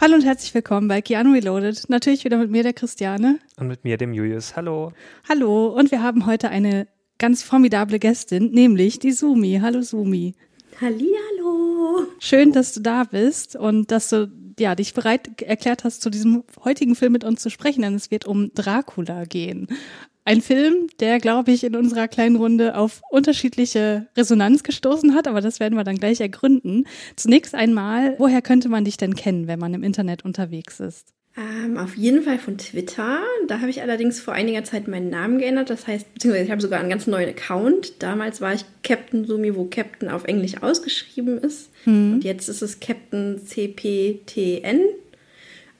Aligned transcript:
Hallo 0.00 0.14
und 0.14 0.24
herzlich 0.24 0.54
willkommen 0.54 0.88
bei 0.88 1.02
Keanu 1.02 1.32
Reloaded. 1.32 1.88
Natürlich 1.88 2.24
wieder 2.24 2.38
mit 2.38 2.50
mir, 2.50 2.62
der 2.62 2.72
Christiane. 2.72 3.38
Und 3.56 3.68
mit 3.68 3.84
mir, 3.84 3.96
dem 3.96 4.12
Julius. 4.12 4.56
Hallo. 4.56 4.92
Hallo, 5.28 5.68
und 5.68 5.90
wir 5.90 6.02
haben 6.02 6.26
heute 6.26 6.48
eine 6.48 6.88
ganz 7.18 7.42
formidable 7.42 7.98
Gästin, 7.98 8.50
nämlich 8.50 8.98
die 8.98 9.12
Sumi. 9.12 9.60
Hallo 9.62 9.82
Sumi. 9.82 10.34
Hallihallo. 10.80 12.06
Schön, 12.18 12.52
dass 12.52 12.72
du 12.72 12.80
da 12.80 13.04
bist 13.04 13.56
und 13.56 13.90
dass 13.90 14.08
du 14.08 14.30
ja, 14.58 14.74
dich 14.74 14.94
bereit 14.94 15.42
erklärt 15.42 15.84
hast, 15.84 16.02
zu 16.02 16.10
diesem 16.10 16.44
heutigen 16.64 16.94
Film 16.94 17.12
mit 17.12 17.24
uns 17.24 17.42
zu 17.42 17.50
sprechen, 17.50 17.82
denn 17.82 17.94
es 17.94 18.10
wird 18.10 18.26
um 18.26 18.52
Dracula 18.54 19.24
gehen. 19.24 19.68
Ein 20.24 20.42
Film, 20.42 20.88
der, 21.00 21.18
glaube 21.18 21.50
ich, 21.50 21.64
in 21.64 21.74
unserer 21.74 22.06
kleinen 22.06 22.36
Runde 22.36 22.76
auf 22.76 23.00
unterschiedliche 23.10 24.06
Resonanz 24.16 24.62
gestoßen 24.62 25.14
hat, 25.14 25.26
aber 25.26 25.40
das 25.40 25.60
werden 25.60 25.76
wir 25.76 25.84
dann 25.84 25.96
gleich 25.96 26.20
ergründen. 26.20 26.86
Zunächst 27.16 27.54
einmal, 27.54 28.14
woher 28.18 28.42
könnte 28.42 28.68
man 28.68 28.84
dich 28.84 28.96
denn 28.96 29.14
kennen, 29.14 29.48
wenn 29.48 29.58
man 29.58 29.74
im 29.74 29.82
Internet 29.82 30.24
unterwegs 30.24 30.78
ist? 30.80 31.14
Ähm, 31.36 31.78
auf 31.78 31.96
jeden 31.96 32.22
Fall 32.22 32.38
von 32.38 32.58
Twitter. 32.58 33.20
Da 33.46 33.60
habe 33.60 33.70
ich 33.70 33.82
allerdings 33.82 34.20
vor 34.20 34.34
einiger 34.34 34.64
Zeit 34.64 34.88
meinen 34.88 35.10
Namen 35.10 35.38
geändert. 35.38 35.70
Das 35.70 35.86
heißt, 35.86 36.12
beziehungsweise 36.12 36.44
ich 36.44 36.50
habe 36.50 36.60
sogar 36.60 36.80
einen 36.80 36.90
ganz 36.90 37.06
neuen 37.06 37.28
Account. 37.28 38.02
Damals 38.02 38.40
war 38.40 38.52
ich 38.52 38.64
Captain 38.82 39.24
Sumi, 39.24 39.54
wo 39.54 39.64
Captain 39.66 40.08
auf 40.08 40.24
Englisch 40.24 40.60
ausgeschrieben 40.60 41.38
ist. 41.38 41.70
Und 41.86 42.24
jetzt 42.24 42.48
ist 42.48 42.62
es 42.62 42.80
Captain 42.80 43.40
CPTN. 43.44 44.80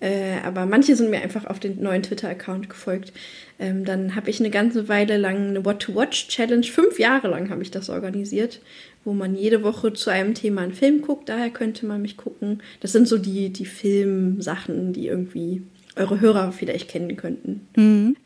Äh, 0.01 0.39
aber 0.45 0.67
manche 0.67 0.97
sind 0.97 1.11
mir 1.11 1.21
einfach 1.21 1.45
auf 1.45 1.61
den 1.61 1.83
neuen 1.83 2.03
Twitter-Account 2.03 2.71
gefolgt. 2.71 3.13
Ähm, 3.61 3.85
dann 3.85 4.17
habe 4.17 4.31
ich 4.31 4.41
eine 4.41 4.49
ganze 4.49 4.89
Weile 4.89 5.19
lang 5.19 5.49
eine 5.49 5.65
What-to-Watch-Challenge, 5.65 6.65
fünf 6.65 6.99
Jahre 6.99 7.29
lang 7.29 7.51
habe 7.51 7.63
ich 7.63 7.71
das 7.71 7.91
organisiert, 7.91 8.61
wo 9.05 9.13
man 9.13 9.37
jede 9.37 9.63
Woche 9.63 9.93
zu 9.93 10.09
einem 10.09 10.33
Thema 10.33 10.63
einen 10.63 10.73
Film 10.73 11.03
guckt. 11.03 11.29
Daher 11.29 11.51
könnte 11.51 11.85
man 11.85 12.01
mich 12.01 12.17
gucken. 12.17 12.63
Das 12.81 12.93
sind 12.93 13.07
so 13.07 13.19
die, 13.19 13.51
die 13.51 13.67
Filmsachen, 13.67 14.95
die 14.95 15.07
irgendwie 15.07 15.63
eure 15.95 16.21
Hörer 16.21 16.53
vielleicht 16.53 16.89
kennen 16.89 17.17
könnten. 17.17 17.67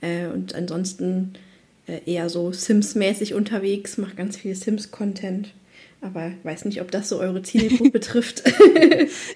Äh, 0.00 0.28
und 0.28 0.54
ansonsten 0.54 1.32
äh, 1.88 1.98
eher 2.06 2.28
so 2.28 2.52
Sims-mäßig 2.52 3.34
unterwegs, 3.34 3.98
mache 3.98 4.14
ganz 4.14 4.36
viel 4.36 4.54
Sims-Content. 4.54 5.52
Aber 6.04 6.32
weiß 6.42 6.66
nicht, 6.66 6.82
ob 6.82 6.90
das 6.90 7.08
so 7.08 7.18
eure 7.18 7.40
Zielgruppe 7.42 7.98
trifft. 8.00 8.42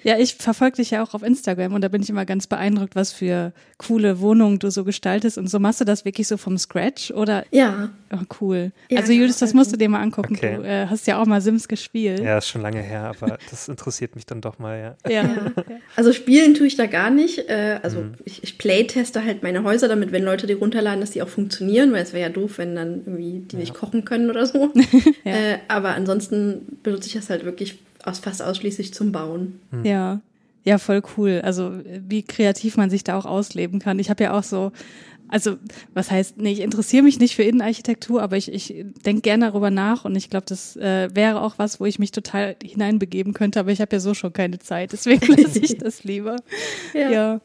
Ja, 0.03 0.19
ich 0.19 0.35
verfolge 0.35 0.77
dich 0.77 0.91
ja 0.91 1.03
auch 1.03 1.15
auf 1.15 1.23
Instagram 1.23 1.75
und 1.75 1.83
da 1.83 1.89
bin 1.89 2.03
ich 2.03 2.11
immer 2.11 2.25
ganz 2.25 2.47
beeindruckt, 2.47 2.95
was 2.95 3.13
für 3.13 3.53
coole 3.77 4.21
Wohnungen 4.21 4.59
du 4.59 4.71
so 4.71 4.85
gestaltest. 4.85 5.39
Und 5.39 5.49
so 5.49 5.59
machst 5.59 5.81
du 5.81 5.85
das 5.85 6.05
wirklich 6.05 6.29
so 6.29 6.37
vom 6.37 6.59
Scratch 6.59 7.11
oder? 7.11 7.45
ja, 7.51 7.91
Oh, 8.11 8.25
cool. 8.41 8.73
Ja, 8.89 9.01
also 9.01 9.13
Julius, 9.13 9.39
das 9.39 9.51
also- 9.51 9.57
musst 9.57 9.73
du 9.73 9.77
dir 9.77 9.89
mal 9.89 10.01
angucken. 10.01 10.35
Okay. 10.35 10.57
Du 10.57 10.63
äh, 10.63 10.87
hast 10.87 11.07
ja 11.07 11.21
auch 11.21 11.27
mal 11.27 11.41
Sims 11.41 11.69
gespielt. 11.69 12.21
Ja, 12.21 12.39
ist 12.39 12.49
schon 12.49 12.63
lange 12.63 12.81
her, 12.81 13.13
aber 13.19 13.39
das 13.51 13.69
interessiert 13.69 14.15
mich 14.15 14.25
dann 14.27 14.41
doch 14.41 14.59
mal, 14.59 14.79
ja. 14.79 14.97
Ja. 15.11 15.53
Also 15.97 16.13
spielen 16.13 16.55
tue 16.55 16.67
ich 16.67 16.77
da 16.77 16.87
gar 16.87 17.11
nicht. 17.11 17.49
Äh, 17.49 17.81
also 17.83 18.05
ich, 18.25 18.43
ich 18.43 18.59
playteste 18.59 19.25
halt 19.25 19.43
meine 19.43 19.63
Häuser, 19.65 19.89
damit 19.89 20.13
wenn 20.13 20.23
Leute 20.23 20.47
die 20.47 20.53
runterladen, 20.53 21.01
dass 21.01 21.11
die 21.11 21.23
auch 21.23 21.29
funktionieren, 21.29 21.93
weil 21.93 22.03
es 22.03 22.13
wäre 22.13 22.23
ja 22.23 22.29
doof, 22.29 22.59
wenn 22.59 22.75
dann 22.75 23.03
irgendwie 23.05 23.41
die 23.41 23.57
nicht 23.57 23.75
kochen 23.75 24.05
können 24.05 24.31
oder 24.31 24.47
so. 24.47 24.73
äh, 25.25 25.59
aber 25.69 25.91
ansonsten 25.91 26.79
benutze 26.83 27.09
ich 27.09 27.15
das 27.15 27.31
halt 27.31 27.45
wirklich 27.45 27.79
aus, 28.05 28.21
fast 28.21 28.43
ausschließlich 28.43 28.95
zum 28.95 29.13
Bauen. 29.13 29.61
Ja, 29.83 30.21
ja, 30.65 30.79
voll 30.79 31.03
cool. 31.17 31.41
Also 31.43 31.73
wie 32.07 32.23
kreativ 32.23 32.77
man 32.77 32.91
sich 32.91 33.03
da 33.03 33.19
auch 33.19 33.25
ausleben 33.25 33.79
kann. 33.81 33.99
Ich 33.99 34.11
habe 34.11 34.25
ja 34.25 34.33
auch 34.33 34.43
so, 34.43 34.73
also 35.29 35.57
was 35.95 36.11
heißt, 36.11 36.39
nee, 36.39 36.53
ich 36.53 36.61
interessiere 36.61 37.03
mich 37.03 37.19
nicht 37.19 37.37
für 37.37 37.43
Innenarchitektur, 37.43 38.23
aber 38.23 38.37
ich, 38.37 38.53
ich 38.53 38.85
denke 39.05 39.23
gerne 39.23 39.47
darüber 39.47 39.71
nach 39.71 40.05
und 40.05 40.17
ich 40.17 40.31
glaube, 40.31 40.47
das 40.49 40.77
äh, 40.77 41.15
wäre 41.15 41.43
auch 41.43 41.59
was, 41.59 41.81
wo 41.81 41.87
ich 41.87 41.99
mich 41.99 42.13
total 42.13 42.57
hineinbegeben 42.63 43.35
könnte, 43.35 43.61
aber 43.61 43.71
ich 43.71 43.81
habe 43.81 43.95
ja 43.95 44.01
so 44.01 44.15
schon 44.15 44.33
keine 44.33 44.59
Zeit, 44.59 44.93
deswegen 44.93 45.27
lasse 45.37 45.59
ich 45.59 45.79
das 45.79 46.05
lieber. 46.05 46.37
Ja. 46.95 47.11
ja. 47.11 47.41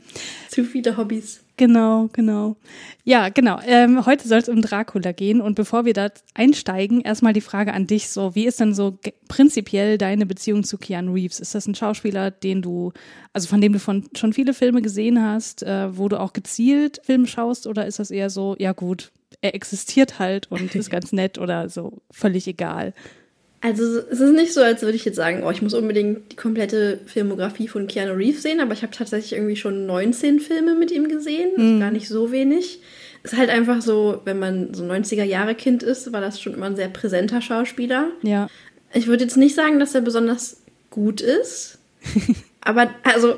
Zu 0.49 0.63
viele 0.63 0.97
Hobbys. 0.97 1.42
Genau, 1.55 2.09
genau. 2.13 2.55
Ja, 3.03 3.29
genau. 3.29 3.59
Ähm, 3.67 4.07
heute 4.07 4.27
soll 4.27 4.39
es 4.39 4.49
um 4.49 4.63
Dracula 4.63 5.11
gehen 5.11 5.39
und 5.39 5.53
bevor 5.53 5.85
wir 5.85 5.93
da 5.93 6.09
einsteigen, 6.33 7.01
erstmal 7.01 7.33
die 7.33 7.41
Frage 7.41 7.73
an 7.73 7.85
dich: 7.85 8.09
So, 8.09 8.33
wie 8.33 8.47
ist 8.47 8.59
denn 8.59 8.73
so 8.73 8.97
prinzipiell 9.27 9.99
deine 9.99 10.25
Beziehung 10.25 10.63
zu 10.63 10.79
Keanu 10.79 11.13
Reeves? 11.13 11.39
Ist 11.39 11.53
das 11.53 11.67
ein 11.67 11.75
Schauspieler, 11.75 12.31
den 12.31 12.63
du, 12.63 12.91
also 13.33 13.47
von 13.47 13.61
dem 13.61 13.73
du 13.73 13.79
von, 13.79 14.09
schon 14.15 14.33
viele 14.33 14.55
Filme 14.55 14.81
gesehen 14.81 15.21
hast, 15.21 15.61
äh, 15.61 15.95
wo 15.95 16.09
du 16.09 16.19
auch 16.19 16.33
gezielt 16.33 17.01
Filme 17.03 17.27
schaust, 17.27 17.67
oder 17.67 17.85
ist 17.85 17.99
das 17.99 18.09
eher 18.09 18.31
so, 18.31 18.55
ja 18.57 18.71
gut, 18.71 19.11
er 19.41 19.53
existiert 19.53 20.17
halt 20.17 20.49
und 20.49 20.73
ist 20.73 20.89
ganz 20.89 21.11
nett 21.11 21.37
oder 21.37 21.69
so 21.69 22.01
völlig 22.09 22.47
egal? 22.47 22.93
Also 23.63 23.99
es 23.99 24.19
ist 24.19 24.33
nicht 24.33 24.53
so, 24.53 24.61
als 24.61 24.81
würde 24.81 24.97
ich 24.97 25.05
jetzt 25.05 25.15
sagen, 25.15 25.43
oh, 25.45 25.49
ich 25.49 25.61
muss 25.61 25.73
unbedingt 25.73 26.33
die 26.33 26.35
komplette 26.35 26.99
Filmografie 27.05 27.69
von 27.69 27.87
Keanu 27.87 28.11
Reeves 28.11 28.43
sehen, 28.43 28.59
aber 28.59 28.73
ich 28.73 28.81
habe 28.81 28.91
tatsächlich 28.91 29.31
irgendwie 29.31 29.55
schon 29.55 29.85
19 29.85 30.41
Filme 30.41 30.75
mit 30.75 30.91
ihm 30.91 31.07
gesehen, 31.07 31.51
also 31.57 31.79
gar 31.79 31.91
nicht 31.91 32.09
so 32.09 32.33
wenig. 32.33 32.81
Ist 33.23 33.37
halt 33.37 33.49
einfach 33.49 33.81
so, 33.81 34.19
wenn 34.25 34.37
man 34.37 34.73
so 34.73 34.83
90er 34.83 35.23
Jahre 35.23 35.55
Kind 35.55 35.81
ist, 35.81 36.11
war 36.11 36.19
das 36.19 36.41
schon 36.41 36.55
immer 36.55 36.65
ein 36.65 36.75
sehr 36.75 36.89
präsenter 36.89 37.41
Schauspieler. 37.41 38.09
Ja. 38.21 38.49
Ich 38.93 39.07
würde 39.07 39.23
jetzt 39.23 39.37
nicht 39.37 39.55
sagen, 39.55 39.79
dass 39.79 39.95
er 39.95 40.01
besonders 40.01 40.61
gut 40.89 41.21
ist, 41.21 41.77
aber 42.59 42.89
also 43.03 43.35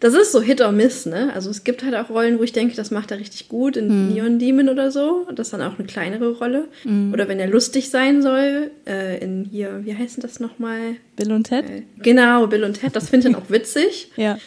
das 0.00 0.14
ist 0.14 0.32
so 0.32 0.42
Hit 0.42 0.60
or 0.60 0.72
Miss, 0.72 1.06
ne? 1.06 1.32
Also 1.34 1.50
es 1.50 1.64
gibt 1.64 1.84
halt 1.84 1.94
auch 1.94 2.10
Rollen, 2.10 2.38
wo 2.38 2.42
ich 2.42 2.52
denke, 2.52 2.74
das 2.76 2.90
macht 2.90 3.10
er 3.10 3.18
richtig 3.18 3.48
gut 3.48 3.76
in 3.76 4.12
Neon 4.12 4.38
Demon 4.38 4.68
oder 4.68 4.90
so. 4.90 5.26
Das 5.34 5.48
ist 5.48 5.52
dann 5.52 5.62
auch 5.62 5.78
eine 5.78 5.86
kleinere 5.86 6.32
Rolle. 6.32 6.68
Oder 7.12 7.28
wenn 7.28 7.38
er 7.40 7.46
lustig 7.48 7.90
sein 7.90 8.20
soll, 8.22 8.70
äh, 8.86 9.18
in 9.22 9.44
hier, 9.44 9.80
wie 9.84 9.94
heißt 9.96 10.16
denn 10.16 10.22
das 10.22 10.40
nochmal? 10.40 10.96
Bill 11.16 11.32
und 11.32 11.44
Ted? 11.48 11.64
Äh, 11.68 11.82
Genau, 12.02 12.46
Bill 12.46 12.64
und 12.64 12.80
Ted, 12.80 12.94
das 12.96 13.08
finde 13.08 13.28
ich 13.28 13.32
dann 13.34 13.42
auch 13.42 13.50
witzig. 13.50 14.10
Ja. 14.16 14.38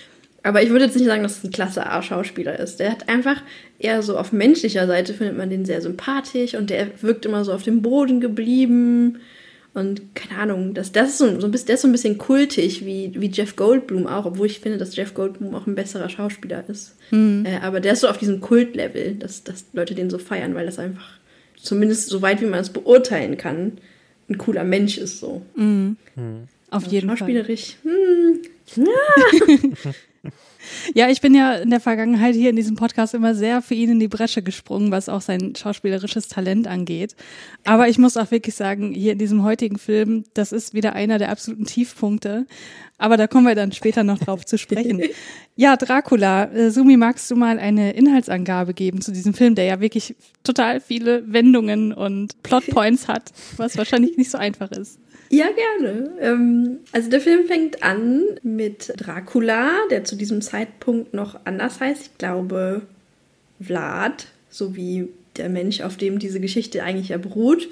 Aber 0.43 0.61
ich 0.63 0.69
würde 0.69 0.85
jetzt 0.85 0.95
nicht 0.95 1.07
sagen, 1.07 1.23
dass 1.23 1.39
es 1.39 1.43
ein 1.43 1.51
klasse 1.51 1.85
A-Schauspieler 1.89 2.57
ist. 2.57 2.79
Der 2.79 2.91
hat 2.91 3.09
einfach 3.09 3.41
eher 3.79 4.01
so 4.01 4.17
auf 4.17 4.31
menschlicher 4.31 4.87
Seite 4.87 5.13
findet 5.13 5.35
man 5.35 5.49
den 5.49 5.65
sehr 5.65 5.81
sympathisch 5.81 6.53
und 6.55 6.69
der 6.69 6.87
wirkt 7.01 7.25
immer 7.25 7.43
so 7.43 7.51
auf 7.51 7.63
dem 7.63 7.81
Boden 7.81 8.21
geblieben. 8.21 9.17
Und 9.77 10.15
keine 10.15 10.39
Ahnung, 10.41 10.73
das, 10.73 10.91
das 10.91 11.09
ist 11.11 11.17
so, 11.19 11.39
so 11.39 11.47
ein 11.47 11.51
bisschen, 11.51 11.67
der 11.67 11.75
ist 11.75 11.81
so 11.83 11.87
ein 11.87 11.91
bisschen 11.91 12.17
kultig 12.17 12.83
wie, 12.85 13.11
wie 13.15 13.29
Jeff 13.29 13.55
Goldblum 13.55 14.07
auch, 14.07 14.25
obwohl 14.25 14.47
ich 14.47 14.59
finde, 14.59 14.77
dass 14.77 14.95
Jeff 14.95 15.13
Goldblum 15.13 15.53
auch 15.53 15.67
ein 15.67 15.75
besserer 15.75 16.09
Schauspieler 16.09 16.63
ist. 16.67 16.95
Äh, 17.45 17.57
aber 17.61 17.79
der 17.79 17.93
ist 17.93 17.99
so 18.01 18.07
auf 18.07 18.17
diesem 18.17 18.41
Kultlevel, 18.41 19.13
dass, 19.15 19.43
dass 19.43 19.65
Leute 19.73 19.93
den 19.93 20.09
so 20.09 20.17
feiern, 20.17 20.55
weil 20.55 20.65
das 20.65 20.79
einfach, 20.79 21.19
zumindest 21.61 22.09
so 22.09 22.21
weit 22.21 22.41
wie 22.41 22.45
man 22.45 22.59
es 22.59 22.69
beurteilen 22.69 23.37
kann, 23.37 23.73
ein 24.29 24.37
cooler 24.37 24.63
Mensch 24.63 24.97
ist 24.97 25.19
so. 25.19 25.43
Auf 26.69 26.85
jeden 26.87 27.07
Fall. 27.07 27.17
Schauspielerisch. 27.17 27.75
Hm, 27.83 28.41
Ja, 28.75 29.91
ich 31.09 31.21
bin 31.21 31.33
ja 31.33 31.55
in 31.55 31.69
der 31.69 31.79
Vergangenheit 31.79 32.35
hier 32.35 32.49
in 32.49 32.55
diesem 32.55 32.75
Podcast 32.75 33.13
immer 33.13 33.35
sehr 33.35 33.61
für 33.61 33.73
ihn 33.73 33.91
in 33.91 33.99
die 33.99 34.07
Bresche 34.07 34.41
gesprungen, 34.41 34.91
was 34.91 35.09
auch 35.09 35.21
sein 35.21 35.55
schauspielerisches 35.55 36.27
Talent 36.27 36.67
angeht. 36.67 37.15
Aber 37.63 37.87
ich 37.87 37.97
muss 37.97 38.17
auch 38.17 38.31
wirklich 38.31 38.55
sagen, 38.55 38.93
hier 38.93 39.13
in 39.13 39.19
diesem 39.19 39.43
heutigen 39.43 39.77
Film, 39.77 40.25
das 40.33 40.51
ist 40.51 40.73
wieder 40.73 40.93
einer 40.93 41.17
der 41.17 41.29
absoluten 41.29 41.65
Tiefpunkte. 41.65 42.45
Aber 42.99 43.15
da 43.15 43.27
kommen 43.27 43.45
wir 43.45 43.53
dann 43.53 43.71
später 43.71 44.03
noch 44.03 44.17
drauf 44.19 44.45
zu 44.45 44.57
sprechen. 44.57 45.01
Ja, 45.59 45.75
Dracula, 45.75 46.51
äh, 46.53 46.69
Sumi, 46.69 46.97
magst 46.97 47.31
du 47.31 47.35
mal 47.35 47.57
eine 47.57 47.93
Inhaltsangabe 47.93 48.75
geben 48.75 49.01
zu 49.01 49.11
diesem 49.11 49.33
Film, 49.33 49.55
der 49.55 49.65
ja 49.65 49.79
wirklich 49.79 50.15
total 50.43 50.79
viele 50.79 51.23
Wendungen 51.33 51.93
und 51.93 52.43
Plotpoints 52.43 53.07
hat, 53.07 53.31
was 53.57 53.75
wahrscheinlich 53.75 54.17
nicht 54.17 54.29
so 54.29 54.37
einfach 54.37 54.69
ist. 54.69 54.99
Ja, 55.29 55.47
gerne. 55.51 56.11
Ähm, 56.21 56.79
also 56.91 57.09
der 57.09 57.21
Film 57.21 57.47
fängt 57.47 57.83
an 57.83 58.23
mit 58.43 58.93
Dracula, 58.97 59.71
der 59.91 60.03
zu 60.03 60.15
diesem 60.15 60.41
Zeitpunkt 60.41 61.13
noch 61.13 61.39
anders 61.45 61.79
heißt. 61.79 62.01
Ich 62.03 62.17
glaube 62.17 62.83
Vlad, 63.59 64.27
so 64.49 64.75
wie 64.75 65.09
der 65.35 65.49
Mensch, 65.49 65.81
auf 65.81 65.97
dem 65.97 66.19
diese 66.19 66.39
Geschichte 66.39 66.83
eigentlich 66.83 67.09
ja 67.09 67.17
beruht. 67.17 67.67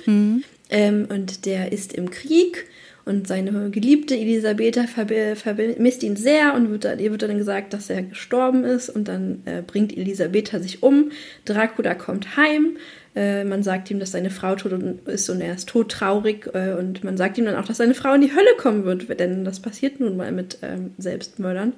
Ähm, 0.69 1.07
und 1.09 1.45
der 1.45 1.71
ist 1.71 1.93
im 1.93 2.09
Krieg 2.11 2.67
Und 3.05 3.27
seine 3.27 3.69
Geliebte 3.69 4.15
Elisabetha 4.15 4.87
vermisst 5.35 6.01
ihn 6.01 6.15
sehr 6.15 6.55
und 6.55 6.71
wird 6.71 6.85
dann, 6.85 6.97
ihr 6.97 7.11
wird 7.11 7.21
dann 7.21 7.37
gesagt, 7.37 7.73
dass 7.73 7.89
er 7.91 8.01
gestorben 8.01 8.63
ist. 8.63 8.89
Und 8.89 9.07
dann 9.07 9.43
äh, 9.45 9.61
bringt 9.61 9.95
Elisabetha 9.95 10.59
sich 10.59 10.81
um. 10.81 11.11
Dracula 11.45 11.93
kommt 11.93 12.35
heim. 12.35 12.77
Äh, 13.15 13.45
man 13.45 13.63
sagt 13.63 13.89
ihm, 13.89 13.99
dass 13.99 14.11
seine 14.11 14.29
Frau 14.29 14.55
tot 14.55 14.73
ist 15.05 15.29
und 15.29 15.41
er 15.41 15.55
ist 15.55 15.69
todtraurig. 15.69 16.49
Äh, 16.53 16.73
und 16.73 17.03
man 17.03 17.17
sagt 17.17 17.37
ihm 17.37 17.45
dann 17.45 17.55
auch, 17.55 17.65
dass 17.65 17.77
seine 17.77 17.93
Frau 17.93 18.13
in 18.13 18.21
die 18.21 18.35
Hölle 18.35 18.55
kommen 18.57 18.83
wird, 18.83 19.19
denn 19.19 19.45
das 19.45 19.61
passiert 19.61 19.99
nun 19.99 20.17
mal 20.17 20.31
mit 20.31 20.59
ähm, 20.61 20.93
Selbstmördern. 20.97 21.73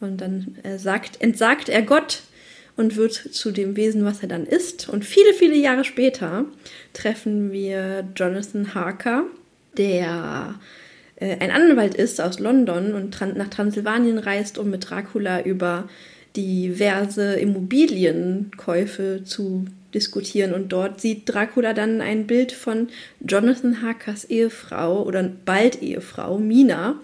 Und 0.00 0.20
dann 0.20 0.56
äh, 0.62 0.78
sagt, 0.78 1.20
entsagt 1.22 1.68
er 1.68 1.82
Gott 1.82 2.22
und 2.76 2.96
wird 2.96 3.12
zu 3.12 3.50
dem 3.50 3.76
Wesen, 3.76 4.04
was 4.04 4.20
er 4.22 4.28
dann 4.28 4.44
ist. 4.44 4.88
Und 4.88 5.04
viele, 5.04 5.32
viele 5.32 5.56
Jahre 5.56 5.84
später 5.84 6.44
treffen 6.92 7.52
wir 7.52 8.04
Jonathan 8.14 8.74
Harker, 8.74 9.24
der 9.78 10.56
äh, 11.16 11.36
ein 11.38 11.50
Anwalt 11.50 11.94
ist 11.94 12.20
aus 12.20 12.38
London 12.38 12.92
und 12.92 13.18
nach 13.36 13.48
Transsilvanien 13.48 14.18
reist, 14.18 14.58
um 14.58 14.70
mit 14.70 14.90
Dracula 14.90 15.42
über 15.42 15.88
diverse 16.36 17.34
Immobilienkäufe 17.34 19.22
zu 19.24 19.66
diskutieren. 19.94 20.52
Und 20.52 20.72
dort 20.72 21.00
sieht 21.00 21.22
Dracula 21.26 21.72
dann 21.72 22.00
ein 22.00 22.26
Bild 22.26 22.52
von 22.52 22.88
Jonathan 23.20 23.82
Harkers 23.82 24.24
Ehefrau 24.24 25.02
oder 25.02 25.22
bald 25.44 25.82
Ehefrau, 25.82 26.38
Mina, 26.38 27.00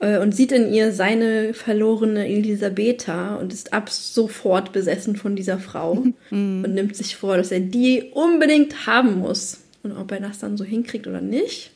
äh, 0.00 0.18
und 0.18 0.34
sieht 0.34 0.52
in 0.52 0.72
ihr 0.72 0.92
seine 0.92 1.54
verlorene 1.54 2.28
Elisabetha 2.28 3.36
und 3.36 3.52
ist 3.52 3.72
ab 3.72 3.90
sofort 3.90 4.72
besessen 4.72 5.16
von 5.16 5.36
dieser 5.36 5.58
Frau 5.58 5.94
mhm. 6.30 6.64
und 6.64 6.74
nimmt 6.74 6.96
sich 6.96 7.16
vor, 7.16 7.36
dass 7.36 7.50
er 7.50 7.60
die 7.60 8.10
unbedingt 8.12 8.86
haben 8.86 9.18
muss. 9.18 9.60
Und 9.82 9.92
ob 9.92 10.12
er 10.12 10.20
das 10.20 10.38
dann 10.38 10.56
so 10.56 10.64
hinkriegt 10.64 11.06
oder 11.06 11.20
nicht, 11.20 11.70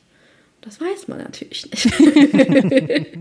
das 0.61 0.81
weiß 0.81 1.09
man 1.09 1.19
natürlich 1.19 1.71
nicht. 1.71 3.17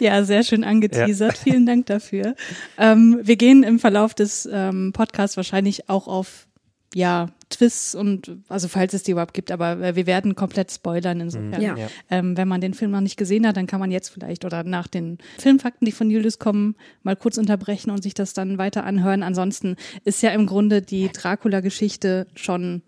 ja, 0.00 0.24
sehr 0.24 0.42
schön 0.42 0.64
angeteasert. 0.64 1.36
Ja. 1.36 1.42
Vielen 1.42 1.66
Dank 1.66 1.86
dafür. 1.86 2.34
Ähm, 2.78 3.20
wir 3.22 3.36
gehen 3.36 3.62
im 3.62 3.78
Verlauf 3.78 4.14
des 4.14 4.48
ähm, 4.50 4.92
Podcasts 4.92 5.36
wahrscheinlich 5.36 5.88
auch 5.88 6.08
auf 6.08 6.47
ja, 6.94 7.28
Twists 7.50 7.94
und, 7.94 8.36
also 8.48 8.68
falls 8.68 8.94
es 8.94 9.02
die 9.02 9.12
überhaupt 9.12 9.34
gibt, 9.34 9.50
aber 9.50 9.80
äh, 9.80 9.96
wir 9.96 10.06
werden 10.06 10.34
komplett 10.34 10.70
spoilern 10.70 11.20
insofern. 11.20 11.60
Ja. 11.60 11.76
Ähm, 12.10 12.36
wenn 12.36 12.48
man 12.48 12.60
den 12.60 12.74
Film 12.74 12.90
noch 12.90 13.00
nicht 13.00 13.16
gesehen 13.16 13.46
hat, 13.46 13.56
dann 13.56 13.66
kann 13.66 13.80
man 13.80 13.90
jetzt 13.90 14.08
vielleicht 14.08 14.44
oder 14.44 14.64
nach 14.64 14.86
den 14.86 15.18
Filmfakten, 15.38 15.84
die 15.84 15.92
von 15.92 16.10
Julius 16.10 16.38
kommen, 16.38 16.76
mal 17.02 17.16
kurz 17.16 17.38
unterbrechen 17.38 17.90
und 17.90 18.02
sich 18.02 18.14
das 18.14 18.32
dann 18.32 18.58
weiter 18.58 18.84
anhören. 18.84 19.22
Ansonsten 19.22 19.76
ist 20.04 20.22
ja 20.22 20.30
im 20.30 20.46
Grunde 20.46 20.82
die 20.82 21.10
Dracula-Geschichte 21.10 22.26
schon, 22.34 22.82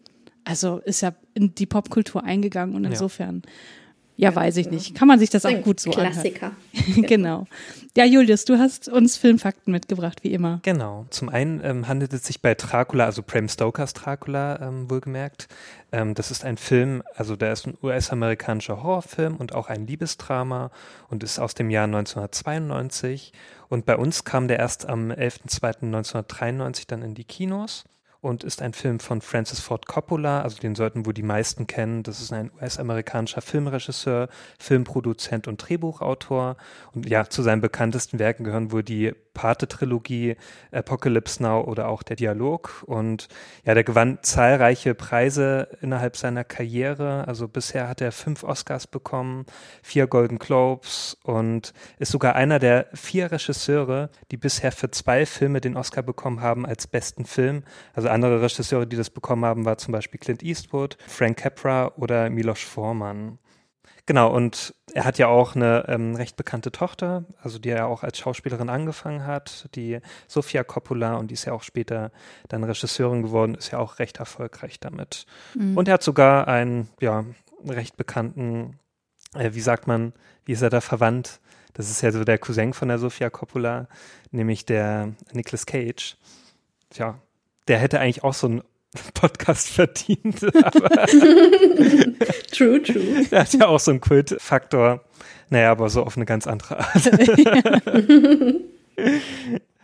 also 0.45 0.79
ist 0.79 1.01
ja 1.03 1.15
in 1.35 1.55
die 1.55 1.67
Popkultur 1.67 2.25
eingegangen 2.25 2.75
und 2.75 2.85
insofern 2.85 3.43
ja. 3.45 3.51
Ja, 4.21 4.35
weiß 4.35 4.59
ich 4.59 4.71
nicht. 4.71 4.95
Kann 4.95 5.09
man 5.09 5.19
sich 5.19 5.31
das 5.31 5.47
auch 5.47 5.63
gut 5.63 5.81
so 5.81 5.91
Klassiker. 5.91 6.53
genau. 6.97 7.47
Ja, 7.97 8.05
Julius, 8.05 8.45
du 8.45 8.59
hast 8.59 8.87
uns 8.87 9.17
Filmfakten 9.17 9.73
mitgebracht, 9.73 10.23
wie 10.23 10.35
immer. 10.35 10.61
Genau. 10.63 11.07
Zum 11.09 11.31
einen 11.31 11.65
ähm, 11.65 11.89
handelt 11.89 12.13
es 12.13 12.25
sich 12.25 12.43
bei 12.43 12.55
Dracula, 12.55 13.07
also 13.07 13.23
Bram 13.27 13.49
Stokers 13.49 13.95
Dracula, 13.95 14.61
ähm, 14.61 14.91
wohlgemerkt. 14.91 15.49
Ähm, 15.91 16.15
das 16.15 16.31
ist 16.31 16.45
ein 16.45 16.59
Film, 16.59 17.03
also 17.17 17.35
der 17.35 17.55
ist 17.55 17.67
ein 17.67 17.79
US-amerikanischer 17.83 18.83
Horrorfilm 18.83 19.37
und 19.37 19.55
auch 19.55 19.69
ein 19.71 19.87
Liebesdrama 19.87 20.71
und 21.09 21.25
ist 21.25 21.39
aus 21.39 21.55
dem 21.55 21.71
Jahr 21.71 21.85
1992. 21.85 23.33
Und 23.71 23.87
bei 23.87 23.97
uns 23.97 24.25
kam 24.25 24.49
der 24.49 24.59
erst 24.59 24.87
am 24.87 25.11
11.02.1993 25.11 26.85
dann 26.87 27.01
in 27.01 27.15
die 27.15 27.25
Kinos 27.25 27.85
und 28.21 28.45
ist 28.45 28.61
ein 28.61 28.73
Film 28.75 29.01
von 29.01 29.21
Francis 29.21 29.61
Ford 29.61 29.87
Coppola, 29.87 30.43
also 30.43 30.59
den 30.59 30.75
sollten 30.75 31.07
wohl 31.07 31.15
die 31.15 31.23
meisten 31.23 31.67
kennen. 31.67 32.03
Das 32.03 32.21
ist 32.21 32.33
ein 32.33 32.51
US-amerikanischer 32.61 33.41
Filmregisseur, 33.41 34.29
Filmproduzent 34.59 35.49
und 35.49 35.57
Drehbuchautor. 35.57 36.57
Und 36.93 37.09
ja, 37.09 37.29
zu 37.29 37.43
seinen 37.43 37.61
bekanntesten 37.61 38.19
Werken 38.19 38.45
gehören 38.45 38.73
wohl 38.73 38.83
die 38.83 39.13
Pate-Trilogie, 39.35 40.37
Apocalypse 40.73 41.43
Now 41.43 41.63
oder 41.63 41.89
auch 41.89 42.03
der 42.03 42.17
Dialog. 42.17 42.83
Und 42.87 43.29
ja, 43.65 43.75
der 43.75 43.85
gewann 43.85 44.19
zahlreiche 44.23 44.95
Preise 44.95 45.69
innerhalb 45.81 46.17
seiner 46.17 46.45
Karriere. 46.45 47.27
Also 47.27 47.49
bisher 47.49 47.89
hat 47.89 48.01
er 48.01 48.13
fünf 48.13 48.45
Oscars 48.45 48.87
bekommen, 48.87 49.47
vier 49.83 50.07
Golden 50.07 50.39
Globes 50.39 51.17
und 51.23 51.73
ist 51.99 52.13
sogar 52.13 52.35
einer 52.35 52.59
der 52.59 52.87
vier 52.95 53.31
Regisseure, 53.33 54.11
die 54.31 54.37
bisher 54.37 54.73
für 54.73 54.91
zwei 54.91 55.27
Filme 55.27 55.61
den 55.61 55.77
Oscar 55.77 56.03
bekommen 56.03 56.41
haben 56.41 56.67
als 56.67 56.87
besten 56.87 57.25
Film. 57.25 57.63
Also 57.95 58.09
andere 58.09 58.43
Regisseure, 58.43 58.87
die 58.87 58.97
das 58.97 59.11
bekommen 59.11 59.45
haben, 59.45 59.65
war 59.65 59.79
zum 59.79 59.93
Beispiel 59.93 60.21
Clint 60.21 60.43
Eastwood, 60.43 60.97
Frank 61.07 61.39
Capra 61.39 61.93
oder 61.97 62.31
Milos 62.31 62.61
Forman. 62.61 63.39
Genau, 64.07 64.35
und 64.35 64.75
er 64.95 65.05
hat 65.05 65.19
ja 65.19 65.29
auch 65.29 65.55
eine 65.55 65.85
ähm, 65.89 66.15
recht 66.17 66.37
bekannte 66.37 66.73
Tochter, 66.73 67.25
also 67.43 67.59
die 67.59 67.71
er 67.71 67.87
auch 67.87 68.03
als 68.03 68.19
Schauspielerin 68.19 68.69
angefangen 68.69 69.27
hat, 69.27 69.69
die 69.75 70.01
Sofia 70.27 70.65
Coppola, 70.65 71.17
und 71.17 71.29
die 71.29 71.35
ist 71.35 71.45
ja 71.45 71.53
auch 71.53 71.63
später 71.63 72.11
dann 72.49 72.65
Regisseurin 72.65 73.23
geworden, 73.23 73.55
ist 73.55 73.71
ja 73.71 73.79
auch 73.79 73.99
recht 73.99 74.19
erfolgreich 74.19 74.81
damit. 74.81 75.27
Mhm. 75.55 75.77
Und 75.77 75.89
er 75.89 75.95
hat 75.95 76.03
sogar 76.03 76.49
einen, 76.49 76.89
ja, 77.01 77.25
recht 77.67 77.97
bekannten, 77.97 78.79
äh, 79.35 79.51
wie 79.53 79.61
sagt 79.61 79.87
man, 79.87 80.13
wie 80.45 80.53
ist 80.53 80.63
er 80.63 80.71
da 80.71 80.81
verwandt? 80.81 81.41
Das 81.75 81.91
ist 81.91 82.03
ja 82.03 82.11
so 82.11 82.25
der 82.25 82.39
Cousin 82.39 82.73
von 82.73 82.89
der 82.89 82.99
Sofia 82.99 83.31
Coppola, 83.31 83.87
nämlich 84.31 84.65
der 84.65 85.13
Nicolas 85.33 85.67
Cage. 85.67 86.17
Tja, 86.91 87.19
der 87.69 87.79
hätte 87.79 88.01
eigentlich 88.01 88.25
auch 88.25 88.35
so 88.35 88.49
ein 88.49 88.63
Podcast 89.15 89.69
verdient. 89.69 90.41
true, 92.53 92.83
true. 92.83 93.25
Der 93.31 93.41
hat 93.41 93.55
ja 93.55 93.69
auch 93.69 93.81
so 93.81 93.93
einen 93.93 94.01
Kultfaktor. 94.01 95.05
Naja, 95.49 95.71
aber 95.71 95.89
so 95.91 96.05
auf 96.05 96.17
eine 96.17 96.27
ganz 96.27 96.47
andere 96.47 96.79
Art. 96.79 97.11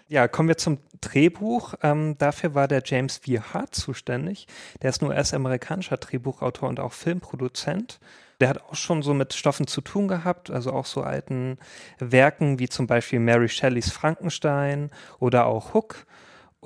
ja, 0.09 0.29
kommen 0.29 0.49
wir 0.49 0.57
zum 0.57 0.79
Drehbuch. 1.01 1.75
Ähm, 1.83 2.17
dafür 2.19 2.55
war 2.55 2.69
der 2.69 2.83
James 2.85 3.19
V. 3.19 3.41
Hart 3.53 3.75
zuständig. 3.75 4.47
Der 4.83 4.91
ist 4.91 5.03
nur 5.03 5.15
erst 5.15 5.35
amerikanischer 5.35 5.97
Drehbuchautor 5.97 6.69
und 6.69 6.81
auch 6.81 6.93
Filmproduzent. 6.93 7.99
Der 8.41 8.49
hat 8.49 8.63
auch 8.63 8.75
schon 8.75 9.03
so 9.03 9.15
mit 9.15 9.35
Stoffen 9.35 9.67
zu 9.67 9.81
tun 9.81 10.09
gehabt, 10.09 10.51
also 10.51 10.73
auch 10.73 10.87
so 10.87 11.03
alten 11.03 11.59
Werken 11.99 12.59
wie 12.59 12.69
zum 12.69 12.87
Beispiel 12.87 13.19
Mary 13.19 13.49
Shelleys 13.49 13.91
Frankenstein 13.91 14.91
oder 15.19 15.47
auch 15.47 15.75
Hook 15.75 16.07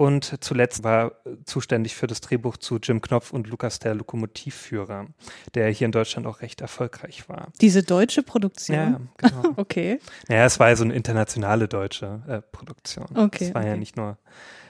und 0.00 0.42
zuletzt 0.42 0.82
war 0.82 1.12
zuständig 1.44 1.94
für 1.94 2.06
das 2.06 2.22
Drehbuch 2.22 2.56
zu 2.56 2.78
Jim 2.78 3.02
Knopf 3.02 3.34
und 3.34 3.48
Lukas 3.48 3.80
der 3.80 3.94
Lokomotivführer, 3.94 5.08
der 5.54 5.68
hier 5.68 5.84
in 5.84 5.92
Deutschland 5.92 6.26
auch 6.26 6.40
recht 6.40 6.62
erfolgreich 6.62 7.28
war. 7.28 7.48
Diese 7.60 7.82
deutsche 7.82 8.22
Produktion? 8.22 8.76
Ja, 8.78 9.00
genau. 9.18 9.52
okay. 9.58 10.00
Naja, 10.26 10.46
es 10.46 10.58
war 10.58 10.70
ja 10.70 10.76
so 10.76 10.84
eine 10.84 10.94
internationale 10.94 11.68
deutsche 11.68 12.22
äh, 12.26 12.40
Produktion. 12.40 13.08
Okay. 13.14 13.48
Es 13.48 13.54
war 13.54 13.60
okay. 13.60 13.72
ja 13.72 13.76
nicht 13.76 13.98
nur 13.98 14.16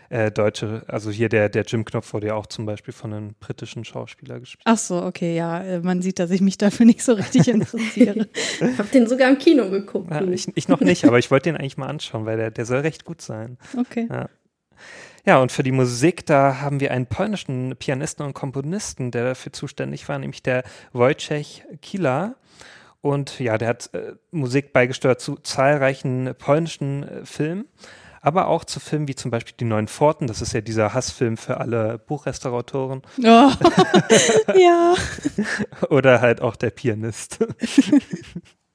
äh, 0.09 0.33
deutsche, 0.33 0.83
also 0.89 1.13
hier 1.13 1.29
der, 1.29 1.49
der 1.49 1.63
Jim 1.63 1.85
Knopf 1.85 2.13
wurde 2.13 2.27
ja 2.27 2.35
auch 2.35 2.47
zum 2.47 2.67
Beispiel 2.67 2.93
von 2.93 3.13
einem 3.13 3.35
britischen 3.39 3.85
Schauspieler 3.85 4.41
gespielt. 4.41 4.65
Ach 4.65 4.79
so, 4.79 5.01
okay, 5.01 5.37
ja, 5.37 5.63
äh, 5.63 5.79
man 5.79 6.03
sieht, 6.03 6.19
dass 6.19 6.33
ich 6.33 6.41
mich 6.41 6.59
dafür 6.59 6.87
nicht 6.87 7.05
so 7.05 7.13
richtig 7.13 7.47
interessiere. 7.47 8.27
ich 8.61 8.79
habe 8.79 8.89
den 8.93 9.07
sogar 9.07 9.31
im 9.31 9.39
Kino 9.39 9.71
geguckt. 9.71 10.11
Ja, 10.11 10.23
ich, 10.23 10.49
ich, 10.57 10.67
noch 10.67 10.81
nicht, 10.81 11.05
aber 11.05 11.21
ich 11.21 11.31
wollte 11.31 11.51
den 11.51 11.57
eigentlich 11.57 11.77
mal 11.77 11.87
anschauen, 11.87 12.27
weil 12.27 12.37
der, 12.37 12.51
der 12.51 12.67
soll 12.67 12.81
recht 12.81 13.05
gut 13.05 13.23
sein. 13.23 13.59
Okay. 13.79 14.09
Ja. 14.11 14.29
Ja, 15.25 15.39
und 15.39 15.53
für 15.53 15.63
die 15.63 15.73
Musik, 15.73 16.27
da 16.27 16.61
haben 16.61 16.81
wir 16.81 16.91
einen 16.91 17.07
polnischen 17.07 17.77
Pianisten 17.77 18.25
und 18.25 18.35
Komponisten, 18.35 19.11
der 19.11 19.25
dafür 19.25 19.53
zuständig 19.53 20.09
war, 20.09 20.19
nämlich 20.19 20.43
der 20.43 20.63
Wojciech 20.93 21.65
Kila. 21.83 22.37
Und 23.03 23.39
ja, 23.41 23.57
der 23.57 23.69
hat 23.69 23.95
äh, 23.95 24.15
Musik 24.31 24.73
beigesteuert 24.73 25.21
zu 25.21 25.37
zahlreichen 25.37 26.35
polnischen 26.39 27.03
äh, 27.03 27.25
Filmen, 27.25 27.65
aber 28.21 28.49
auch 28.49 28.65
zu 28.65 28.79
Filmen 28.79 29.09
wie 29.09 29.15
zum 29.15 29.31
Beispiel 29.31 29.55
Die 29.59 29.65
Neuen 29.65 29.89
Pforten. 29.89 30.27
Das 30.27 30.43
ist 30.43 30.53
ja 30.53 30.61
dieser 30.61 30.93
Hassfilm 30.93 31.39
für 31.39 31.59
alle 31.59 31.99
Buchrestauratoren. 31.99 33.03
Oh. 33.19 33.23
ja. 34.59 34.95
Oder 35.89 36.21
halt 36.21 36.43
auch 36.43 36.57
Der 36.57 36.71
Pianist. 36.71 37.39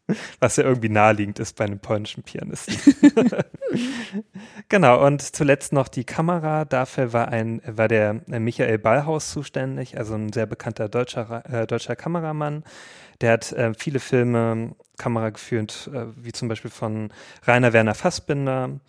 Was 0.39 0.57
ja 0.57 0.63
irgendwie 0.63 0.89
naheliegend 0.89 1.39
ist 1.39 1.55
bei 1.55 1.65
einem 1.65 1.79
polnischen 1.79 2.23
Pianisten. 2.23 2.75
genau, 4.69 5.05
und 5.05 5.21
zuletzt 5.21 5.73
noch 5.73 5.87
die 5.87 6.03
Kamera. 6.03 6.65
Dafür 6.65 7.13
war, 7.13 7.29
ein, 7.29 7.61
war 7.65 7.87
der 7.87 8.21
Michael 8.27 8.77
Ballhaus 8.77 9.31
zuständig, 9.31 9.97
also 9.97 10.15
ein 10.15 10.31
sehr 10.31 10.45
bekannter 10.45 10.89
deutscher, 10.89 11.43
äh, 11.51 11.65
deutscher 11.65 11.95
Kameramann. 11.95 12.63
Der 13.21 13.33
hat 13.33 13.51
äh, 13.53 13.73
viele 13.73 13.99
Filme 13.99 14.75
Kamera 14.97 15.29
geführt, 15.29 15.89
äh, 15.93 16.05
wie 16.15 16.31
zum 16.31 16.47
Beispiel 16.47 16.71
von 16.71 17.11
Rainer 17.43 17.73
Werner 17.73 17.95
Fassbinder. 17.95 18.79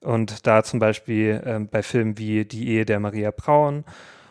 Und 0.00 0.46
da 0.46 0.62
zum 0.62 0.78
Beispiel 0.78 1.42
äh, 1.44 1.58
bei 1.60 1.82
Filmen 1.82 2.18
wie 2.18 2.44
Die 2.44 2.68
Ehe 2.68 2.84
der 2.84 3.00
Maria 3.00 3.30
Braun 3.30 3.84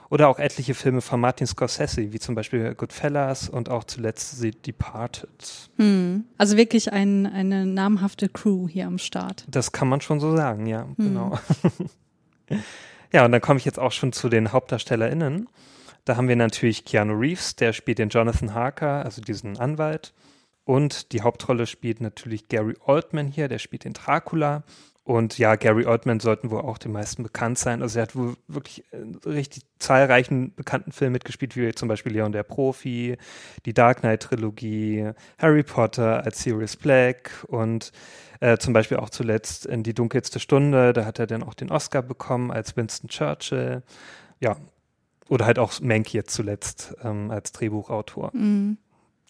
oder 0.10 0.28
auch 0.28 0.40
etliche 0.40 0.74
Filme 0.74 1.02
von 1.02 1.20
Martin 1.20 1.48
Scorsese, 1.48 2.12
wie 2.14 2.20
zum 2.20 2.36
Beispiel 2.36 2.76
Goodfellas 2.76 3.50
und 3.50 3.70
auch 3.70 3.84
zuletzt 3.84 4.40
The 4.40 4.52
Departed. 4.52 5.70
Hm. 5.78 6.26
Also 6.38 6.58
wirklich 6.58 6.94
ein, 6.94 7.26
eine 7.26 7.66
namhafte 7.66 8.30
Crew 8.30 8.68
hier 8.68 8.88
am 8.88 8.98
Start. 8.98 9.46
Das 9.50 9.72
kann 9.72 9.88
man 9.88 10.02
schon 10.02 10.20
so 10.20 10.36
sagen, 10.36 10.66
ja, 10.66 10.84
hm. 10.84 10.96
genau. 10.98 11.40
ja, 13.12 13.26
und 13.26 13.32
dann 13.32 13.42
komme 13.42 13.60
ich 13.60 13.66
jetzt 13.66 13.80
auch 13.80 13.92
schon 13.92 14.14
zu 14.14 14.30
den 14.30 14.52
HauptdarstellerInnen. 14.52 15.50
Da 16.06 16.18
haben 16.18 16.28
wir 16.28 16.36
natürlich 16.36 16.86
Keanu 16.86 17.14
Reeves, 17.14 17.56
der 17.56 17.74
spielt 17.74 17.98
den 17.98 18.10
Jonathan 18.10 18.54
Harker, 18.54 19.04
also 19.04 19.22
diesen 19.22 19.58
Anwalt. 19.58 20.14
Und 20.64 21.12
die 21.12 21.22
Hauptrolle 21.22 21.68
spielt 21.68 22.02
natürlich 22.02 22.48
Gary 22.48 22.76
Oldman 22.86 23.28
hier, 23.28 23.48
der 23.48 23.60
spielt 23.60 23.86
den 23.86 23.94
Dracula. 23.94 24.64
Und 25.06 25.38
ja, 25.38 25.56
Gary 25.56 25.86
Oldman 25.86 26.20
sollten 26.20 26.50
wohl 26.50 26.62
auch 26.62 26.80
den 26.80 26.92
meisten 26.92 27.22
bekannt 27.22 27.60
sein. 27.60 27.84
Also 27.84 28.00
er 28.00 28.04
hat 28.04 28.16
wohl 28.16 28.36
wirklich 28.48 28.84
äh, 28.92 29.30
richtig 29.30 29.62
zahlreichen 29.78 30.56
bekannten 30.56 30.92
Filmen 30.92 31.12
mitgespielt, 31.14 31.56
wie 31.56 31.72
zum 31.76 31.88
Beispiel 31.88 32.12
Leon 32.12 32.32
der 32.32 32.42
Profi, 32.42 33.16
die 33.68 33.74
Dark 33.76 34.00
Knight 34.00 34.24
Trilogie, 34.24 35.12
Harry 35.38 35.62
Potter 35.62 36.24
als 36.26 36.42
Sirius 36.42 36.76
Black 36.76 37.30
und 37.48 37.92
äh, 38.40 38.58
zum 38.58 38.74
Beispiel 38.74 38.98
auch 38.98 39.12
zuletzt 39.12 39.68
in 39.68 39.84
Die 39.84 39.94
dunkelste 39.94 40.40
Stunde, 40.40 40.92
da 40.92 41.06
hat 41.06 41.20
er 41.20 41.28
dann 41.28 41.44
auch 41.44 41.54
den 41.54 41.70
Oscar 41.70 42.02
bekommen 42.02 42.50
als 42.50 42.76
Winston 42.76 43.08
Churchill. 43.08 43.84
Ja, 44.40 44.58
oder 45.30 45.46
halt 45.46 45.60
auch 45.60 45.80
Mank 45.82 46.14
jetzt 46.14 46.34
zuletzt 46.34 46.96
ähm, 47.04 47.30
als 47.30 47.52
Drehbuchautor, 47.52 48.32
Mhm. 48.34 48.78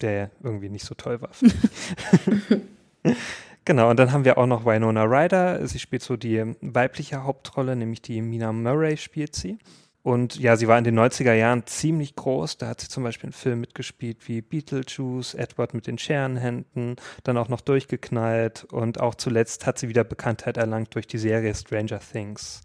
der 0.00 0.30
irgendwie 0.42 0.70
nicht 0.70 0.86
so 0.86 0.94
toll 0.94 1.20
war. 1.20 1.30
genau, 3.66 3.90
und 3.90 3.98
dann 3.98 4.12
haben 4.12 4.24
wir 4.24 4.38
auch 4.38 4.46
noch 4.46 4.64
Winona 4.64 5.04
Ryder. 5.04 5.68
Sie 5.68 5.78
spielt 5.78 6.02
so 6.02 6.16
die 6.16 6.54
weibliche 6.62 7.24
Hauptrolle, 7.24 7.76
nämlich 7.76 8.00
die 8.00 8.22
Mina 8.22 8.52
Murray 8.52 8.96
spielt 8.96 9.34
sie. 9.36 9.58
Und 10.06 10.38
ja, 10.38 10.56
sie 10.56 10.68
war 10.68 10.78
in 10.78 10.84
den 10.84 10.96
90er 10.96 11.32
Jahren 11.32 11.66
ziemlich 11.66 12.14
groß. 12.14 12.58
Da 12.58 12.68
hat 12.68 12.80
sie 12.80 12.88
zum 12.88 13.02
Beispiel 13.02 13.26
in 13.26 13.32
Filmen 13.32 13.62
mitgespielt 13.62 14.28
wie 14.28 14.40
Beetlejuice, 14.40 15.34
Edward 15.34 15.74
mit 15.74 15.88
den 15.88 15.98
Scherenhänden, 15.98 16.94
dann 17.24 17.36
auch 17.36 17.48
noch 17.48 17.60
durchgeknallt. 17.60 18.64
Und 18.70 19.00
auch 19.00 19.16
zuletzt 19.16 19.66
hat 19.66 19.78
sie 19.78 19.88
wieder 19.88 20.04
Bekanntheit 20.04 20.58
erlangt 20.58 20.94
durch 20.94 21.08
die 21.08 21.18
Serie 21.18 21.52
Stranger 21.52 21.98
Things. 21.98 22.60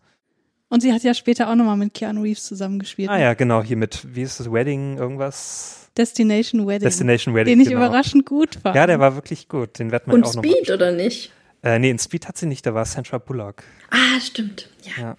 Und 0.72 0.80
sie 0.80 0.94
hat 0.94 1.04
ja 1.04 1.14
später 1.14 1.50
auch 1.50 1.56
nochmal 1.56 1.76
mit 1.76 1.94
Keanu 1.94 2.22
Reeves 2.22 2.46
zusammengespielt. 2.46 3.10
Ah 3.10 3.20
ja, 3.20 3.34
genau, 3.34 3.62
hier 3.62 3.76
mit, 3.76 4.16
wie 4.16 4.22
ist 4.22 4.40
das, 4.40 4.50
Wedding, 4.50 4.98
irgendwas? 4.98 5.90
Destination 5.98 6.66
Wedding. 6.66 6.88
Destination 6.88 7.36
Wedding, 7.36 7.58
Den 7.58 7.60
ich 7.60 7.68
genau. 7.68 7.86
überraschend 7.86 8.26
gut 8.26 8.56
fand. 8.56 8.78
Ja, 8.78 8.88
der 8.88 8.98
war 9.02 9.16
wirklich 9.16 9.50
gut. 9.50 9.80
Den 9.80 9.92
wird 9.92 10.08
man 10.08 10.16
Und 10.16 10.24
auch 10.26 10.34
noch 10.36 10.42
Speed, 10.42 10.72
oder 10.72 10.94
nicht? 10.94 11.34
Äh, 11.62 11.78
nee, 11.78 11.90
in 11.90 12.00
Speed 12.00 12.26
hat 12.26 12.38
sie 12.38 12.46
nicht, 12.46 12.66
da 12.66 12.74
war 12.74 12.86
Sandra 12.86 13.18
Bullock. 13.18 13.64
Ah, 13.90 14.22
stimmt. 14.22 14.70
Ja. 14.84 15.04
Ja. 15.04 15.18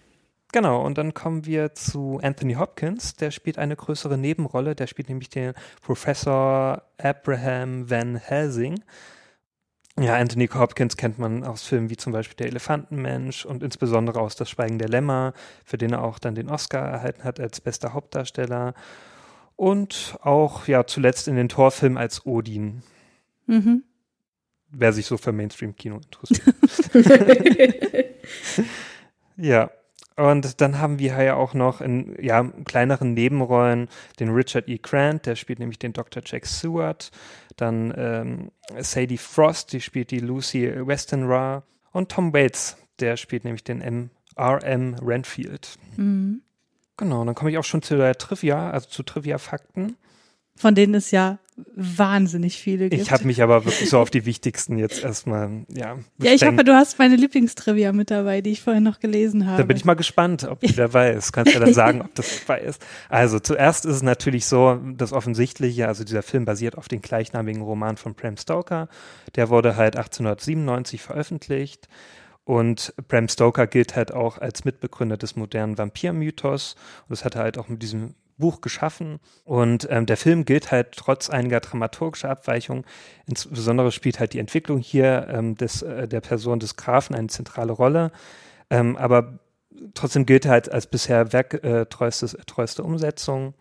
Genau, 0.52 0.82
und 0.84 0.96
dann 0.96 1.12
kommen 1.12 1.44
wir 1.44 1.74
zu 1.74 2.18
Anthony 2.22 2.54
Hopkins, 2.54 3.14
der 3.14 3.30
spielt 3.30 3.58
eine 3.58 3.76
größere 3.76 4.16
Nebenrolle, 4.16 4.74
der 4.74 4.86
spielt 4.86 5.10
nämlich 5.10 5.28
den 5.28 5.52
Professor 5.82 6.82
Abraham 6.96 7.90
Van 7.90 8.16
Helsing. 8.16 8.80
Ja, 10.00 10.16
Anthony 10.16 10.48
Hopkins 10.48 10.96
kennt 10.96 11.18
man 11.18 11.44
aus 11.44 11.62
Filmen 11.64 11.90
wie 11.90 11.96
zum 11.98 12.12
Beispiel 12.12 12.36
Der 12.36 12.46
Elefantenmensch 12.46 13.44
und 13.44 13.62
insbesondere 13.62 14.20
aus 14.20 14.36
Das 14.36 14.48
Schweigen 14.48 14.78
der 14.78 14.88
Lämmer, 14.88 15.34
für 15.64 15.76
den 15.76 15.92
er 15.92 16.02
auch 16.02 16.18
dann 16.18 16.34
den 16.34 16.48
Oscar 16.48 16.80
erhalten 16.88 17.24
hat 17.24 17.38
als 17.38 17.60
bester 17.60 17.92
Hauptdarsteller. 17.92 18.74
Und 19.56 20.16
auch 20.22 20.66
ja 20.66 20.86
zuletzt 20.86 21.28
in 21.28 21.36
den 21.36 21.48
Torfilmen 21.48 21.98
als 21.98 22.26
Odin, 22.26 22.82
Mhm. 23.46 23.82
wer 24.70 24.92
sich 24.92 25.06
so 25.06 25.18
für 25.18 25.32
Mainstream-Kino 25.32 25.96
interessiert. 25.96 26.54
Ja, 29.36 29.70
und 30.16 30.60
dann 30.60 30.78
haben 30.78 30.98
wir 30.98 31.22
ja 31.22 31.34
auch 31.36 31.54
noch 31.54 31.80
in 31.80 32.16
ja, 32.22 32.44
kleineren 32.64 33.14
Nebenrollen 33.14 33.88
den 34.20 34.28
Richard 34.30 34.68
E. 34.68 34.78
Grant, 34.78 35.26
der 35.26 35.36
spielt 35.36 35.58
nämlich 35.58 35.78
den 35.78 35.94
Dr. 35.94 36.22
Jack 36.24 36.46
Seward. 36.46 37.10
Dann 37.56 37.92
ähm, 37.96 38.50
Sadie 38.80 39.18
Frost, 39.18 39.72
die 39.72 39.80
spielt 39.80 40.10
die 40.10 40.20
Lucy 40.20 40.70
Westenra. 40.86 41.62
Und 41.92 42.10
Tom 42.10 42.32
Waits, 42.32 42.76
der 43.00 43.16
spielt 43.16 43.44
nämlich 43.44 43.64
den 43.64 43.80
M 43.80 44.10
R.M. 44.36 44.94
Renfield. 44.94 45.76
Mhm. 45.96 46.42
Genau, 46.96 47.24
dann 47.24 47.34
komme 47.34 47.50
ich 47.50 47.58
auch 47.58 47.64
schon 47.64 47.82
zu 47.82 47.96
der 47.96 48.16
Trivia, 48.16 48.70
also 48.70 48.88
zu 48.88 49.02
Trivia-Fakten. 49.02 49.96
Von 50.56 50.74
denen 50.74 50.94
es 50.94 51.10
ja 51.10 51.38
wahnsinnig 51.74 52.58
viele 52.58 52.88
gibt. 52.88 53.02
Ich 53.02 53.10
habe 53.10 53.24
mich 53.24 53.42
aber 53.42 53.64
wirklich 53.64 53.88
so 53.88 53.98
auf 53.98 54.10
die 54.10 54.24
wichtigsten 54.24 54.78
jetzt 54.78 55.02
erstmal, 55.02 55.64
ja. 55.68 55.76
ja, 55.76 55.96
ich 55.96 56.18
beschränkt. 56.18 56.44
hoffe, 56.44 56.64
du 56.64 56.74
hast 56.74 56.98
meine 56.98 57.16
Lieblingstrivia 57.16 57.92
mit 57.92 58.10
dabei, 58.10 58.40
die 58.40 58.50
ich 58.50 58.62
vorhin 58.62 58.82
noch 58.82 59.00
gelesen 59.00 59.46
habe. 59.46 59.58
Da 59.58 59.66
bin 59.66 59.76
ich 59.76 59.84
mal 59.84 59.94
gespannt, 59.94 60.44
ob 60.44 60.60
die 60.60 60.74
dabei 60.74 61.12
ist. 61.12 61.32
Kannst 61.32 61.52
ja 61.52 61.60
dann 61.60 61.74
sagen, 61.74 62.00
ob 62.04 62.14
das 62.14 62.40
dabei 62.40 62.62
ist. 62.62 62.82
Also 63.08 63.38
zuerst 63.38 63.84
ist 63.84 63.96
es 63.96 64.02
natürlich 64.02 64.46
so, 64.46 64.80
das 64.96 65.12
Offensichtliche, 65.12 65.88
also 65.88 66.04
dieser 66.04 66.22
Film 66.22 66.44
basiert 66.44 66.78
auf 66.78 66.88
dem 66.88 67.02
gleichnamigen 67.02 67.62
Roman 67.62 67.96
von 67.96 68.14
Bram 68.14 68.36
Stoker. 68.36 68.88
Der 69.36 69.50
wurde 69.50 69.76
halt 69.76 69.96
1897 69.96 71.02
veröffentlicht. 71.02 71.88
Und 72.44 72.94
Bram 73.08 73.28
Stoker 73.28 73.66
gilt 73.66 73.94
halt 73.94 74.12
auch 74.12 74.38
als 74.38 74.64
Mitbegründer 74.64 75.16
des 75.16 75.36
modernen 75.36 75.78
Vampirmythos. 75.78 76.76
Und 77.02 77.10
das 77.10 77.24
hat 77.24 77.36
er 77.36 77.42
halt 77.42 77.58
auch 77.58 77.68
mit 77.68 77.82
diesem 77.82 78.14
Buch 78.42 78.60
geschaffen. 78.60 79.20
Und 79.44 79.88
ähm, 79.90 80.04
der 80.04 80.18
Film 80.18 80.44
gilt 80.44 80.70
halt 80.70 80.92
trotz 80.92 81.30
einiger 81.30 81.60
dramaturgischer 81.60 82.28
Abweichungen. 82.28 82.84
Insbesondere 83.26 83.90
spielt 83.90 84.20
halt 84.20 84.34
die 84.34 84.38
Entwicklung 84.38 84.78
hier 84.78 85.28
ähm, 85.30 85.54
des, 85.54 85.80
äh, 85.80 86.06
der 86.06 86.20
Person 86.20 86.60
des 86.60 86.76
Grafen 86.76 87.16
eine 87.16 87.28
zentrale 87.28 87.72
Rolle. 87.72 88.12
Ähm, 88.68 88.96
aber 88.98 89.38
trotzdem 89.94 90.26
gilt 90.26 90.44
er 90.44 90.50
halt 90.50 90.70
als 90.70 90.86
bisher 90.86 91.32
werktreueste 91.32 92.36
treueste 92.44 92.82
Umsetzung. 92.82 93.54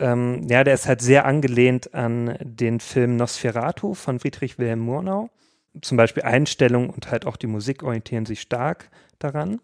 Ähm, 0.00 0.46
ja, 0.48 0.64
der 0.64 0.74
ist 0.74 0.88
halt 0.88 1.02
sehr 1.02 1.24
angelehnt 1.24 1.94
an 1.94 2.36
den 2.40 2.80
Film 2.80 3.16
Nosferatu 3.16 3.94
von 3.94 4.18
Friedrich 4.18 4.58
Wilhelm 4.58 4.80
Murnau. 4.80 5.30
Zum 5.80 5.96
Beispiel 5.96 6.24
Einstellung 6.24 6.90
und 6.90 7.10
halt 7.10 7.26
auch 7.26 7.36
die 7.36 7.46
Musik 7.46 7.82
orientieren 7.82 8.26
sich 8.26 8.40
stark 8.40 8.90
daran. 9.18 9.60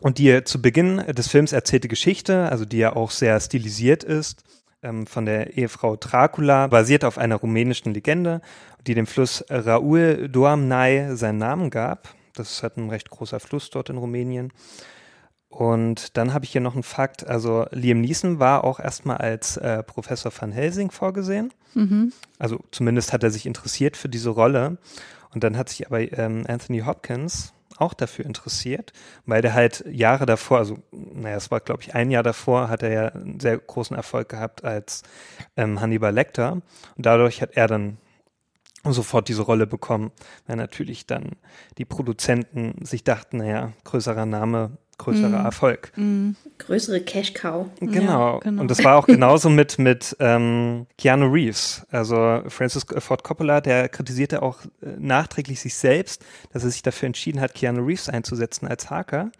Und 0.00 0.18
die 0.18 0.42
zu 0.44 0.60
Beginn 0.60 0.96
des 0.96 1.28
Films 1.28 1.52
erzählte 1.52 1.88
Geschichte, 1.88 2.50
also 2.50 2.64
die 2.64 2.78
ja 2.78 2.96
auch 2.96 3.10
sehr 3.10 3.38
stilisiert 3.40 4.02
ist, 4.02 4.42
ähm, 4.82 5.06
von 5.06 5.26
der 5.26 5.56
Ehefrau 5.56 5.96
Dracula, 5.96 6.66
basiert 6.66 7.04
auf 7.04 7.18
einer 7.18 7.36
rumänischen 7.36 7.94
Legende, 7.94 8.40
die 8.86 8.94
dem 8.94 9.06
Fluss 9.06 9.44
Raul 9.48 10.28
Doamnai 10.28 11.14
seinen 11.14 11.38
Namen 11.38 11.70
gab. 11.70 12.14
Das 12.34 12.50
ist 12.50 12.62
halt 12.62 12.78
ein 12.78 12.90
recht 12.90 13.10
großer 13.10 13.38
Fluss 13.38 13.70
dort 13.70 13.90
in 13.90 13.98
Rumänien. 13.98 14.52
Und 15.48 16.16
dann 16.16 16.32
habe 16.32 16.46
ich 16.46 16.52
hier 16.52 16.62
noch 16.62 16.72
einen 16.72 16.82
Fakt. 16.82 17.26
Also 17.26 17.66
Liam 17.72 18.00
Neeson 18.00 18.38
war 18.38 18.64
auch 18.64 18.80
erstmal 18.80 19.18
als 19.18 19.58
äh, 19.58 19.82
Professor 19.82 20.32
van 20.36 20.50
Helsing 20.50 20.90
vorgesehen. 20.90 21.52
Mhm. 21.74 22.12
Also 22.38 22.64
zumindest 22.70 23.12
hat 23.12 23.22
er 23.22 23.30
sich 23.30 23.44
interessiert 23.44 23.98
für 23.98 24.08
diese 24.08 24.30
Rolle. 24.30 24.78
Und 25.34 25.44
dann 25.44 25.58
hat 25.58 25.68
sich 25.68 25.86
aber 25.86 26.00
ähm, 26.00 26.44
Anthony 26.48 26.80
Hopkins 26.80 27.52
auch 27.82 27.94
dafür 27.94 28.24
interessiert, 28.24 28.92
weil 29.26 29.42
der 29.42 29.54
halt 29.54 29.84
Jahre 29.90 30.26
davor, 30.26 30.58
also 30.58 30.78
naja, 30.92 31.36
es 31.36 31.50
war 31.50 31.60
glaube 31.60 31.82
ich 31.82 31.94
ein 31.94 32.10
Jahr 32.10 32.22
davor, 32.22 32.68
hat 32.68 32.82
er 32.82 32.92
ja 32.92 33.08
einen 33.08 33.40
sehr 33.40 33.58
großen 33.58 33.96
Erfolg 33.96 34.28
gehabt 34.28 34.64
als 34.64 35.02
ähm, 35.56 35.80
Hannibal 35.80 36.14
Lecter. 36.14 36.52
Und 36.96 37.06
dadurch 37.06 37.42
hat 37.42 37.50
er 37.54 37.66
dann 37.66 37.98
sofort 38.84 39.28
diese 39.28 39.42
Rolle 39.42 39.66
bekommen, 39.66 40.10
weil 40.46 40.56
natürlich 40.56 41.06
dann 41.06 41.36
die 41.78 41.84
Produzenten 41.84 42.84
sich 42.84 43.04
dachten, 43.04 43.38
naja, 43.38 43.72
größerer 43.84 44.26
Name, 44.26 44.76
größerer 44.98 45.40
Mhm. 45.40 45.44
Erfolg. 45.44 45.92
Größere 46.58 47.00
Cash-Cow. 47.00 47.66
Genau. 47.80 48.34
Ja, 48.34 48.38
genau. 48.40 48.60
Und 48.62 48.70
das 48.70 48.84
war 48.84 48.96
auch 48.96 49.06
genauso 49.06 49.50
mit, 49.50 49.78
mit 49.78 50.16
ähm, 50.20 50.86
Keanu 50.98 51.26
Reeves. 51.32 51.86
Also 51.90 52.42
Francis 52.48 52.86
Ford 52.98 53.24
Coppola, 53.24 53.60
der 53.60 53.88
kritisierte 53.88 54.42
auch 54.42 54.60
äh, 54.80 54.86
nachträglich 54.98 55.60
sich 55.60 55.74
selbst, 55.74 56.24
dass 56.52 56.64
er 56.64 56.70
sich 56.70 56.82
dafür 56.82 57.06
entschieden 57.06 57.40
hat, 57.40 57.54
Keanu 57.54 57.84
Reeves 57.84 58.08
einzusetzen 58.08 58.68
als 58.68 58.90
Haker. 58.90 59.32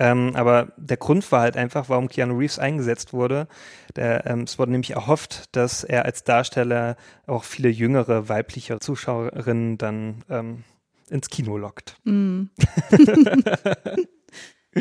Ähm, 0.00 0.36
aber 0.36 0.72
der 0.76 0.96
Grund 0.96 1.30
war 1.32 1.40
halt 1.40 1.56
einfach, 1.56 1.88
warum 1.88 2.08
Keanu 2.08 2.38
Reeves 2.38 2.58
eingesetzt 2.60 3.12
wurde. 3.12 3.48
Der, 3.96 4.26
ähm, 4.26 4.42
es 4.42 4.56
wurde 4.58 4.70
nämlich 4.70 4.92
erhofft, 4.92 5.56
dass 5.56 5.82
er 5.82 6.04
als 6.04 6.22
Darsteller 6.22 6.96
auch 7.26 7.42
viele 7.42 7.68
jüngere 7.68 8.28
weibliche 8.28 8.78
Zuschauerinnen 8.78 9.76
dann 9.76 10.24
ähm, 10.30 10.62
ins 11.10 11.30
Kino 11.30 11.56
lockt. 11.58 11.96
Mhm. 12.04 12.50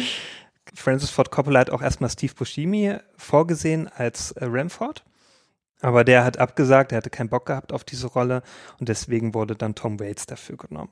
Francis 0.73 1.09
Ford 1.09 1.31
Coppola 1.31 1.59
hat 1.59 1.69
auch 1.69 1.81
erstmal 1.81 2.09
Steve 2.09 2.33
Buscemi 2.33 2.97
vorgesehen 3.15 3.87
als 3.87 4.31
äh, 4.31 4.45
Ramford. 4.45 5.03
Aber 5.79 6.03
der 6.03 6.23
hat 6.23 6.37
abgesagt, 6.37 6.91
er 6.91 6.97
hatte 6.97 7.09
keinen 7.09 7.29
Bock 7.29 7.45
gehabt 7.45 7.71
auf 7.71 7.83
diese 7.83 8.07
Rolle 8.07 8.41
und 8.79 8.89
deswegen 8.89 9.33
wurde 9.33 9.55
dann 9.55 9.75
Tom 9.75 9.99
Waits 9.99 10.25
dafür 10.25 10.57
genommen. 10.57 10.89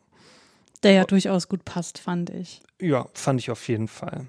Der 0.83 0.91
ja 0.91 1.03
durchaus 1.05 1.47
gut 1.47 1.65
passt, 1.65 1.97
fand 1.97 2.29
ich. 2.29 2.61
Ja, 2.79 3.07
fand 3.13 3.39
ich 3.39 3.49
auf 3.49 3.67
jeden 3.67 3.87
Fall. 3.87 4.27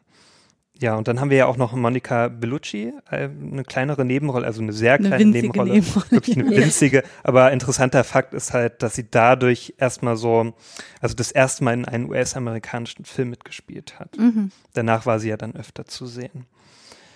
Ja, 0.78 0.96
und 0.96 1.08
dann 1.08 1.20
haben 1.20 1.30
wir 1.30 1.38
ja 1.38 1.46
auch 1.46 1.56
noch 1.56 1.72
Monica 1.72 2.28
Bellucci, 2.28 2.92
äh, 3.10 3.28
eine 3.28 3.64
kleinere 3.64 4.04
Nebenrolle, 4.04 4.46
also 4.46 4.60
eine 4.60 4.74
sehr 4.74 4.94
Eine 4.94 5.08
kleine 5.08 5.24
winzige 5.24 5.46
Nebenrolle. 5.46 5.72
Nebenrolle, 5.72 6.10
Wirklich 6.10 6.38
eine 6.38 6.50
winzige. 6.56 7.02
Aber 7.22 7.52
interessanter 7.52 8.04
Fakt 8.04 8.34
ist 8.34 8.52
halt, 8.52 8.82
dass 8.82 8.94
sie 8.94 9.10
dadurch 9.10 9.74
erstmal 9.78 10.16
so, 10.16 10.54
also 11.00 11.14
das 11.14 11.32
erste 11.32 11.64
Mal 11.64 11.74
in 11.74 11.84
einem 11.86 12.10
US-amerikanischen 12.10 13.06
Film 13.06 13.30
mitgespielt 13.30 13.98
hat. 13.98 14.18
Mhm. 14.18 14.50
Danach 14.74 15.06
war 15.06 15.18
sie 15.18 15.30
ja 15.30 15.38
dann 15.38 15.56
öfter 15.56 15.86
zu 15.86 16.06
sehen. 16.06 16.46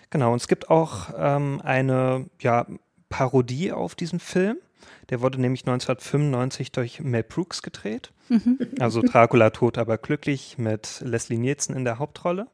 Genau, 0.09 0.33
und 0.33 0.41
es 0.41 0.49
gibt 0.49 0.71
auch 0.71 1.11
ähm, 1.17 1.61
eine 1.63 2.27
ja, 2.41 2.67
Parodie 3.11 3.73
auf 3.73 3.95
diesen 3.95 4.21
Film. 4.21 4.57
Der 5.11 5.21
wurde 5.21 5.41
nämlich 5.41 5.63
1995 5.63 6.73
durch 6.73 7.01
Mel 7.01 7.25
Brooks 7.25 7.63
gedreht. 7.63 8.13
Mhm. 8.29 8.59
Also 8.79 9.03
Dracula 9.03 9.51
tot, 9.51 9.77
aber 9.77 9.99
glücklich 9.99 10.57
mit 10.57 11.03
Leslie 11.05 11.37
Nielsen 11.37 11.77
in 11.77 11.85
der 11.85 11.99
Hauptrolle. 11.99 12.47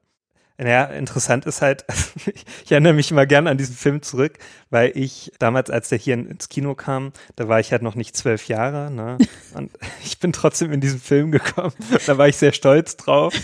Naja, 0.59 0.85
interessant 0.85 1.45
ist 1.45 1.61
halt, 1.61 1.85
ich 2.65 2.73
erinnere 2.73 2.95
mich 2.95 3.11
immer 3.11 3.27
gern 3.27 3.47
an 3.47 3.59
diesen 3.59 3.77
Film 3.77 4.01
zurück, 4.01 4.39
weil 4.71 4.93
ich 4.95 5.33
damals, 5.39 5.69
als 5.71 5.91
der 5.91 5.99
hier 5.99 6.15
ins 6.15 6.49
Kino 6.49 6.75
kam, 6.75 7.13
da 7.37 7.47
war 7.49 7.61
ich 7.61 7.73
halt 7.73 7.83
noch 7.83 7.95
nicht 7.95 8.17
zwölf 8.17 8.49
Jahre, 8.49 8.91
ne? 8.91 9.19
Und 9.55 9.71
ich 10.03 10.19
bin 10.19 10.33
trotzdem 10.33 10.73
in 10.73 10.81
diesen 10.81 11.01
Film 11.01 11.31
gekommen. 11.31 11.73
Da 12.07 12.19
war 12.19 12.29
ich 12.29 12.37
sehr 12.37 12.53
stolz 12.53 12.97
drauf. 12.97 13.35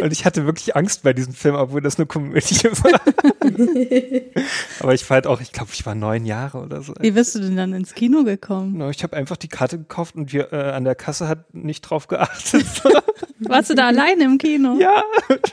Und 0.00 0.12
ich 0.12 0.24
hatte 0.26 0.44
wirklich 0.44 0.76
Angst 0.76 1.02
bei 1.02 1.12
diesem 1.12 1.32
Film, 1.32 1.54
obwohl 1.54 1.80
das 1.80 1.96
eine 1.96 2.06
Komödie 2.06 2.64
war. 2.64 3.00
Aber 4.80 4.92
ich 4.92 5.08
war 5.08 5.14
halt 5.14 5.26
auch, 5.26 5.40
ich 5.40 5.52
glaube, 5.52 5.70
ich 5.72 5.86
war 5.86 5.94
neun 5.94 6.26
Jahre 6.26 6.58
oder 6.58 6.82
so. 6.82 6.94
Wie 7.00 7.12
bist 7.12 7.34
du 7.34 7.38
denn 7.40 7.56
dann 7.56 7.72
ins 7.72 7.94
Kino 7.94 8.24
gekommen? 8.24 8.90
Ich 8.90 9.02
habe 9.02 9.16
einfach 9.16 9.36
die 9.36 9.48
Karte 9.48 9.78
gekauft 9.78 10.16
und 10.16 10.32
wir 10.32 10.52
äh, 10.52 10.72
an 10.72 10.84
der 10.84 10.94
Kasse 10.94 11.26
hat 11.28 11.54
nicht 11.54 11.82
drauf 11.82 12.06
geachtet. 12.08 12.66
Warst 13.38 13.70
du 13.70 13.74
da 13.74 13.86
alleine 13.86 14.24
im 14.24 14.38
Kino? 14.38 14.76
Ja. 14.78 15.02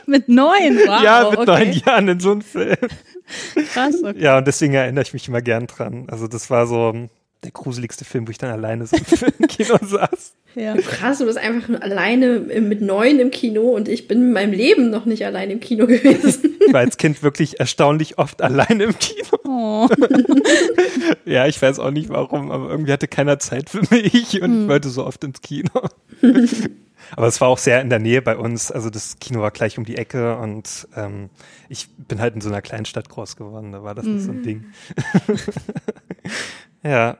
Mit 0.06 0.28
neun? 0.28 0.51
Wow, 0.86 1.02
ja, 1.02 1.30
mit 1.30 1.38
okay. 1.40 1.64
neun 1.64 1.72
Jahren 1.72 2.08
in 2.08 2.20
so 2.20 2.32
einem 2.32 2.42
Film. 2.42 2.76
Krass, 3.72 3.96
okay. 4.02 4.18
Ja, 4.20 4.38
und 4.38 4.46
deswegen 4.46 4.74
erinnere 4.74 5.02
ich 5.02 5.12
mich 5.12 5.28
immer 5.28 5.42
gern 5.42 5.66
dran. 5.66 6.06
Also 6.10 6.26
das 6.28 6.50
war 6.50 6.66
so 6.66 6.90
ähm, 6.94 7.08
der 7.44 7.50
gruseligste 7.50 8.04
Film, 8.04 8.26
wo 8.26 8.30
ich 8.30 8.38
dann 8.38 8.50
alleine 8.50 8.86
so 8.86 8.96
im 8.96 9.46
Kino 9.48 9.76
saß. 9.80 10.34
Ja. 10.54 10.74
Krass, 10.76 11.18
du 11.18 11.24
bist 11.24 11.38
einfach 11.38 11.68
nur 11.68 11.82
alleine 11.82 12.38
mit 12.40 12.82
neun 12.82 13.18
im 13.18 13.30
Kino 13.30 13.70
und 13.70 13.88
ich 13.88 14.06
bin 14.06 14.18
in 14.18 14.32
meinem 14.32 14.52
Leben 14.52 14.90
noch 14.90 15.06
nicht 15.06 15.24
alleine 15.24 15.54
im 15.54 15.60
Kino 15.60 15.86
gewesen. 15.86 16.58
Ich 16.66 16.72
war 16.72 16.80
als 16.80 16.98
Kind 16.98 17.22
wirklich 17.22 17.58
erstaunlich 17.58 18.18
oft 18.18 18.42
alleine 18.42 18.84
im 18.84 18.98
Kino. 18.98 19.28
Oh. 19.44 19.88
ja, 21.24 21.46
ich 21.46 21.60
weiß 21.60 21.78
auch 21.78 21.90
nicht 21.90 22.10
warum, 22.10 22.50
aber 22.50 22.68
irgendwie 22.70 22.92
hatte 22.92 23.08
keiner 23.08 23.38
Zeit 23.38 23.70
für 23.70 23.80
mich 23.90 24.40
und 24.42 24.50
Hm. 24.52 24.62
ich 24.62 24.68
wollte 24.68 24.88
so 24.90 25.06
oft 25.06 25.24
ins 25.24 25.40
Kino. 25.40 25.70
Aber 27.16 27.26
es 27.26 27.40
war 27.40 27.48
auch 27.48 27.58
sehr 27.58 27.80
in 27.80 27.90
der 27.90 27.98
Nähe 27.98 28.22
bei 28.22 28.36
uns. 28.36 28.70
Also 28.70 28.90
das 28.90 29.18
Kino 29.18 29.40
war 29.40 29.50
gleich 29.50 29.78
um 29.78 29.84
die 29.84 29.96
Ecke 29.96 30.36
und 30.38 30.88
ähm, 30.96 31.30
ich 31.68 31.88
bin 31.96 32.20
halt 32.20 32.34
in 32.34 32.40
so 32.40 32.48
einer 32.48 32.62
Kleinstadt 32.62 33.08
groß 33.08 33.36
geworden. 33.36 33.72
Da 33.72 33.82
war 33.82 33.94
das 33.94 34.10
nicht 34.10 34.24
so 34.24 34.32
ein 34.32 34.38
Mhm. 34.38 34.42
Ding. 34.42 34.66
ja. 36.82 37.18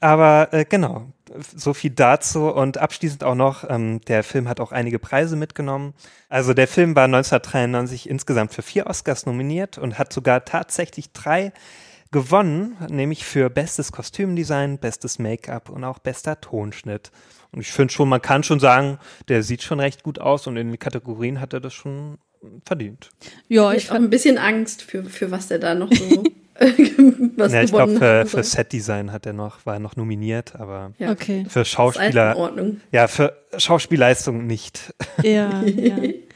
Aber 0.00 0.48
äh, 0.52 0.64
genau, 0.64 1.12
so 1.54 1.74
viel 1.74 1.90
dazu. 1.90 2.48
Und 2.48 2.78
abschließend 2.78 3.24
auch 3.24 3.34
noch, 3.34 3.68
ähm, 3.68 4.00
der 4.02 4.24
Film 4.24 4.48
hat 4.48 4.60
auch 4.60 4.72
einige 4.72 4.98
Preise 4.98 5.36
mitgenommen. 5.36 5.94
Also 6.28 6.54
der 6.54 6.68
Film 6.68 6.96
war 6.96 7.04
1993 7.04 8.08
insgesamt 8.08 8.52
für 8.54 8.62
vier 8.62 8.86
Oscars 8.86 9.26
nominiert 9.26 9.78
und 9.78 9.98
hat 9.98 10.12
sogar 10.12 10.44
tatsächlich 10.44 11.12
drei 11.12 11.52
gewonnen, 12.12 12.76
nämlich 12.88 13.24
für 13.24 13.50
bestes 13.50 13.92
Kostümdesign, 13.92 14.78
bestes 14.78 15.18
Make-up 15.18 15.68
und 15.68 15.84
auch 15.84 15.98
bester 16.00 16.40
Tonschnitt. 16.40 17.12
Und 17.52 17.60
ich 17.60 17.72
finde 17.72 17.92
schon, 17.92 18.08
man 18.08 18.22
kann 18.22 18.42
schon 18.42 18.60
sagen, 18.60 18.98
der 19.28 19.42
sieht 19.42 19.62
schon 19.62 19.80
recht 19.80 20.02
gut 20.02 20.18
aus 20.18 20.46
und 20.46 20.56
in 20.56 20.68
den 20.68 20.78
Kategorien 20.78 21.40
hat 21.40 21.52
er 21.52 21.60
das 21.60 21.74
schon 21.74 22.18
verdient. 22.64 23.10
Ja, 23.48 23.72
ich 23.72 23.84
ich 23.84 23.90
habe 23.90 24.04
ein 24.04 24.10
bisschen 24.10 24.38
Angst 24.38 24.82
für, 24.82 25.04
für 25.04 25.30
was 25.30 25.48
der 25.48 25.58
da 25.58 25.74
noch 25.74 25.92
so 25.92 26.24
was 27.36 27.52
ja, 27.52 27.62
ich 27.62 27.70
gewonnen 27.70 27.98
glaube, 27.98 28.26
für, 28.26 28.26
für. 28.26 28.44
Setdesign 28.44 29.12
hat 29.12 29.24
er 29.24 29.32
noch, 29.32 29.64
war 29.64 29.74
er 29.74 29.80
noch 29.80 29.96
nominiert, 29.96 30.54
aber 30.56 30.92
Ja. 30.98 31.10
Okay. 31.10 31.46
für 31.48 31.64
Schauspieler, 31.64 32.22
alles 32.22 32.36
in 32.36 32.42
Ordnung. 32.42 32.80
ja, 32.92 33.08
für 33.08 33.34
Schauspielleistung 33.56 34.46
nicht. 34.46 34.92
Ja, 35.22 35.62
ja. 35.62 35.96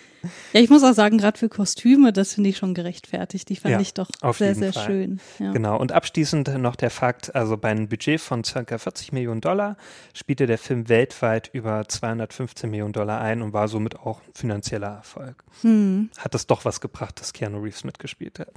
Ja, 0.52 0.60
ich 0.60 0.70
muss 0.70 0.82
auch 0.82 0.92
sagen, 0.94 1.18
gerade 1.18 1.38
für 1.38 1.48
Kostüme, 1.48 2.12
das 2.12 2.34
finde 2.34 2.50
ich 2.50 2.56
schon 2.58 2.74
gerechtfertigt. 2.74 3.48
Die 3.48 3.56
fand 3.56 3.72
Ja, 3.72 3.80
ich 3.80 3.94
doch 3.94 4.08
sehr, 4.34 4.54
sehr 4.54 4.72
Fall. 4.72 4.84
schön. 4.86 5.20
Ja. 5.38 5.52
Genau. 5.52 5.78
Und 5.78 5.92
abschließend 5.92 6.58
noch 6.58 6.76
der 6.76 6.90
Fakt, 6.90 7.34
also 7.34 7.56
bei 7.56 7.68
einem 7.70 7.88
Budget 7.88 8.20
von 8.20 8.44
circa 8.44 8.78
40 8.78 9.12
Millionen 9.12 9.40
Dollar 9.40 9.76
spielte 10.14 10.46
der 10.46 10.58
Film 10.58 10.88
weltweit 10.88 11.50
über 11.52 11.86
215 11.88 12.70
Millionen 12.70 12.92
Dollar 12.92 13.20
ein 13.20 13.42
und 13.42 13.52
war 13.52 13.68
somit 13.68 13.96
auch 13.96 14.20
ein 14.20 14.32
finanzieller 14.34 14.88
Erfolg. 14.88 15.44
Hm. 15.62 16.10
Hat 16.18 16.34
es 16.34 16.46
doch 16.46 16.64
was 16.64 16.80
gebracht, 16.80 17.20
dass 17.20 17.32
Keanu 17.32 17.58
Reeves 17.60 17.84
mitgespielt 17.84 18.38
hat. 18.38 18.48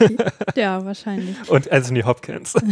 ja, 0.56 0.84
wahrscheinlich. 0.84 1.36
Und 1.48 1.70
Anthony 1.70 2.02
Hopkins. 2.02 2.54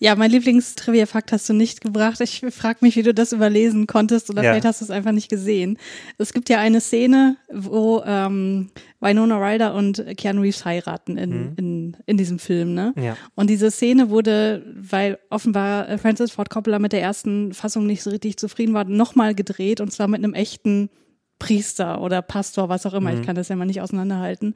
Ja, 0.00 0.14
mein 0.14 0.30
Lieblingstrivia-Fakt 0.30 1.32
hast 1.32 1.48
du 1.48 1.52
nicht 1.52 1.80
gebracht. 1.80 2.20
Ich 2.20 2.40
frage 2.50 2.78
mich, 2.82 2.96
wie 2.96 3.02
du 3.02 3.12
das 3.12 3.32
überlesen 3.32 3.86
konntest 3.86 4.30
oder 4.30 4.42
Ja. 4.42 4.50
vielleicht 4.52 4.64
hast 4.66 4.80
du 4.80 4.84
es 4.84 4.90
einfach 4.90 5.12
nicht 5.12 5.28
gesehen. 5.28 5.78
Es 6.18 6.32
gibt 6.32 6.48
ja 6.48 6.58
eine 6.58 6.80
Szene, 6.80 7.36
wo 7.52 8.02
ähm, 8.04 8.70
Winona 9.00 9.38
Ryder 9.38 9.74
und 9.74 10.04
Keanu 10.16 10.42
Reeves 10.42 10.64
heiraten 10.64 11.16
in, 11.16 11.30
Mhm. 11.30 11.52
in, 11.56 11.96
in 12.06 12.16
diesem 12.18 12.38
Film, 12.38 12.74
ne? 12.74 12.92
Ja. 13.00 13.16
Und 13.34 13.48
diese 13.48 13.70
Szene 13.70 14.10
wurde, 14.10 14.62
weil 14.76 15.18
offenbar 15.30 15.88
äh, 15.88 15.96
Francis 15.98 16.30
Ford 16.32 16.50
Coppola 16.50 16.78
mit 16.78 16.92
der 16.92 17.00
ersten 17.02 17.52
Fassung 17.54 17.86
nicht 17.86 18.02
so 18.02 18.10
richtig 18.10 18.36
zufrieden 18.36 18.74
war, 18.74 18.84
nochmal 18.84 19.34
gedreht 19.34 19.80
und 19.80 19.90
zwar 19.92 20.08
mit 20.08 20.22
einem 20.22 20.34
echten 20.34 20.90
Priester 21.38 22.00
oder 22.02 22.20
Pastor, 22.20 22.68
was 22.68 22.84
auch 22.84 22.94
immer. 22.94 23.12
Mhm. 23.12 23.20
Ich 23.20 23.26
kann 23.26 23.36
das 23.36 23.48
ja 23.48 23.56
mal 23.56 23.64
nicht 23.64 23.80
auseinanderhalten. 23.80 24.54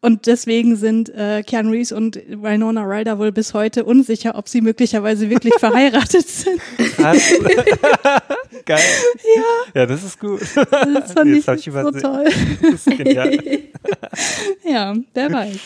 Und 0.00 0.26
deswegen 0.26 0.76
sind 0.76 1.08
äh, 1.08 1.42
Keanu 1.42 1.70
Reeves 1.72 1.90
und 1.90 2.16
Winona 2.28 2.84
Ryder 2.84 3.18
wohl 3.18 3.32
bis 3.32 3.52
heute 3.52 3.84
unsicher, 3.84 4.36
ob 4.36 4.48
sie 4.48 4.60
möglicherweise 4.60 5.28
wirklich 5.28 5.54
verheiratet 5.58 6.28
sind. 6.28 6.60
Geil. 8.64 8.78
Ja. 9.36 9.42
Ja, 9.74 9.86
das 9.86 10.04
ist 10.04 10.20
gut. 10.20 10.40
Das 10.40 11.12
fand 11.12 11.34
Jetzt 11.34 11.48
ich, 11.48 11.66
ich 11.66 11.72
so 11.72 11.90
toll. 11.90 12.24
Das 12.62 12.86
ist 12.86 12.96
genial. 12.96 13.38
Ja, 14.64 14.94
wer 15.14 15.32
weiß. 15.32 15.56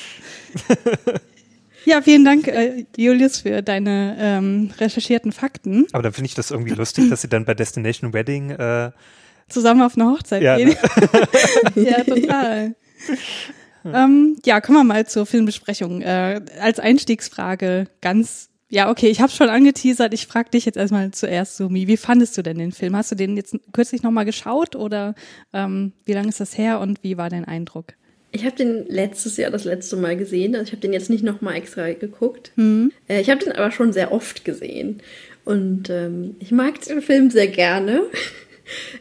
Ja, 1.84 2.00
vielen 2.00 2.24
Dank, 2.24 2.46
äh, 2.46 2.84
Julius, 2.96 3.38
für 3.38 3.62
deine 3.62 4.16
ähm, 4.18 4.70
recherchierten 4.78 5.32
Fakten. 5.32 5.86
Aber 5.92 6.02
dann 6.04 6.12
finde 6.12 6.26
ich 6.26 6.34
das 6.34 6.50
irgendwie 6.52 6.74
lustig, 6.74 7.10
dass 7.10 7.22
sie 7.22 7.28
dann 7.28 7.44
bei 7.44 7.54
Destination 7.54 8.12
Wedding 8.12 8.50
äh, 8.50 8.92
Zusammen 9.48 9.82
auf 9.82 9.96
eine 9.96 10.06
Hochzeit 10.10 10.42
Ja, 10.42 10.56
gehen. 10.56 10.68
ne? 10.68 11.90
ja, 11.90 12.04
total. 12.04 12.74
Ähm, 13.84 14.36
ja, 14.44 14.60
kommen 14.60 14.78
wir 14.78 14.84
mal 14.84 15.06
zur 15.06 15.26
Filmbesprechung. 15.26 16.02
Äh, 16.02 16.40
als 16.60 16.78
Einstiegsfrage 16.78 17.86
ganz, 18.00 18.50
ja, 18.68 18.90
okay, 18.90 19.08
ich 19.08 19.20
habe 19.20 19.32
schon 19.32 19.48
angeteasert. 19.48 20.14
Ich 20.14 20.26
frage 20.26 20.50
dich 20.50 20.64
jetzt 20.64 20.76
erstmal 20.76 21.10
zuerst, 21.10 21.56
Sumi, 21.56 21.86
wie 21.88 21.96
fandest 21.96 22.36
du 22.38 22.42
denn 22.42 22.58
den 22.58 22.72
Film? 22.72 22.96
Hast 22.96 23.10
du 23.10 23.14
den 23.14 23.36
jetzt 23.36 23.56
kürzlich 23.72 24.02
nochmal 24.02 24.24
geschaut 24.24 24.76
oder 24.76 25.14
ähm, 25.52 25.92
wie 26.04 26.12
lange 26.12 26.28
ist 26.28 26.40
das 26.40 26.56
her 26.56 26.80
und 26.80 27.02
wie 27.02 27.16
war 27.16 27.28
dein 27.28 27.44
Eindruck? 27.44 27.94
Ich 28.34 28.46
habe 28.46 28.56
den 28.56 28.86
letztes 28.88 29.36
Jahr 29.36 29.50
das 29.50 29.64
letzte 29.64 29.96
Mal 29.96 30.16
gesehen. 30.16 30.54
Also 30.54 30.68
ich 30.68 30.72
habe 30.72 30.80
den 30.80 30.94
jetzt 30.94 31.10
nicht 31.10 31.22
nochmal 31.22 31.56
extra 31.56 31.92
geguckt. 31.92 32.52
Hm? 32.56 32.90
Äh, 33.08 33.20
ich 33.20 33.28
habe 33.28 33.44
den 33.44 33.52
aber 33.52 33.70
schon 33.70 33.92
sehr 33.92 34.10
oft 34.10 34.44
gesehen. 34.44 35.02
Und 35.44 35.90
ähm, 35.90 36.36
ich 36.38 36.50
mag 36.50 36.80
den 36.80 37.02
Film 37.02 37.30
sehr 37.30 37.48
gerne. 37.48 38.02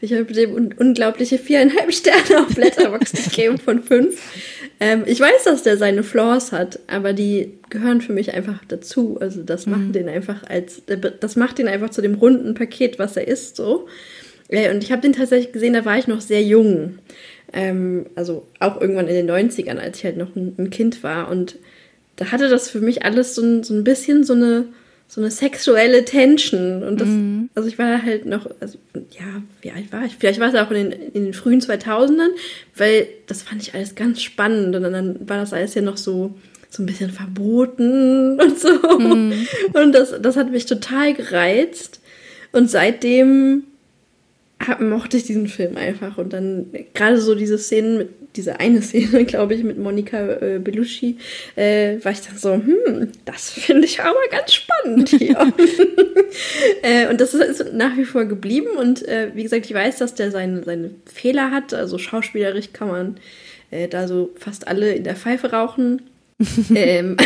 Ich 0.01 0.13
habe 0.13 0.25
dem 0.25 0.53
un 0.53 0.73
unglaubliche 0.77 1.37
viereinhalb 1.37 1.93
Sterne 1.93 2.45
auf 2.45 2.55
Letterboxd 2.55 3.23
gegeben 3.29 3.57
von 3.57 3.83
fünf. 3.83 4.21
Ähm, 4.79 5.03
ich 5.05 5.19
weiß, 5.19 5.43
dass 5.45 5.63
der 5.63 5.77
seine 5.77 6.03
Flaws 6.03 6.51
hat, 6.51 6.79
aber 6.87 7.13
die 7.13 7.59
gehören 7.69 8.01
für 8.01 8.13
mich 8.13 8.33
einfach 8.33 8.59
dazu. 8.67 9.17
Also 9.19 9.43
das 9.43 9.67
macht 9.67 9.93
den 9.93 10.09
einfach 10.09 10.43
als, 10.43 10.81
das 11.19 11.35
macht 11.35 11.59
ihn 11.59 11.67
einfach 11.67 11.91
zu 11.91 12.01
dem 12.01 12.15
runden 12.15 12.55
Paket, 12.55 12.99
was 12.99 13.15
er 13.15 13.27
ist, 13.27 13.55
so. 13.55 13.87
Äh, 14.49 14.71
Und 14.73 14.83
ich 14.83 14.91
habe 14.91 15.01
den 15.01 15.13
tatsächlich 15.13 15.53
gesehen, 15.53 15.73
da 15.73 15.85
war 15.85 15.97
ich 15.97 16.07
noch 16.07 16.21
sehr 16.21 16.43
jung. 16.43 16.99
Ähm, 17.53 18.05
also 18.15 18.47
auch 18.59 18.79
irgendwann 18.79 19.07
in 19.07 19.15
den 19.15 19.29
90ern, 19.29 19.77
als 19.77 19.97
ich 19.97 20.05
halt 20.05 20.17
noch 20.17 20.35
ein, 20.35 20.55
ein 20.57 20.69
Kind 20.69 21.03
war. 21.03 21.29
Und 21.29 21.57
da 22.15 22.31
hatte 22.31 22.49
das 22.49 22.69
für 22.69 22.81
mich 22.81 23.03
alles 23.03 23.35
so 23.35 23.41
ein, 23.41 23.63
so 23.63 23.73
ein 23.73 23.83
bisschen 23.83 24.23
so 24.23 24.33
eine, 24.33 24.65
so 25.11 25.19
eine 25.19 25.29
sexuelle 25.29 26.05
Tension. 26.05 26.83
Und 26.83 27.01
das, 27.01 27.09
also 27.53 27.67
ich 27.67 27.77
war 27.77 28.01
halt 28.01 28.25
noch, 28.25 28.49
also 28.61 28.77
ja, 29.09 29.43
wie 29.59 29.71
alt 29.71 29.91
war 29.91 30.05
ich? 30.05 30.15
Vielleicht 30.17 30.39
war 30.39 30.47
es 30.47 30.55
auch 30.55 30.71
in 30.71 30.89
den, 30.89 31.01
in 31.11 31.25
den 31.25 31.33
frühen 31.33 31.59
2000ern, 31.59 32.29
weil 32.77 33.07
das 33.27 33.41
fand 33.41 33.61
ich 33.61 33.73
alles 33.73 33.95
ganz 33.95 34.21
spannend. 34.21 34.73
Und 34.73 34.83
dann 34.83 35.27
war 35.27 35.35
das 35.35 35.51
alles 35.51 35.75
ja 35.75 35.81
noch 35.81 35.97
so, 35.97 36.35
so 36.69 36.81
ein 36.81 36.85
bisschen 36.85 37.11
verboten 37.11 38.39
und 38.41 38.57
so. 38.57 38.69
Und 38.69 39.91
das, 39.91 40.15
das 40.21 40.37
hat 40.37 40.49
mich 40.49 40.65
total 40.65 41.13
gereizt. 41.13 41.99
Und 42.53 42.71
seitdem 42.71 43.63
hab, 44.65 44.79
mochte 44.79 45.17
ich 45.17 45.23
diesen 45.23 45.49
Film 45.49 45.75
einfach. 45.75 46.19
Und 46.19 46.31
dann 46.31 46.67
gerade 46.93 47.19
so 47.19 47.35
diese 47.35 47.57
Szenen, 47.57 47.97
mit, 47.97 48.09
diese 48.35 48.59
eine 48.59 48.81
Szene, 48.81 49.25
glaube 49.25 49.53
ich, 49.53 49.63
mit 49.63 49.77
Monika 49.77 50.17
äh, 50.17 50.59
Bellucci, 50.59 51.17
äh, 51.55 51.97
war 52.03 52.11
ich 52.11 52.21
dann 52.21 52.37
so, 52.37 52.53
hm, 52.53 53.09
das 53.25 53.51
finde 53.51 53.85
ich 53.85 53.99
aber 54.01 54.19
ganz 54.29 54.53
spannend 54.53 55.09
hier. 55.09 55.37
äh, 56.81 57.07
und 57.07 57.19
das 57.21 57.33
ist, 57.33 57.61
ist 57.61 57.73
nach 57.73 57.97
wie 57.97 58.05
vor 58.05 58.25
geblieben. 58.25 58.77
Und 58.77 59.07
äh, 59.07 59.31
wie 59.33 59.43
gesagt, 59.43 59.65
ich 59.65 59.73
weiß, 59.73 59.97
dass 59.97 60.15
der 60.15 60.31
seine, 60.31 60.63
seine 60.63 60.91
Fehler 61.05 61.51
hat. 61.51 61.73
Also 61.73 61.97
schauspielerisch 61.97 62.73
kann 62.73 62.87
man 62.87 63.17
äh, 63.69 63.87
da 63.87 64.07
so 64.07 64.31
fast 64.37 64.67
alle 64.67 64.93
in 64.93 65.03
der 65.03 65.15
Pfeife 65.15 65.51
rauchen. 65.51 66.03
ähm, 66.73 67.17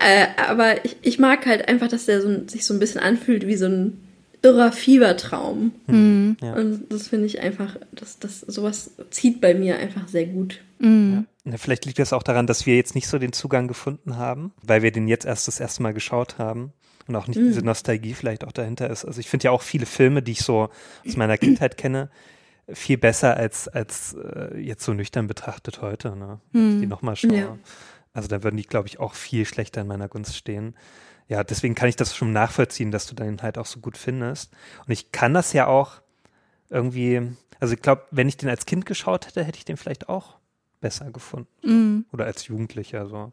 äh, 0.00 0.26
aber 0.48 0.84
ich, 0.84 0.96
ich 1.02 1.18
mag 1.18 1.46
halt 1.46 1.68
einfach, 1.68 1.88
dass 1.88 2.06
der 2.06 2.20
so, 2.20 2.48
sich 2.48 2.64
so 2.64 2.74
ein 2.74 2.80
bisschen 2.80 3.00
anfühlt 3.00 3.46
wie 3.46 3.56
so 3.56 3.66
ein 3.66 4.07
irrer 4.42 4.72
Fiebertraum. 4.72 5.72
Mhm. 5.86 6.36
Ja. 6.40 6.54
Und 6.54 6.92
das 6.92 7.08
finde 7.08 7.26
ich 7.26 7.40
einfach, 7.40 7.76
das, 7.92 8.18
das, 8.18 8.40
sowas 8.40 8.92
zieht 9.10 9.40
bei 9.40 9.54
mir 9.54 9.78
einfach 9.78 10.08
sehr 10.08 10.26
gut. 10.26 10.60
Mhm. 10.78 11.26
Ja, 11.44 11.56
vielleicht 11.56 11.86
liegt 11.86 11.98
das 11.98 12.12
auch 12.12 12.22
daran, 12.22 12.46
dass 12.46 12.66
wir 12.66 12.76
jetzt 12.76 12.94
nicht 12.94 13.08
so 13.08 13.18
den 13.18 13.32
Zugang 13.32 13.68
gefunden 13.68 14.16
haben, 14.16 14.52
weil 14.62 14.82
wir 14.82 14.92
den 14.92 15.08
jetzt 15.08 15.24
erst 15.24 15.48
das 15.48 15.60
erste 15.60 15.82
Mal 15.82 15.94
geschaut 15.94 16.38
haben 16.38 16.72
und 17.06 17.16
auch 17.16 17.26
nicht 17.26 17.38
Mhm. 17.38 17.46
diese 17.48 17.62
Nostalgie 17.62 18.14
vielleicht 18.14 18.44
auch 18.44 18.52
dahinter 18.52 18.90
ist. 18.90 19.04
Also 19.04 19.18
ich 19.20 19.28
finde 19.28 19.44
ja 19.44 19.50
auch 19.50 19.62
viele 19.62 19.86
Filme, 19.86 20.22
die 20.22 20.32
ich 20.32 20.40
so 20.42 20.68
aus 21.06 21.16
meiner 21.16 21.38
Kindheit 21.38 21.76
kenne, 21.76 22.10
viel 22.70 22.98
besser 22.98 23.36
als, 23.36 23.66
als 23.66 24.14
äh, 24.14 24.58
jetzt 24.58 24.84
so 24.84 24.92
nüchtern 24.92 25.26
betrachtet 25.26 25.80
heute, 25.80 26.14
ne? 26.14 26.38
Wenn 26.52 26.74
ich 26.74 26.80
die 26.80 26.86
nochmal 26.86 27.16
schaue. 27.16 27.34
Ja. 27.34 27.58
Also 28.12 28.28
da 28.28 28.42
würden 28.42 28.56
die, 28.56 28.64
glaube 28.64 28.88
ich, 28.88 29.00
auch 29.00 29.14
viel 29.14 29.46
schlechter 29.46 29.80
in 29.80 29.86
meiner 29.86 30.08
Gunst 30.08 30.36
stehen. 30.36 30.74
Ja, 31.28 31.44
deswegen 31.44 31.74
kann 31.74 31.88
ich 31.88 31.96
das 31.96 32.16
schon 32.16 32.32
nachvollziehen, 32.32 32.90
dass 32.90 33.06
du 33.06 33.14
den 33.14 33.42
halt 33.42 33.58
auch 33.58 33.66
so 33.66 33.80
gut 33.80 33.98
findest. 33.98 34.52
Und 34.86 34.92
ich 34.92 35.12
kann 35.12 35.34
das 35.34 35.52
ja 35.52 35.66
auch 35.66 36.00
irgendwie, 36.70 37.36
also 37.60 37.74
ich 37.74 37.82
glaube, 37.82 38.04
wenn 38.10 38.28
ich 38.28 38.38
den 38.38 38.48
als 38.48 38.66
Kind 38.66 38.86
geschaut 38.86 39.26
hätte, 39.26 39.44
hätte 39.44 39.58
ich 39.58 39.64
den 39.64 39.76
vielleicht 39.76 40.08
auch 40.08 40.38
besser 40.80 41.10
gefunden. 41.10 41.48
Mhm. 41.62 42.04
Oder 42.12 42.26
als 42.26 42.46
Jugendlicher, 42.46 43.06
so. 43.06 43.32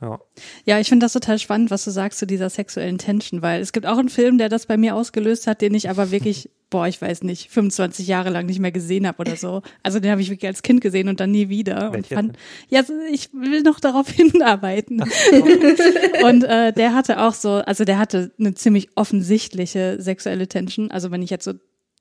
Ja. 0.00 0.20
Ja, 0.64 0.80
ich 0.80 0.88
finde 0.88 1.04
das 1.04 1.12
total 1.12 1.38
spannend, 1.38 1.70
was 1.70 1.84
du 1.84 1.90
sagst 1.90 2.18
zu 2.18 2.26
dieser 2.26 2.50
sexuellen 2.50 2.98
Tension, 2.98 3.42
weil 3.42 3.60
es 3.60 3.72
gibt 3.72 3.86
auch 3.86 3.98
einen 3.98 4.08
Film, 4.08 4.38
der 4.38 4.48
das 4.48 4.66
bei 4.66 4.76
mir 4.76 4.94
ausgelöst 4.94 5.46
hat, 5.46 5.60
den 5.60 5.74
ich 5.74 5.88
aber 5.88 6.10
wirklich, 6.10 6.50
boah, 6.70 6.86
ich 6.86 7.00
weiß 7.00 7.22
nicht, 7.22 7.50
25 7.50 8.06
Jahre 8.06 8.30
lang 8.30 8.46
nicht 8.46 8.58
mehr 8.58 8.72
gesehen 8.72 9.06
habe 9.06 9.18
oder 9.18 9.36
so. 9.36 9.62
Also 9.82 10.00
den 10.00 10.10
habe 10.10 10.20
ich 10.20 10.30
wirklich 10.30 10.48
als 10.48 10.62
Kind 10.62 10.80
gesehen 10.80 11.08
und 11.08 11.20
dann 11.20 11.30
nie 11.30 11.48
wieder. 11.48 11.86
Und 11.86 11.94
Welcher 11.94 12.16
fand, 12.16 12.36
ja, 12.68 12.82
ich 13.10 13.32
will 13.32 13.62
noch 13.62 13.80
darauf 13.80 14.08
hinarbeiten. 14.10 15.02
und 16.24 16.44
äh, 16.44 16.72
der 16.72 16.94
hatte 16.94 17.22
auch 17.22 17.34
so, 17.34 17.50
also 17.50 17.84
der 17.84 17.98
hatte 17.98 18.32
eine 18.38 18.54
ziemlich 18.54 18.88
offensichtliche 18.96 20.00
sexuelle 20.00 20.48
Tension. 20.48 20.90
Also 20.90 21.10
wenn 21.10 21.22
ich 21.22 21.30
jetzt 21.30 21.44
so 21.44 21.54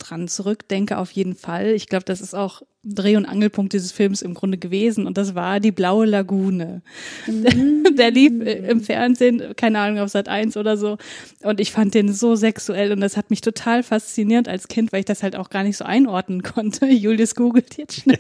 dran 0.04 0.28
zurückdenke, 0.28 0.98
auf 0.98 1.12
jeden 1.12 1.36
Fall. 1.36 1.68
Ich 1.72 1.88
glaube, 1.88 2.06
das 2.06 2.22
ist 2.22 2.34
auch 2.34 2.62
Dreh- 2.86 3.16
und 3.16 3.26
Angelpunkt 3.26 3.72
dieses 3.72 3.94
Films 3.94 4.22
im 4.22 4.34
Grunde 4.34 4.58
gewesen. 4.58 5.08
Und 5.08 5.18
das 5.18 5.36
war 5.36 5.62
die 5.62 5.72
Blaue 5.72 6.06
Lagune. 6.06 6.82
Der 7.98 8.12
lief 8.12 8.34
im 8.42 8.82
Fernsehen, 8.82 9.56
keine 9.56 9.80
Ahnung, 9.80 10.00
auf 10.00 10.10
Sat 10.10 10.28
1 10.28 10.58
oder 10.58 10.76
so. 10.76 10.98
Und 11.44 11.62
ich 11.62 11.72
fand 11.72 11.94
den 11.94 12.12
so 12.12 12.36
sexuell 12.36 12.92
und 12.92 13.00
das 13.00 13.16
hat 13.16 13.30
mich 13.30 13.40
total 13.40 13.84
fasziniert 13.84 14.50
als 14.50 14.68
Kind, 14.68 14.92
weil 14.92 15.00
ich 15.00 15.06
das 15.06 15.24
halt 15.24 15.38
auch 15.38 15.50
gar 15.50 15.64
nicht 15.64 15.78
so 15.78 15.86
einordnen 15.86 16.44
konnte. 16.44 16.86
Julius 16.88 17.36
googelt 17.36 17.78
jetzt 17.78 18.02
schnell. 18.02 18.20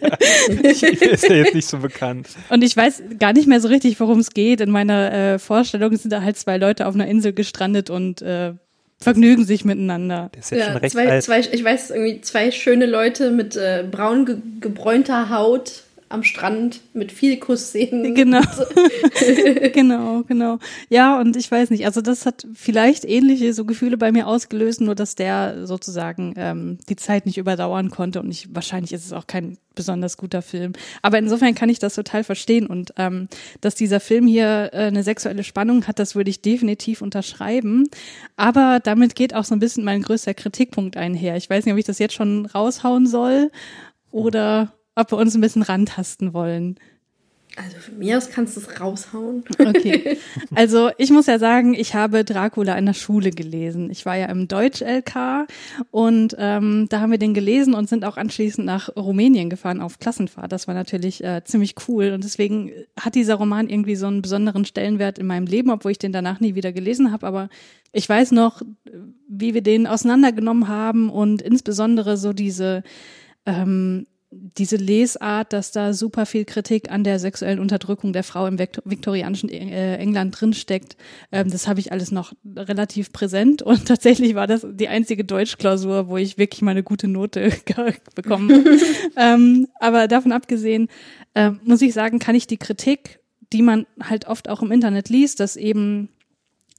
ist 0.63 1.27
ja 1.27 1.35
jetzt 1.35 1.55
nicht 1.55 1.67
so 1.67 1.79
bekannt. 1.79 2.29
Und 2.49 2.63
ich 2.63 2.77
weiß 2.77 3.03
gar 3.19 3.33
nicht 3.33 3.47
mehr 3.47 3.59
so 3.59 3.67
richtig, 3.67 3.99
worum 3.99 4.19
es 4.19 4.31
geht. 4.31 4.61
In 4.61 4.71
meiner 4.71 5.11
äh, 5.11 5.39
Vorstellung 5.39 5.97
sind 5.97 6.11
da 6.11 6.21
halt 6.21 6.37
zwei 6.37 6.57
Leute 6.57 6.87
auf 6.87 6.95
einer 6.95 7.07
Insel 7.07 7.33
gestrandet 7.33 7.89
und 7.89 8.21
äh, 8.21 8.53
vergnügen 9.03 9.45
sich 9.45 9.65
miteinander. 9.65 10.29
Der 10.33 10.39
ist 10.41 10.51
jetzt 10.51 10.63
schon 10.65 10.73
Ja, 10.73 10.79
recht 10.79 10.93
zwei, 10.93 11.09
alt. 11.11 11.23
zwei, 11.23 11.39
ich 11.39 11.63
weiß 11.63 11.91
irgendwie 11.91 12.21
zwei 12.21 12.51
schöne 12.51 12.85
Leute 12.85 13.31
mit 13.31 13.55
äh, 13.55 13.83
braun 13.89 14.25
ge 14.25 14.37
gebräunter 14.61 15.29
Haut 15.29 15.82
am 16.13 16.23
Strand 16.23 16.81
mit 16.93 17.11
viel 17.11 17.37
Kussszenen. 17.37 18.13
Genau. 18.23 18.41
genau, 19.73 20.23
genau. 20.23 20.59
Ja, 20.89 21.19
und 21.19 21.35
ich 21.35 21.49
weiß 21.49 21.71
nicht, 21.71 21.85
also 21.85 22.01
das 22.01 22.25
hat 22.25 22.47
vielleicht 22.53 23.05
ähnliche 23.05 23.53
so 23.53 23.65
Gefühle 23.65 23.97
bei 23.97 24.11
mir 24.11 24.27
ausgelöst, 24.27 24.81
nur 24.81 24.95
dass 24.95 25.15
der 25.15 25.65
sozusagen 25.65 26.33
ähm, 26.37 26.77
die 26.89 26.95
Zeit 26.95 27.25
nicht 27.25 27.37
überdauern 27.37 27.89
konnte 27.89 28.21
und 28.21 28.29
ich, 28.29 28.53
wahrscheinlich 28.53 28.93
ist 28.93 29.05
es 29.05 29.13
auch 29.13 29.27
kein 29.27 29.57
besonders 29.75 30.17
guter 30.17 30.41
Film. 30.41 30.73
Aber 31.01 31.17
insofern 31.17 31.55
kann 31.55 31.69
ich 31.69 31.79
das 31.79 31.95
total 31.95 32.23
verstehen 32.23 32.67
und 32.67 32.93
ähm, 32.97 33.27
dass 33.61 33.75
dieser 33.75 33.99
Film 33.99 34.27
hier 34.27 34.69
äh, 34.71 34.85
eine 34.85 35.03
sexuelle 35.03 35.43
Spannung 35.43 35.87
hat, 35.87 35.99
das 35.99 36.15
würde 36.15 36.29
ich 36.29 36.41
definitiv 36.41 37.01
unterschreiben. 37.01 37.89
Aber 38.37 38.79
damit 38.81 39.15
geht 39.15 39.33
auch 39.33 39.45
so 39.45 39.55
ein 39.55 39.59
bisschen 39.59 39.83
mein 39.83 40.03
größter 40.03 40.35
Kritikpunkt 40.35 40.95
einher. 40.95 41.35
Ich 41.35 41.49
weiß 41.49 41.65
nicht, 41.65 41.73
ob 41.73 41.79
ich 41.79 41.85
das 41.85 41.99
jetzt 41.99 42.13
schon 42.13 42.45
raushauen 42.45 43.07
soll 43.07 43.51
oder 44.11 44.73
ob 44.95 45.11
wir 45.11 45.17
uns 45.17 45.35
ein 45.35 45.41
bisschen 45.41 45.63
rantasten 45.63 46.33
wollen. 46.33 46.77
Also 47.55 47.77
von 47.77 47.99
mir 47.99 48.17
aus 48.17 48.31
kannst 48.31 48.55
du 48.55 48.61
es 48.61 48.81
raushauen. 48.81 49.43
Okay. 49.59 50.17
Also 50.55 50.91
ich 50.97 51.11
muss 51.11 51.27
ja 51.27 51.39
sagen, 51.39 51.73
ich 51.73 51.93
habe 51.93 52.23
Dracula 52.23 52.75
in 52.77 52.85
der 52.85 52.93
Schule 52.93 53.31
gelesen. 53.31 53.89
Ich 53.91 54.05
war 54.05 54.15
ja 54.15 54.27
im 54.27 54.47
Deutsch-LK 54.47 55.47
und 55.91 56.35
ähm, 56.37 56.87
da 56.89 56.99
haben 56.99 57.11
wir 57.11 57.17
den 57.17 57.33
gelesen 57.33 57.73
und 57.73 57.89
sind 57.89 58.05
auch 58.05 58.17
anschließend 58.17 58.65
nach 58.65 58.89
Rumänien 58.95 59.49
gefahren 59.49 59.81
auf 59.81 59.99
Klassenfahrt. 59.99 60.51
Das 60.51 60.67
war 60.67 60.73
natürlich 60.73 61.23
äh, 61.23 61.43
ziemlich 61.43 61.75
cool 61.87 62.11
und 62.11 62.23
deswegen 62.23 62.71
hat 62.99 63.15
dieser 63.15 63.35
Roman 63.35 63.69
irgendwie 63.69 63.95
so 63.95 64.07
einen 64.07 64.21
besonderen 64.21 64.65
Stellenwert 64.65 65.19
in 65.19 65.27
meinem 65.27 65.47
Leben, 65.47 65.69
obwohl 65.69 65.91
ich 65.91 65.99
den 65.99 66.13
danach 66.13 66.39
nie 66.39 66.55
wieder 66.55 66.71
gelesen 66.71 67.11
habe. 67.11 67.27
Aber 67.27 67.49
ich 67.91 68.07
weiß 68.07 68.31
noch, 68.31 68.61
wie 69.27 69.53
wir 69.53 69.61
den 69.61 69.87
auseinandergenommen 69.87 70.67
haben 70.67 71.09
und 71.09 71.41
insbesondere 71.41 72.17
so 72.17 72.33
diese 72.33 72.83
ähm, 73.45 74.05
diese 74.57 74.75
Lesart, 74.75 75.53
dass 75.53 75.71
da 75.71 75.93
super 75.93 76.25
viel 76.25 76.45
Kritik 76.45 76.91
an 76.91 77.03
der 77.03 77.19
sexuellen 77.19 77.59
Unterdrückung 77.59 78.13
der 78.13 78.23
Frau 78.23 78.47
im 78.47 78.59
viktorianischen 78.59 79.49
äh, 79.49 79.97
England 79.97 80.39
drinsteckt, 80.39 80.95
ähm, 81.31 81.49
das 81.49 81.67
habe 81.67 81.79
ich 81.79 81.91
alles 81.91 82.11
noch 82.11 82.33
relativ 82.55 83.11
präsent 83.11 83.61
und 83.61 83.85
tatsächlich 83.87 84.35
war 84.35 84.47
das 84.47 84.65
die 84.69 84.87
einzige 84.87 85.23
Deutschklausur, 85.23 86.07
wo 86.07 86.17
ich 86.17 86.37
wirklich 86.37 86.61
mal 86.61 86.71
eine 86.71 86.83
gute 86.83 87.07
Note 87.07 87.51
bekommen 88.15 88.51
habe. 88.51 88.77
ähm, 89.17 89.67
aber 89.79 90.07
davon 90.07 90.31
abgesehen, 90.31 90.87
äh, 91.33 91.51
muss 91.63 91.81
ich 91.81 91.93
sagen, 91.93 92.19
kann 92.19 92.35
ich 92.35 92.47
die 92.47 92.57
Kritik, 92.57 93.19
die 93.51 93.61
man 93.61 93.85
halt 94.01 94.27
oft 94.27 94.49
auch 94.49 94.61
im 94.61 94.71
Internet 94.71 95.09
liest, 95.09 95.39
dass 95.39 95.55
eben 95.55 96.09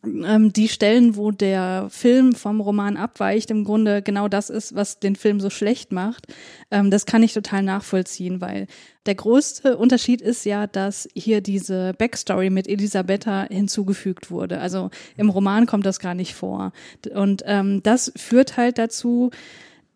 ähm, 0.05 0.53
die 0.53 0.69
Stellen, 0.69 1.17
wo 1.17 1.31
der 1.31 1.89
Film 1.91 2.35
vom 2.35 2.61
Roman 2.61 2.97
abweicht, 2.97 3.51
im 3.51 3.65
Grunde 3.65 4.03
genau 4.03 4.29
das 4.29 4.51
ist, 4.51 4.75
was 4.75 5.01
den 5.01 5.17
Film 5.17 5.41
so 5.41 5.51
schlecht 5.51 5.93
macht. 5.93 6.27
Ähm, 6.71 6.91
das 6.91 7.07
kann 7.07 7.23
ich 7.23 7.33
total 7.33 7.63
nachvollziehen, 7.63 8.41
weil 8.41 8.67
der 9.07 9.15
größte 9.15 9.77
Unterschied 9.77 10.21
ist 10.23 10.45
ja, 10.45 10.67
dass 10.67 11.09
hier 11.15 11.41
diese 11.41 11.93
Backstory 11.99 12.51
mit 12.51 12.69
Elisabetta 12.69 13.47
hinzugefügt 13.51 14.31
wurde. 14.31 14.61
Also 14.61 14.91
im 15.17 15.29
Roman 15.31 15.67
kommt 15.67 15.87
das 15.87 15.99
gar 15.99 16.15
nicht 16.15 16.35
vor. 16.35 16.73
Und 17.15 17.43
ähm, 17.47 17.83
das 17.83 18.13
führt 18.17 18.57
halt 18.57 18.79
dazu, 18.79 19.31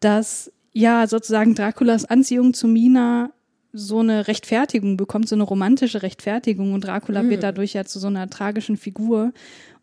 dass 0.00 0.52
ja 0.72 1.06
sozusagen 1.06 1.54
Draculas 1.54 2.04
Anziehung 2.04 2.54
zu 2.54 2.68
Mina 2.68 3.30
so 3.72 3.98
eine 4.00 4.28
Rechtfertigung 4.28 4.96
bekommt, 4.96 5.28
so 5.28 5.34
eine 5.34 5.44
romantische 5.44 6.02
Rechtfertigung 6.02 6.72
und 6.72 6.84
Dracula 6.84 7.22
Mhm. 7.22 7.30
wird 7.30 7.42
dadurch 7.42 7.74
ja 7.74 7.84
zu 7.84 7.98
so 7.98 8.06
einer 8.06 8.28
tragischen 8.30 8.76
Figur 8.76 9.32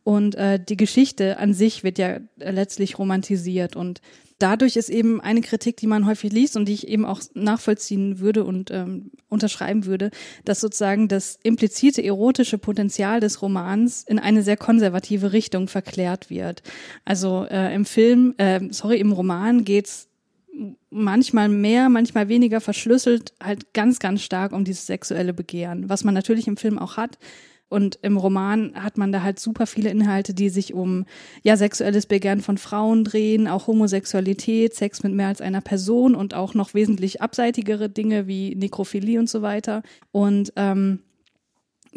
und 0.05 0.35
äh, 0.35 0.63
die 0.63 0.77
Geschichte 0.77 1.39
an 1.39 1.55
sich 1.55 1.83
wird 1.83 1.97
ja 1.97 2.19
äh, 2.37 2.51
letztlich 2.51 2.99
romantisiert 2.99 3.75
und 3.75 4.01
dadurch 4.37 4.75
ist 4.75 4.89
eben 4.89 5.19
eine 5.19 5.41
Kritik, 5.41 5.77
die 5.77 5.87
man 5.87 6.05
häufig 6.05 6.31
liest 6.31 6.55
und 6.55 6.65
die 6.67 6.75
ich 6.75 6.87
eben 6.87 7.05
auch 7.05 7.21
nachvollziehen 7.33 8.19
würde 8.19 8.43
und 8.43 8.69
ähm, 8.69 9.09
unterschreiben 9.29 9.87
würde, 9.87 10.11
dass 10.43 10.61
sozusagen 10.61 11.07
das 11.07 11.39
implizite 11.41 12.03
erotische 12.03 12.59
Potenzial 12.59 13.19
des 13.19 13.41
Romans 13.41 14.03
in 14.07 14.19
eine 14.19 14.43
sehr 14.43 14.57
konservative 14.57 15.33
Richtung 15.33 15.67
verklärt 15.67 16.29
wird. 16.29 16.61
Also 17.03 17.47
äh, 17.49 17.73
im 17.73 17.85
Film, 17.85 18.35
äh, 18.37 18.61
sorry, 18.69 18.99
im 18.99 19.11
Roman 19.11 19.65
geht's 19.65 20.07
manchmal 20.91 21.49
mehr, 21.49 21.89
manchmal 21.89 22.29
weniger 22.29 22.61
verschlüsselt, 22.61 23.33
halt 23.41 23.73
ganz, 23.73 23.97
ganz 23.97 24.21
stark 24.21 24.51
um 24.51 24.65
dieses 24.65 24.85
sexuelle 24.85 25.33
Begehren, 25.33 25.89
was 25.89 26.03
man 26.03 26.13
natürlich 26.13 26.47
im 26.47 26.57
Film 26.57 26.77
auch 26.77 26.95
hat. 26.95 27.17
Und 27.67 27.97
im 28.03 28.17
Roman 28.17 28.73
hat 28.75 28.97
man 28.97 29.11
da 29.11 29.23
halt 29.23 29.39
super 29.39 29.65
viele 29.65 29.89
Inhalte, 29.89 30.33
die 30.33 30.49
sich 30.49 30.73
um 30.73 31.05
ja 31.41 31.57
sexuelles 31.57 32.05
Begehren 32.05 32.41
von 32.41 32.57
Frauen 32.57 33.03
drehen, 33.03 33.47
auch 33.47 33.67
Homosexualität, 33.67 34.75
Sex 34.75 35.01
mit 35.01 35.13
mehr 35.13 35.27
als 35.27 35.41
einer 35.41 35.61
Person 35.61 36.13
und 36.15 36.33
auch 36.35 36.53
noch 36.53 36.73
wesentlich 36.73 37.21
abseitigere 37.21 37.89
Dinge 37.89 38.27
wie 38.27 38.55
Nekrophilie 38.55 39.19
und 39.19 39.29
so 39.29 39.41
weiter. 39.41 39.81
Und 40.11 40.53
ähm, 40.55 40.99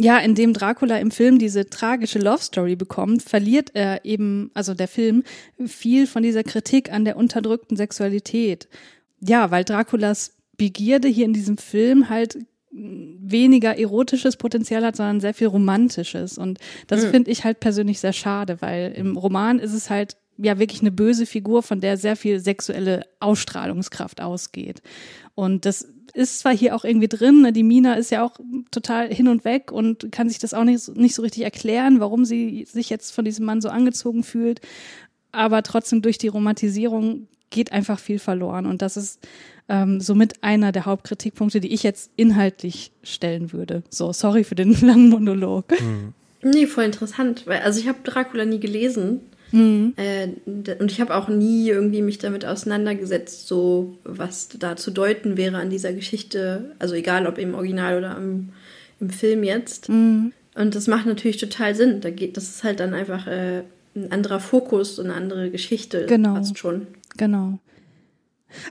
ja, 0.01 0.19
indem 0.19 0.53
Dracula 0.53 0.99
im 0.99 1.11
Film 1.11 1.39
diese 1.39 1.69
tragische 1.69 2.21
Love 2.21 2.43
Story 2.43 2.77
bekommt, 2.77 3.23
verliert 3.23 3.71
er 3.75 4.05
eben, 4.05 4.51
also 4.55 4.73
der 4.73 4.89
Film, 4.89 5.25
viel 5.67 6.07
von 6.07 6.23
dieser 6.23 6.45
Kritik 6.45 6.93
an 6.93 7.05
der 7.05 7.17
unterdrückten 7.17 7.77
Sexualität. 7.77 8.69
Ja, 9.21 9.51
weil 9.51 9.65
Draculas 9.65 10.37
Begierde 10.57 11.09
hier 11.09 11.25
in 11.25 11.33
diesem 11.33 11.59
Film 11.59 12.09
halt 12.09 12.39
weniger 12.71 13.79
erotisches 13.79 14.37
Potenzial 14.37 14.85
hat, 14.85 14.97
sondern 14.97 15.21
sehr 15.21 15.35
viel 15.35 15.47
romantisches. 15.49 16.39
Und 16.39 16.59
das 16.87 17.05
Mhm. 17.05 17.11
finde 17.11 17.31
ich 17.31 17.45
halt 17.45 17.61
persönlich 17.61 18.01
sehr 18.01 18.13
schade, 18.13 18.59
weil 18.61 18.93
im 18.93 19.17
Roman 19.17 19.59
ist 19.59 19.73
es 19.73 19.91
halt 19.91 20.17
ja 20.37 20.59
wirklich 20.59 20.81
eine 20.83 20.93
böse 20.93 21.27
Figur, 21.27 21.63
von 21.63 21.81
der 21.81 21.97
sehr 21.97 22.15
viel 22.17 22.41
sexuelle 22.41 23.05
Ausstrahlungskraft 23.21 24.21
ausgeht. 24.21 24.83
Und 25.35 25.65
das 25.65 25.89
ist 26.15 26.41
zwar 26.41 26.55
hier 26.57 26.75
auch 26.75 26.85
irgendwie 26.85 27.09
drin, 27.09 27.43
ne, 27.43 27.53
die 27.53 27.63
Mina 27.63 27.95
ist 27.95 28.11
ja 28.11 28.25
auch 28.25 28.39
total 28.71 29.13
hin 29.13 29.29
und 29.29 29.45
weg 29.45 29.73
und 29.73 30.11
kann 30.11 30.29
sich 30.29 30.39
das 30.39 30.55
auch 30.55 30.65
nicht, 30.65 30.89
nicht 30.97 31.15
so 31.15 31.23
richtig 31.23 31.45
erklären, 31.45 32.01
warum 32.01 32.25
sie 32.25 32.65
sich 32.71 32.89
jetzt 32.91 33.13
von 33.13 33.25
diesem 33.25 33.45
Mann 33.47 33.61
so 33.61 33.69
angezogen 33.69 34.23
fühlt. 34.25 34.61
Aber 35.33 35.63
trotzdem 35.63 36.03
durch 36.03 36.19
die 36.19 36.29
Romantisierung 36.29 37.29
geht 37.51 37.73
einfach 37.73 37.99
viel 37.99 38.19
verloren. 38.19 38.67
Und 38.67 38.83
das 38.83 38.97
ist 38.97 39.21
ähm, 39.69 40.01
somit 40.01 40.43
einer 40.43 40.73
der 40.73 40.87
Hauptkritikpunkte, 40.87 41.61
die 41.61 41.73
ich 41.73 41.83
jetzt 41.83 42.11
inhaltlich 42.17 42.93
stellen 43.03 43.53
würde. 43.53 43.83
So, 43.91 44.13
sorry 44.13 44.45
für 44.45 44.55
den 44.55 44.73
langen 44.81 45.09
Monolog. 45.09 45.67
Nee, 46.43 46.67
voll 46.67 46.85
interessant. 46.85 47.47
Weil, 47.47 47.61
also 47.61 47.81
ich 47.81 47.89
habe 47.89 47.99
Dracula 48.05 48.45
nie 48.45 48.61
gelesen. 48.61 49.21
Mhm. 49.53 49.95
Äh, 49.97 50.29
und 50.79 50.93
ich 50.93 51.01
habe 51.01 51.15
auch 51.15 51.29
nie 51.29 51.69
irgendwie 51.69 52.03
mich 52.03 52.19
damit 52.19 52.45
auseinandergesetzt, 52.45 53.49
so 53.49 53.97
was 54.05 54.49
da 54.59 54.77
zu 54.77 54.91
deuten 54.91 55.37
wäre 55.37 55.57
an 55.57 55.71
dieser 55.71 55.93
Geschichte. 55.93 56.73
Also 56.79 56.95
egal 56.95 57.27
ob 57.27 57.39
im 57.39 57.55
Original 57.55 57.99
oder 57.99 58.17
im, 58.17 58.51
im 59.01 59.11
Film 59.11 59.43
jetzt. 59.45 59.89
Mhm. 59.89 60.33
Und 60.55 60.75
das 60.75 60.87
macht 60.87 61.07
natürlich 61.07 61.39
total 61.39 61.75
Sinn. 61.75 62.01
Da 62.01 62.11
geht, 62.11 62.37
das 62.37 62.45
ist 62.49 62.65
halt 62.65 62.81
dann 62.81 62.95
einfach 62.95 63.27
äh, 63.27 63.63
ein 63.95 64.13
anderer 64.13 64.41
Fokus 64.41 64.99
und 64.99 65.07
eine 65.07 65.15
andere 65.15 65.51
Geschichte. 65.51 66.07
Genau. 66.07 66.35
Fast 66.35 66.59
schon. 66.59 66.87
Genau. 67.17 67.59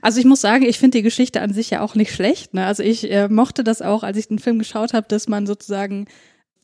Also 0.02 0.18
ich 0.18 0.26
muss 0.26 0.40
sagen, 0.40 0.64
ich 0.64 0.78
finde 0.78 0.98
die 0.98 1.02
Geschichte 1.02 1.40
an 1.40 1.52
sich 1.52 1.70
ja 1.70 1.80
auch 1.80 1.94
nicht 1.94 2.12
schlecht. 2.12 2.54
Ne? 2.54 2.66
Also 2.66 2.82
ich 2.82 3.10
äh, 3.10 3.28
mochte 3.28 3.64
das 3.64 3.82
auch, 3.82 4.02
als 4.02 4.16
ich 4.16 4.28
den 4.28 4.38
Film 4.38 4.58
geschaut 4.58 4.92
habe, 4.92 5.06
dass 5.08 5.28
man 5.28 5.46
sozusagen 5.46 6.06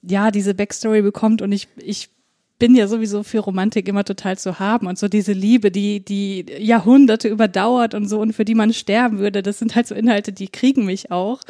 ja 0.02 0.30
diese 0.30 0.54
Backstory 0.54 1.02
bekommt 1.02 1.40
und 1.42 1.52
ich 1.52 1.68
ich 1.76 2.10
bin 2.58 2.76
ja 2.76 2.86
sowieso 2.86 3.24
für 3.24 3.40
Romantik 3.40 3.88
immer 3.88 4.04
total 4.04 4.38
zu 4.38 4.60
haben 4.60 4.86
und 4.86 4.96
so 4.96 5.08
diese 5.08 5.32
Liebe, 5.32 5.72
die 5.72 6.04
die 6.04 6.46
Jahrhunderte 6.58 7.28
überdauert 7.28 7.94
und 7.94 8.08
so 8.08 8.20
und 8.20 8.32
für 8.32 8.44
die 8.44 8.54
man 8.54 8.72
sterben 8.72 9.18
würde, 9.18 9.42
das 9.42 9.58
sind 9.58 9.74
halt 9.74 9.88
so 9.88 9.94
Inhalte, 9.94 10.32
die 10.32 10.46
kriegen 10.48 10.84
mich 10.84 11.10
auch. 11.10 11.40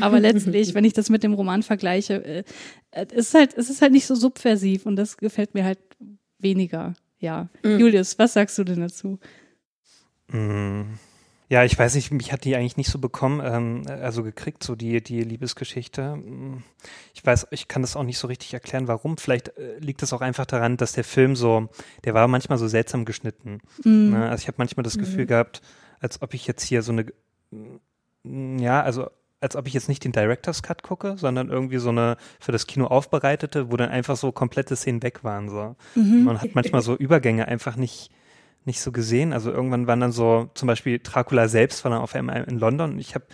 Aber 0.00 0.20
letztlich, 0.20 0.74
wenn 0.74 0.84
ich 0.84 0.92
das 0.92 1.10
mit 1.10 1.24
dem 1.24 1.34
Roman 1.34 1.62
vergleiche, 1.64 2.24
äh, 2.24 2.44
es 2.92 3.28
ist 3.28 3.34
halt 3.34 3.54
es 3.56 3.70
ist 3.70 3.82
halt 3.82 3.92
nicht 3.92 4.06
so 4.06 4.14
subversiv 4.14 4.86
und 4.86 4.96
das 4.96 5.16
gefällt 5.16 5.54
mir 5.54 5.64
halt 5.64 5.78
weniger. 6.38 6.94
Ja, 7.18 7.48
Mhm. 7.64 7.78
Julius, 7.78 8.18
was 8.18 8.32
sagst 8.34 8.56
du 8.58 8.64
denn 8.64 8.80
dazu? 8.80 9.18
Mm. 10.28 10.82
Ja, 11.52 11.64
ich 11.64 11.78
weiß 11.78 11.96
nicht, 11.96 12.10
mich 12.12 12.32
hat 12.32 12.44
die 12.44 12.56
eigentlich 12.56 12.78
nicht 12.78 12.90
so 12.90 12.98
bekommen, 12.98 13.42
ähm, 13.44 13.82
also 13.86 14.22
gekriegt, 14.22 14.64
so 14.64 14.74
die, 14.74 15.02
die 15.02 15.22
Liebesgeschichte. 15.22 16.16
Mm. 16.16 16.62
Ich 17.12 17.26
weiß, 17.26 17.48
ich 17.50 17.68
kann 17.68 17.82
das 17.82 17.94
auch 17.94 18.04
nicht 18.04 18.16
so 18.16 18.26
richtig 18.26 18.54
erklären, 18.54 18.88
warum. 18.88 19.18
Vielleicht 19.18 19.58
äh, 19.58 19.76
liegt 19.78 20.02
es 20.02 20.14
auch 20.14 20.22
einfach 20.22 20.46
daran, 20.46 20.78
dass 20.78 20.92
der 20.92 21.04
Film 21.04 21.36
so, 21.36 21.68
der 22.04 22.14
war 22.14 22.26
manchmal 22.26 22.56
so 22.56 22.68
seltsam 22.68 23.04
geschnitten. 23.04 23.60
Mhm. 23.84 24.12
Ne? 24.12 24.30
Also 24.30 24.40
ich 24.40 24.48
habe 24.48 24.54
manchmal 24.56 24.82
das 24.82 24.96
Gefühl 24.96 25.24
Mhm. 25.24 25.26
gehabt, 25.26 25.60
als 26.00 26.22
ob 26.22 26.32
ich 26.32 26.46
jetzt 26.46 26.64
hier 26.64 26.80
so 26.80 26.92
eine, 26.92 27.04
mm, 28.22 28.58
ja, 28.58 28.82
also 28.82 29.10
als 29.42 29.54
ob 29.54 29.66
ich 29.66 29.74
jetzt 29.74 29.90
nicht 29.90 30.04
den 30.04 30.12
Director's 30.12 30.62
Cut 30.62 30.82
gucke, 30.82 31.18
sondern 31.18 31.50
irgendwie 31.50 31.76
so 31.76 31.90
eine 31.90 32.16
für 32.40 32.52
das 32.52 32.66
Kino 32.66 32.86
aufbereitete, 32.86 33.70
wo 33.70 33.76
dann 33.76 33.90
einfach 33.90 34.16
so 34.16 34.32
komplette 34.32 34.74
Szenen 34.74 35.02
weg 35.02 35.22
waren. 35.22 35.50
So. 35.50 35.76
Mhm. 35.96 36.24
Man 36.24 36.40
hat 36.40 36.54
manchmal 36.54 36.80
so 36.80 36.96
Übergänge 36.96 37.46
einfach 37.46 37.76
nicht, 37.76 38.10
nicht 38.64 38.80
so 38.80 38.92
gesehen. 38.92 39.32
Also 39.32 39.50
irgendwann 39.50 39.86
waren 39.86 40.00
dann 40.00 40.12
so, 40.12 40.50
zum 40.54 40.66
Beispiel 40.66 40.98
Dracula 41.02 41.48
selbst 41.48 41.84
war 41.84 41.90
dann 41.90 42.00
auf 42.00 42.14
einmal 42.14 42.44
in 42.44 42.58
London 42.58 42.92
und 42.92 42.98
ich 42.98 43.14
habe 43.14 43.24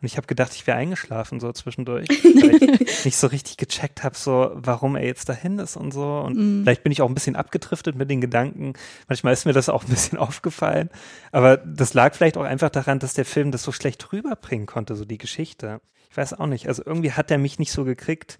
und 0.00 0.06
ich 0.06 0.16
habe 0.16 0.28
gedacht, 0.28 0.52
ich 0.54 0.64
wäre 0.68 0.76
eingeschlafen 0.78 1.40
so 1.40 1.50
zwischendurch, 1.50 2.08
weil 2.22 2.54
ich 2.86 3.04
nicht 3.04 3.16
so 3.16 3.26
richtig 3.26 3.56
gecheckt 3.56 4.04
habe, 4.04 4.16
so 4.16 4.52
warum 4.54 4.94
er 4.94 5.04
jetzt 5.04 5.28
dahin 5.28 5.58
ist 5.58 5.76
und 5.76 5.92
so. 5.92 6.18
Und 6.20 6.36
Mhm. 6.36 6.62
vielleicht 6.62 6.84
bin 6.84 6.92
ich 6.92 7.02
auch 7.02 7.08
ein 7.08 7.14
bisschen 7.16 7.34
abgedriftet 7.34 7.96
mit 7.96 8.08
den 8.08 8.20
Gedanken. 8.20 8.74
Manchmal 9.08 9.32
ist 9.32 9.44
mir 9.44 9.52
das 9.54 9.68
auch 9.68 9.82
ein 9.82 9.90
bisschen 9.90 10.16
aufgefallen. 10.18 10.88
Aber 11.32 11.56
das 11.56 11.94
lag 11.94 12.14
vielleicht 12.14 12.36
auch 12.36 12.44
einfach 12.44 12.70
daran, 12.70 13.00
dass 13.00 13.14
der 13.14 13.24
Film 13.24 13.50
das 13.50 13.64
so 13.64 13.72
schlecht 13.72 14.12
rüberbringen 14.12 14.66
konnte, 14.66 14.94
so 14.94 15.04
die 15.04 15.18
Geschichte. 15.18 15.80
Ich 16.12 16.16
weiß 16.16 16.34
auch 16.34 16.46
nicht. 16.46 16.68
Also 16.68 16.84
irgendwie 16.86 17.10
hat 17.14 17.32
er 17.32 17.38
mich 17.38 17.58
nicht 17.58 17.72
so 17.72 17.82
gekriegt. 17.84 18.38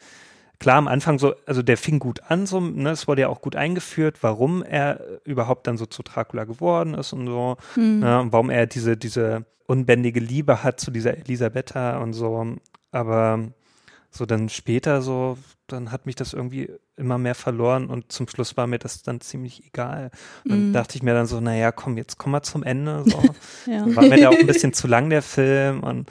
Klar, 0.60 0.76
am 0.76 0.88
Anfang 0.88 1.18
so, 1.20 1.34
also 1.46 1.62
der 1.62 1.76
fing 1.76 1.98
gut 2.00 2.20
an, 2.28 2.44
so, 2.46 2.58
ne, 2.60 2.90
es 2.90 3.06
wurde 3.06 3.22
ja 3.22 3.28
auch 3.28 3.40
gut 3.40 3.54
eingeführt, 3.54 4.18
warum 4.22 4.62
er 4.64 5.00
überhaupt 5.24 5.66
dann 5.68 5.76
so 5.78 5.86
zu 5.86 6.02
Dracula 6.02 6.44
geworden 6.44 6.94
ist 6.94 7.12
und 7.12 7.26
so, 7.26 7.56
Mhm. 7.76 8.00
ne, 8.00 8.20
und 8.20 8.32
warum 8.32 8.50
er 8.50 8.66
diese, 8.66 8.96
diese 8.96 9.44
unbändige 9.66 10.18
Liebe 10.20 10.62
hat 10.64 10.80
zu 10.80 10.90
dieser 10.90 11.16
Elisabetta 11.16 11.98
und 11.98 12.12
so. 12.12 12.56
Aber 12.90 13.40
so 14.10 14.24
dann 14.26 14.48
später 14.48 15.02
so, 15.02 15.36
dann 15.66 15.92
hat 15.92 16.06
mich 16.06 16.16
das 16.16 16.32
irgendwie 16.32 16.70
immer 16.96 17.18
mehr 17.18 17.34
verloren 17.34 17.86
und 17.88 18.10
zum 18.10 18.26
Schluss 18.26 18.56
war 18.56 18.66
mir 18.66 18.78
das 18.78 19.02
dann 19.02 19.20
ziemlich 19.20 19.64
egal. 19.66 20.10
Und 20.44 20.50
dann 20.50 20.68
Mhm. 20.68 20.72
dachte 20.72 20.96
ich 20.96 21.02
mir 21.02 21.12
dann 21.14 21.26
so, 21.26 21.38
naja, 21.40 21.70
komm, 21.70 21.98
jetzt 21.98 22.16
komm 22.18 22.32
mal 22.32 22.42
zum 22.42 22.62
Ende. 22.64 23.04
So. 23.04 23.22
Ja. 23.66 23.84
War 23.94 24.06
mir 24.06 24.16
der 24.18 24.30
auch 24.30 24.40
ein 24.40 24.46
bisschen 24.46 24.72
zu 24.72 24.88
lang, 24.88 25.10
der 25.10 25.22
Film. 25.22 25.82
Und 25.84 26.10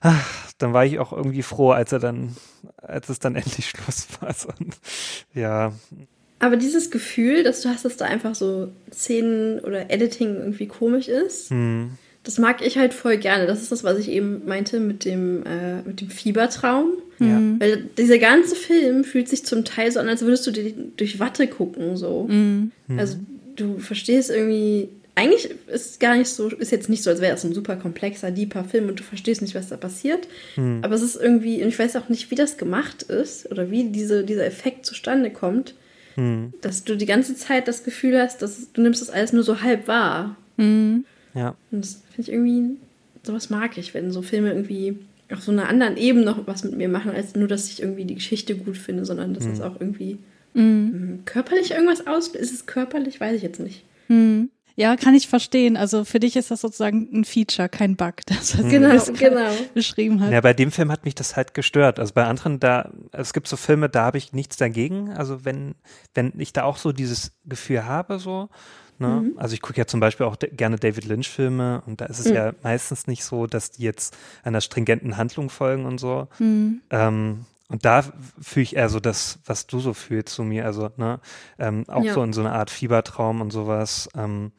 ach, 0.00 0.52
dann 0.58 0.72
war 0.72 0.84
ich 0.84 0.98
auch 0.98 1.12
irgendwie 1.12 1.42
froh, 1.42 1.70
als 1.70 1.92
er 1.92 1.98
dann, 1.98 2.36
als 2.76 3.08
es 3.08 3.18
dann 3.18 3.34
endlich 3.36 3.70
Schluss 3.70 4.08
war. 4.20 4.32
So, 4.32 4.48
und, 4.48 4.76
ja, 5.34 5.72
Aber 6.38 6.56
dieses 6.56 6.90
Gefühl, 6.90 7.42
dass 7.42 7.62
du 7.62 7.68
hast, 7.68 7.84
dass 7.84 7.96
da 7.96 8.06
einfach 8.06 8.34
so 8.34 8.68
Szenen 8.92 9.60
oder 9.60 9.90
Editing 9.90 10.36
irgendwie 10.36 10.66
komisch 10.66 11.08
ist, 11.08 11.50
hm, 11.50 11.90
das 12.26 12.38
mag 12.38 12.60
ich 12.60 12.76
halt 12.76 12.92
voll 12.92 13.18
gerne. 13.18 13.46
Das 13.46 13.62
ist 13.62 13.70
das, 13.70 13.84
was 13.84 13.98
ich 13.98 14.08
eben 14.10 14.42
meinte 14.46 14.80
mit 14.80 15.04
dem, 15.04 15.44
äh, 15.46 15.82
mit 15.82 16.00
dem 16.00 16.10
Fiebertraum. 16.10 16.94
ja. 17.20 17.26
Mhm. 17.26 17.60
Weil 17.60 17.84
dieser 17.96 18.18
ganze 18.18 18.56
Film 18.56 19.04
fühlt 19.04 19.28
sich 19.28 19.44
zum 19.46 19.64
Teil 19.64 19.92
so 19.92 20.00
an, 20.00 20.08
als 20.08 20.22
würdest 20.22 20.44
du 20.46 20.50
dir 20.50 20.72
durch 20.96 21.20
Watte 21.20 21.46
gucken, 21.46 21.96
so. 21.96 22.26
Mhm. 22.28 22.72
Also 22.96 23.18
du 23.54 23.78
verstehst 23.78 24.30
irgendwie, 24.30 24.88
eigentlich 25.16 25.50
ist 25.66 25.90
es 25.90 25.98
gar 25.98 26.16
nicht 26.16 26.28
so, 26.28 26.48
ist 26.48 26.70
jetzt 26.70 26.88
nicht 26.88 27.02
so, 27.02 27.10
als 27.10 27.20
wäre 27.20 27.32
das 27.32 27.42
ein 27.42 27.54
super 27.54 27.74
komplexer, 27.76 28.30
deeper 28.30 28.62
Film 28.64 28.88
und 28.88 29.00
du 29.00 29.02
verstehst 29.02 29.42
nicht, 29.42 29.54
was 29.56 29.68
da 29.68 29.76
passiert. 29.76 30.28
Hm. 30.54 30.80
Aber 30.82 30.94
es 30.94 31.02
ist 31.02 31.16
irgendwie, 31.16 31.62
und 31.62 31.68
ich 31.68 31.78
weiß 31.78 31.96
auch 31.96 32.08
nicht, 32.08 32.30
wie 32.30 32.34
das 32.36 32.58
gemacht 32.58 33.02
ist 33.02 33.50
oder 33.50 33.70
wie 33.70 33.84
diese, 33.90 34.22
dieser 34.24 34.46
Effekt 34.46 34.86
zustande 34.86 35.30
kommt, 35.30 35.74
Hm, 36.14 36.54
dass 36.62 36.84
du 36.84 36.96
die 36.96 37.04
ganze 37.04 37.34
Zeit 37.36 37.68
das 37.68 37.84
Gefühl 37.84 38.18
hast, 38.18 38.40
dass 38.40 38.72
du 38.72 38.80
nimmst 38.80 39.02
das 39.02 39.10
alles 39.10 39.34
nur 39.34 39.42
so 39.42 39.60
halb 39.60 39.86
wahr. 39.86 40.36
Mhm. 40.56 41.04
ja. 41.34 41.54
Und 41.70 41.84
das 41.84 42.02
finde 42.14 42.22
ich 42.22 42.32
irgendwie, 42.32 42.76
sowas 43.22 43.50
mag 43.50 43.76
ich, 43.76 43.92
wenn 43.92 44.10
so 44.10 44.22
Filme 44.22 44.48
irgendwie 44.50 44.98
auf 45.30 45.42
so 45.42 45.52
einer 45.52 45.68
anderen 45.68 45.96
Ebene 45.98 46.24
noch 46.24 46.46
was 46.46 46.64
mit 46.64 46.74
mir 46.76 46.88
machen, 46.88 47.10
als 47.10 47.34
nur, 47.34 47.48
dass 47.48 47.68
ich 47.68 47.82
irgendwie 47.82 48.04
die 48.06 48.14
Geschichte 48.14 48.54
gut 48.56 48.78
finde, 48.78 49.04
sondern 49.04 49.34
dass 49.34 49.44
es 49.44 49.60
auch 49.60 49.78
irgendwie 49.80 50.16
Mhm. 50.54 50.62
mm, 50.62 51.24
körperlich 51.26 51.72
irgendwas 51.72 52.06
aus. 52.06 52.28
Ist 52.28 52.54
es 52.54 52.64
körperlich? 52.64 53.20
Weiß 53.20 53.36
ich 53.36 53.42
jetzt 53.42 53.60
nicht. 53.60 53.84
Mhm. 54.08 54.48
Ja, 54.76 54.96
kann 54.96 55.14
ich 55.14 55.26
verstehen. 55.26 55.76
Also 55.76 56.04
für 56.04 56.20
dich 56.20 56.36
ist 56.36 56.50
das 56.50 56.60
sozusagen 56.60 57.08
ein 57.12 57.24
Feature, 57.24 57.68
kein 57.68 57.96
Bug, 57.96 58.16
das 58.26 58.58
was 58.58 58.68
Genau, 58.68 58.88
gerade 58.90 59.12
genau. 59.12 59.50
beschrieben 59.74 60.20
hat. 60.20 60.30
Ja, 60.30 60.40
bei 60.42 60.52
dem 60.52 60.70
Film 60.70 60.92
hat 60.92 61.04
mich 61.04 61.14
das 61.14 61.34
halt 61.34 61.54
gestört. 61.54 61.98
Also 61.98 62.12
bei 62.14 62.24
anderen, 62.24 62.60
da, 62.60 62.90
es 63.12 63.32
gibt 63.32 63.48
so 63.48 63.56
Filme, 63.56 63.88
da 63.88 64.04
habe 64.04 64.18
ich 64.18 64.32
nichts 64.32 64.56
dagegen. 64.56 65.10
Also 65.12 65.44
wenn, 65.44 65.74
wenn 66.14 66.32
ich 66.38 66.52
da 66.52 66.64
auch 66.64 66.76
so 66.76 66.92
dieses 66.92 67.32
Gefühl 67.46 67.84
habe, 67.86 68.18
so. 68.18 68.48
Ne? 68.98 69.32
Also 69.36 69.52
ich 69.54 69.60
gucke 69.60 69.76
ja 69.78 69.86
zum 69.86 70.00
Beispiel 70.00 70.24
auch 70.24 70.36
gerne 70.38 70.76
David 70.78 71.04
Lynch-Filme 71.04 71.82
und 71.86 72.00
da 72.00 72.06
ist 72.06 72.18
es 72.18 72.30
ja 72.30 72.52
meistens 72.62 73.06
nicht 73.06 73.24
so, 73.24 73.46
dass 73.46 73.70
die 73.72 73.82
jetzt 73.82 74.16
einer 74.42 74.62
stringenten 74.62 75.18
Handlung 75.18 75.50
folgen 75.50 75.84
und 75.84 75.98
so. 75.98 76.28
Mhm. 76.38 76.80
Ähm, 76.90 77.44
und 77.68 77.84
da 77.84 78.04
fühle 78.40 78.62
ich 78.62 78.76
eher 78.76 78.88
so 78.88 79.00
das, 79.00 79.38
was 79.44 79.66
du 79.66 79.80
so 79.80 79.92
fühlst 79.92 80.34
zu 80.34 80.44
mir. 80.44 80.64
Also, 80.64 80.88
ne, 80.96 81.20
ähm, 81.58 81.84
auch 81.88 82.04
Ja. 82.04 82.14
so 82.14 82.22
in 82.22 82.32
so 82.32 82.40
eine 82.40 82.52
Art 82.52 82.70
Fiebertraum 82.70 83.40
und 83.40 83.50
sowas. 83.52 84.08
Ähm, 84.16 84.52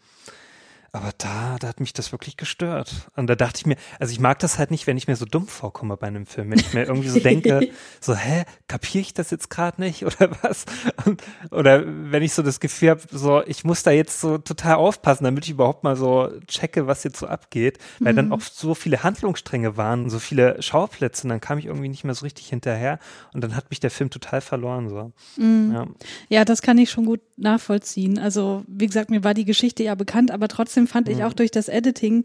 aber 0.91 1.11
da, 1.17 1.57
da 1.59 1.67
hat 1.67 1.79
mich 1.79 1.93
das 1.93 2.11
wirklich 2.11 2.37
gestört. 2.37 3.09
Und 3.15 3.27
da 3.27 3.35
dachte 3.35 3.59
ich 3.59 3.65
mir, 3.65 3.75
also 3.99 4.11
ich 4.11 4.19
mag 4.19 4.39
das 4.39 4.57
halt 4.57 4.71
nicht, 4.71 4.87
wenn 4.87 4.97
ich 4.97 5.07
mir 5.07 5.15
so 5.15 5.25
dumm 5.25 5.47
vorkomme 5.47 5.97
bei 5.97 6.07
einem 6.07 6.25
Film. 6.25 6.51
Wenn 6.51 6.59
ich 6.59 6.73
mir 6.73 6.85
irgendwie 6.85 7.09
so 7.09 7.19
denke, 7.19 7.69
so, 8.01 8.15
hä, 8.15 8.45
kapiere 8.67 9.01
ich 9.01 9.13
das 9.13 9.31
jetzt 9.31 9.49
gerade 9.49 9.81
nicht 9.81 10.05
oder 10.05 10.31
was? 10.41 10.65
Und, 11.05 11.21
oder 11.51 11.83
wenn 11.85 12.23
ich 12.23 12.33
so 12.33 12.41
das 12.41 12.59
Gefühl 12.59 12.91
habe, 12.91 13.01
so, 13.11 13.43
ich 13.45 13.63
muss 13.63 13.83
da 13.83 13.91
jetzt 13.91 14.19
so 14.19 14.37
total 14.37 14.75
aufpassen, 14.75 15.23
damit 15.23 15.45
ich 15.45 15.51
überhaupt 15.51 15.83
mal 15.83 15.95
so 15.95 16.31
checke, 16.47 16.87
was 16.87 17.03
jetzt 17.03 17.19
so 17.19 17.27
abgeht. 17.27 17.77
Weil 17.99 18.13
dann 18.13 18.31
auch 18.31 18.41
so 18.41 18.73
viele 18.73 19.03
Handlungsstränge 19.03 19.77
waren, 19.77 20.03
und 20.03 20.09
so 20.09 20.19
viele 20.19 20.61
Schauplätze, 20.61 21.23
und 21.23 21.29
dann 21.29 21.41
kam 21.41 21.57
ich 21.57 21.65
irgendwie 21.65 21.89
nicht 21.89 22.03
mehr 22.03 22.15
so 22.15 22.25
richtig 22.25 22.47
hinterher. 22.47 22.99
Und 23.33 23.43
dann 23.43 23.55
hat 23.55 23.69
mich 23.69 23.79
der 23.79 23.91
Film 23.91 24.09
total 24.09 24.41
verloren. 24.41 24.89
So. 24.89 25.11
Mhm. 25.37 25.71
Ja. 25.73 25.87
Ja, 26.29 26.45
das 26.45 26.61
kann 26.61 26.77
ich 26.77 26.89
schon 26.89 27.05
gut 27.05 27.21
nachvollziehen. 27.37 28.19
Also, 28.19 28.63
wie 28.67 28.87
gesagt, 28.87 29.09
mir 29.09 29.23
war 29.23 29.33
die 29.33 29.45
Geschichte 29.45 29.83
ja 29.83 29.95
bekannt, 29.95 30.31
aber 30.31 30.47
trotzdem 30.47 30.86
fand 30.87 31.09
ich 31.09 31.23
auch 31.23 31.33
durch 31.33 31.51
das 31.51 31.69
Editing, 31.69 32.23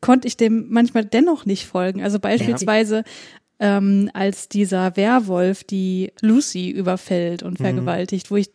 konnte 0.00 0.26
ich 0.28 0.36
dem 0.36 0.66
manchmal 0.70 1.04
dennoch 1.04 1.46
nicht 1.46 1.66
folgen. 1.66 2.02
Also 2.02 2.18
beispielsweise, 2.18 3.04
ähm, 3.58 4.10
als 4.14 4.48
dieser 4.48 4.96
Werwolf 4.96 5.64
die 5.64 6.12
Lucy 6.22 6.70
überfällt 6.70 7.42
und 7.42 7.58
vergewaltigt, 7.58 8.30
wo 8.30 8.36
ich 8.36 8.50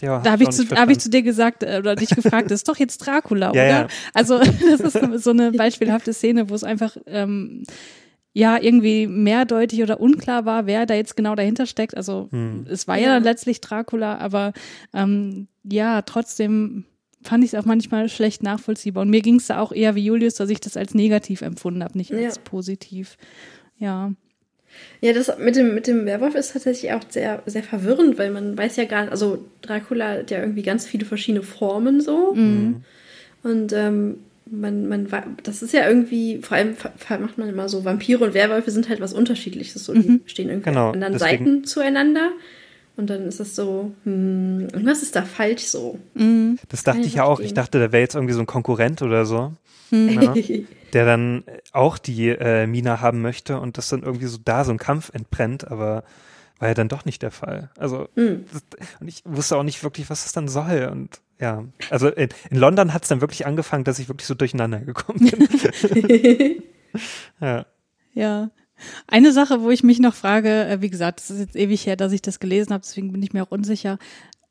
Ja, 0.00 0.20
da 0.20 0.32
habe 0.32 0.42
ich, 0.44 0.50
zu, 0.50 0.68
hab 0.70 0.88
ich 0.90 0.98
zu 0.98 1.10
dir 1.10 1.22
gesagt 1.22 1.62
äh, 1.62 1.76
oder 1.78 1.94
dich 1.94 2.08
gefragt, 2.10 2.50
das 2.50 2.60
ist 2.60 2.68
doch 2.68 2.78
jetzt 2.78 2.98
Dracula, 2.98 3.50
oder? 3.50 3.66
Ja, 3.68 3.80
ja. 3.82 3.86
Also 4.14 4.38
das 4.78 4.80
ist 4.80 5.22
so 5.24 5.30
eine 5.30 5.52
beispielhafte 5.52 6.12
Szene, 6.12 6.48
wo 6.50 6.54
es 6.54 6.64
einfach 6.64 6.96
ähm, 7.06 7.62
ja 8.32 8.56
irgendwie 8.60 9.06
mehrdeutig 9.06 9.82
oder 9.82 10.00
unklar 10.00 10.46
war, 10.46 10.64
wer 10.66 10.86
da 10.86 10.94
jetzt 10.94 11.16
genau 11.16 11.34
dahinter 11.34 11.66
steckt. 11.66 11.94
Also 11.96 12.28
Hm. 12.32 12.64
es 12.68 12.88
war 12.88 12.96
ja, 12.96 13.08
Ja. 13.08 13.14
dann 13.14 13.24
letztlich 13.24 13.60
Dracula, 13.60 14.16
aber 14.18 14.54
ähm, 14.94 15.46
ja, 15.62 16.00
trotzdem 16.02 16.84
fand 17.22 17.44
ich 17.44 17.52
es 17.52 17.58
auch 17.60 17.64
manchmal 17.64 18.08
schlecht 18.08 18.42
nachvollziehbar. 18.42 19.02
Und 19.02 19.10
mir 19.10 19.20
ging 19.22 19.36
es 19.36 19.46
da 19.46 19.60
auch 19.60 19.72
eher 19.72 19.94
wie 19.94 20.04
Julius, 20.04 20.34
dass 20.34 20.50
ich 20.50 20.60
das 20.60 20.76
als 20.76 20.94
negativ 20.94 21.42
empfunden 21.42 21.82
habe, 21.82 21.96
nicht 21.98 22.10
Ja. 22.10 22.18
als 22.26 22.38
positiv. 22.38 23.16
Ja. 23.78 24.12
Ja, 25.02 25.12
das 25.12 25.30
mit 25.38 25.54
dem, 25.56 25.74
mit 25.74 25.86
dem 25.86 26.06
Werwolf 26.06 26.34
ist 26.34 26.52
tatsächlich 26.54 26.92
auch 26.92 27.02
sehr, 27.08 27.42
sehr 27.46 27.62
verwirrend, 27.62 28.16
weil 28.18 28.30
man 28.30 28.56
weiß 28.56 28.76
ja 28.76 28.84
gar 28.84 29.02
nicht, 29.02 29.10
also 29.12 29.44
Dracula 29.60 30.08
hat 30.12 30.30
ja 30.30 30.40
irgendwie 30.40 30.62
ganz 30.62 30.86
viele 30.86 31.04
verschiedene 31.04 31.42
Formen 31.42 32.00
so. 32.00 32.32
Mhm. 32.34 32.82
Und 33.42 33.72
ähm, 33.74 34.16
man, 34.50 34.88
man, 34.88 35.08
das 35.42 35.62
ist 35.62 35.72
ja 35.74 35.86
irgendwie, 35.86 36.38
vor 36.38 36.56
allem 36.56 36.74
macht 37.20 37.38
man 37.38 37.48
immer 37.48 37.68
so, 37.68 37.84
Vampire 37.84 38.24
und 38.24 38.34
Werwölfe 38.34 38.70
sind 38.70 38.88
halt 38.88 39.00
was 39.00 39.12
Unterschiedliches. 39.12 39.84
So, 39.84 39.92
die 39.94 40.20
stehen 40.26 40.48
irgendwie 40.48 40.70
Genau, 40.70 40.88
an 40.88 40.94
anderen 40.94 41.12
deswegen- 41.14 41.44
Seiten 41.44 41.64
zueinander. 41.64 42.30
Und 42.96 43.08
dann 43.08 43.22
ist 43.26 43.40
es 43.40 43.56
so, 43.56 43.92
hm, 44.04 44.68
irgendwas 44.72 45.02
ist 45.02 45.16
da 45.16 45.22
falsch 45.22 45.64
so. 45.64 45.98
Mhm. 46.14 46.58
Das 46.68 46.82
dachte 46.82 47.00
ich 47.00 47.14
ja 47.14 47.24
auch. 47.24 47.40
Ich 47.40 47.54
dachte, 47.54 47.78
da 47.80 47.90
wäre 47.92 48.02
jetzt 48.02 48.14
irgendwie 48.14 48.34
so 48.34 48.40
ein 48.40 48.46
Konkurrent 48.46 49.00
oder 49.02 49.24
so, 49.24 49.52
ne, 49.90 50.34
der 50.92 51.06
dann 51.06 51.44
auch 51.72 51.96
die 51.98 52.28
äh, 52.28 52.66
Mina 52.66 53.00
haben 53.00 53.22
möchte 53.22 53.58
und 53.58 53.78
das 53.78 53.88
dann 53.88 54.02
irgendwie 54.02 54.26
so 54.26 54.38
da 54.44 54.64
so 54.64 54.72
ein 54.72 54.78
Kampf 54.78 55.10
entbrennt, 55.14 55.70
aber 55.70 56.04
war 56.58 56.68
ja 56.68 56.74
dann 56.74 56.88
doch 56.88 57.04
nicht 57.04 57.22
der 57.22 57.30
Fall. 57.32 57.70
Also, 57.76 58.08
Hm. 58.14 58.44
das, 58.52 58.62
und 59.00 59.08
ich 59.08 59.22
wusste 59.24 59.56
auch 59.56 59.64
nicht 59.64 59.82
wirklich, 59.82 60.08
was 60.10 60.22
das 60.22 60.32
dann 60.32 60.46
soll. 60.46 60.88
Und 60.92 61.20
ja, 61.40 61.64
also 61.90 62.08
in, 62.08 62.28
in 62.50 62.56
London 62.58 62.94
hat 62.94 63.02
es 63.02 63.08
dann 63.08 63.20
wirklich 63.20 63.46
angefangen, 63.46 63.84
dass 63.84 63.98
ich 63.98 64.08
wirklich 64.08 64.26
so 64.28 64.34
durcheinander 64.34 64.78
gekommen 64.80 65.18
bin. 65.18 65.48
ja. 67.40 67.66
Ja. 68.14 68.50
Eine 69.06 69.32
Sache, 69.32 69.62
wo 69.62 69.70
ich 69.70 69.82
mich 69.82 69.98
noch 69.98 70.14
frage, 70.14 70.66
äh, 70.66 70.80
wie 70.80 70.90
gesagt, 70.90 71.20
es 71.20 71.30
ist 71.30 71.40
jetzt 71.40 71.56
ewig 71.56 71.86
her, 71.86 71.96
dass 71.96 72.12
ich 72.12 72.22
das 72.22 72.40
gelesen 72.40 72.72
habe, 72.72 72.82
deswegen 72.84 73.12
bin 73.12 73.22
ich 73.22 73.32
mir 73.32 73.42
auch 73.42 73.50
unsicher. 73.50 73.98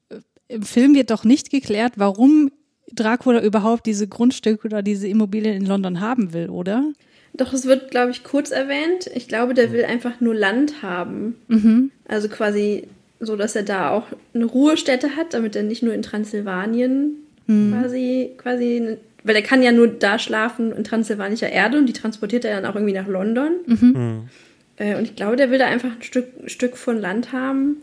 Äh, 0.09 0.19
Im 0.47 0.63
Film 0.63 0.95
wird 0.95 1.11
doch 1.11 1.23
nicht 1.23 1.49
geklärt, 1.49 1.93
warum 1.97 2.51
Dracula 2.93 3.41
überhaupt 3.41 3.85
diese 3.85 4.07
Grundstücke 4.07 4.67
oder 4.67 4.81
diese 4.81 5.07
Immobilien 5.07 5.55
in 5.55 5.65
London 5.65 6.01
haben 6.01 6.33
will, 6.33 6.49
oder? 6.49 6.91
Doch, 7.33 7.53
es 7.53 7.65
wird, 7.65 7.91
glaube 7.91 8.11
ich, 8.11 8.23
kurz 8.23 8.51
erwähnt. 8.51 9.09
Ich 9.15 9.29
glaube, 9.29 9.53
der 9.53 9.71
will 9.71 9.85
einfach 9.85 10.19
nur 10.19 10.35
Land 10.35 10.81
haben. 10.81 11.35
Mhm. 11.47 11.91
Also 12.07 12.27
quasi 12.27 12.87
so, 13.21 13.37
dass 13.37 13.55
er 13.55 13.63
da 13.63 13.91
auch 13.91 14.07
eine 14.33 14.45
Ruhestätte 14.45 15.15
hat, 15.15 15.33
damit 15.33 15.55
er 15.55 15.63
nicht 15.63 15.83
nur 15.83 15.93
in 15.93 16.01
Transsilvanien 16.01 17.15
Mhm. 17.47 17.73
quasi, 17.73 18.31
quasi, 18.37 18.97
weil 19.23 19.35
er 19.35 19.41
kann 19.41 19.61
ja 19.63 19.71
nur 19.71 19.87
da 19.87 20.19
schlafen 20.19 20.71
in 20.71 20.83
transsilvanischer 20.83 21.49
Erde 21.49 21.77
und 21.77 21.85
die 21.87 21.93
transportiert 21.93 22.45
er 22.45 22.59
dann 22.59 22.69
auch 22.69 22.75
irgendwie 22.75 22.93
nach 22.93 23.07
London. 23.07 23.51
Mhm. 23.65 24.29
Äh, 24.77 24.95
und 24.95 25.03
ich 25.03 25.15
glaube, 25.15 25.35
der 25.35 25.51
will 25.51 25.59
da 25.59 25.67
einfach 25.67 25.91
ein 25.91 26.01
Stück, 26.01 26.27
Stück 26.47 26.77
von 26.77 26.99
Land 26.99 27.31
haben, 27.31 27.77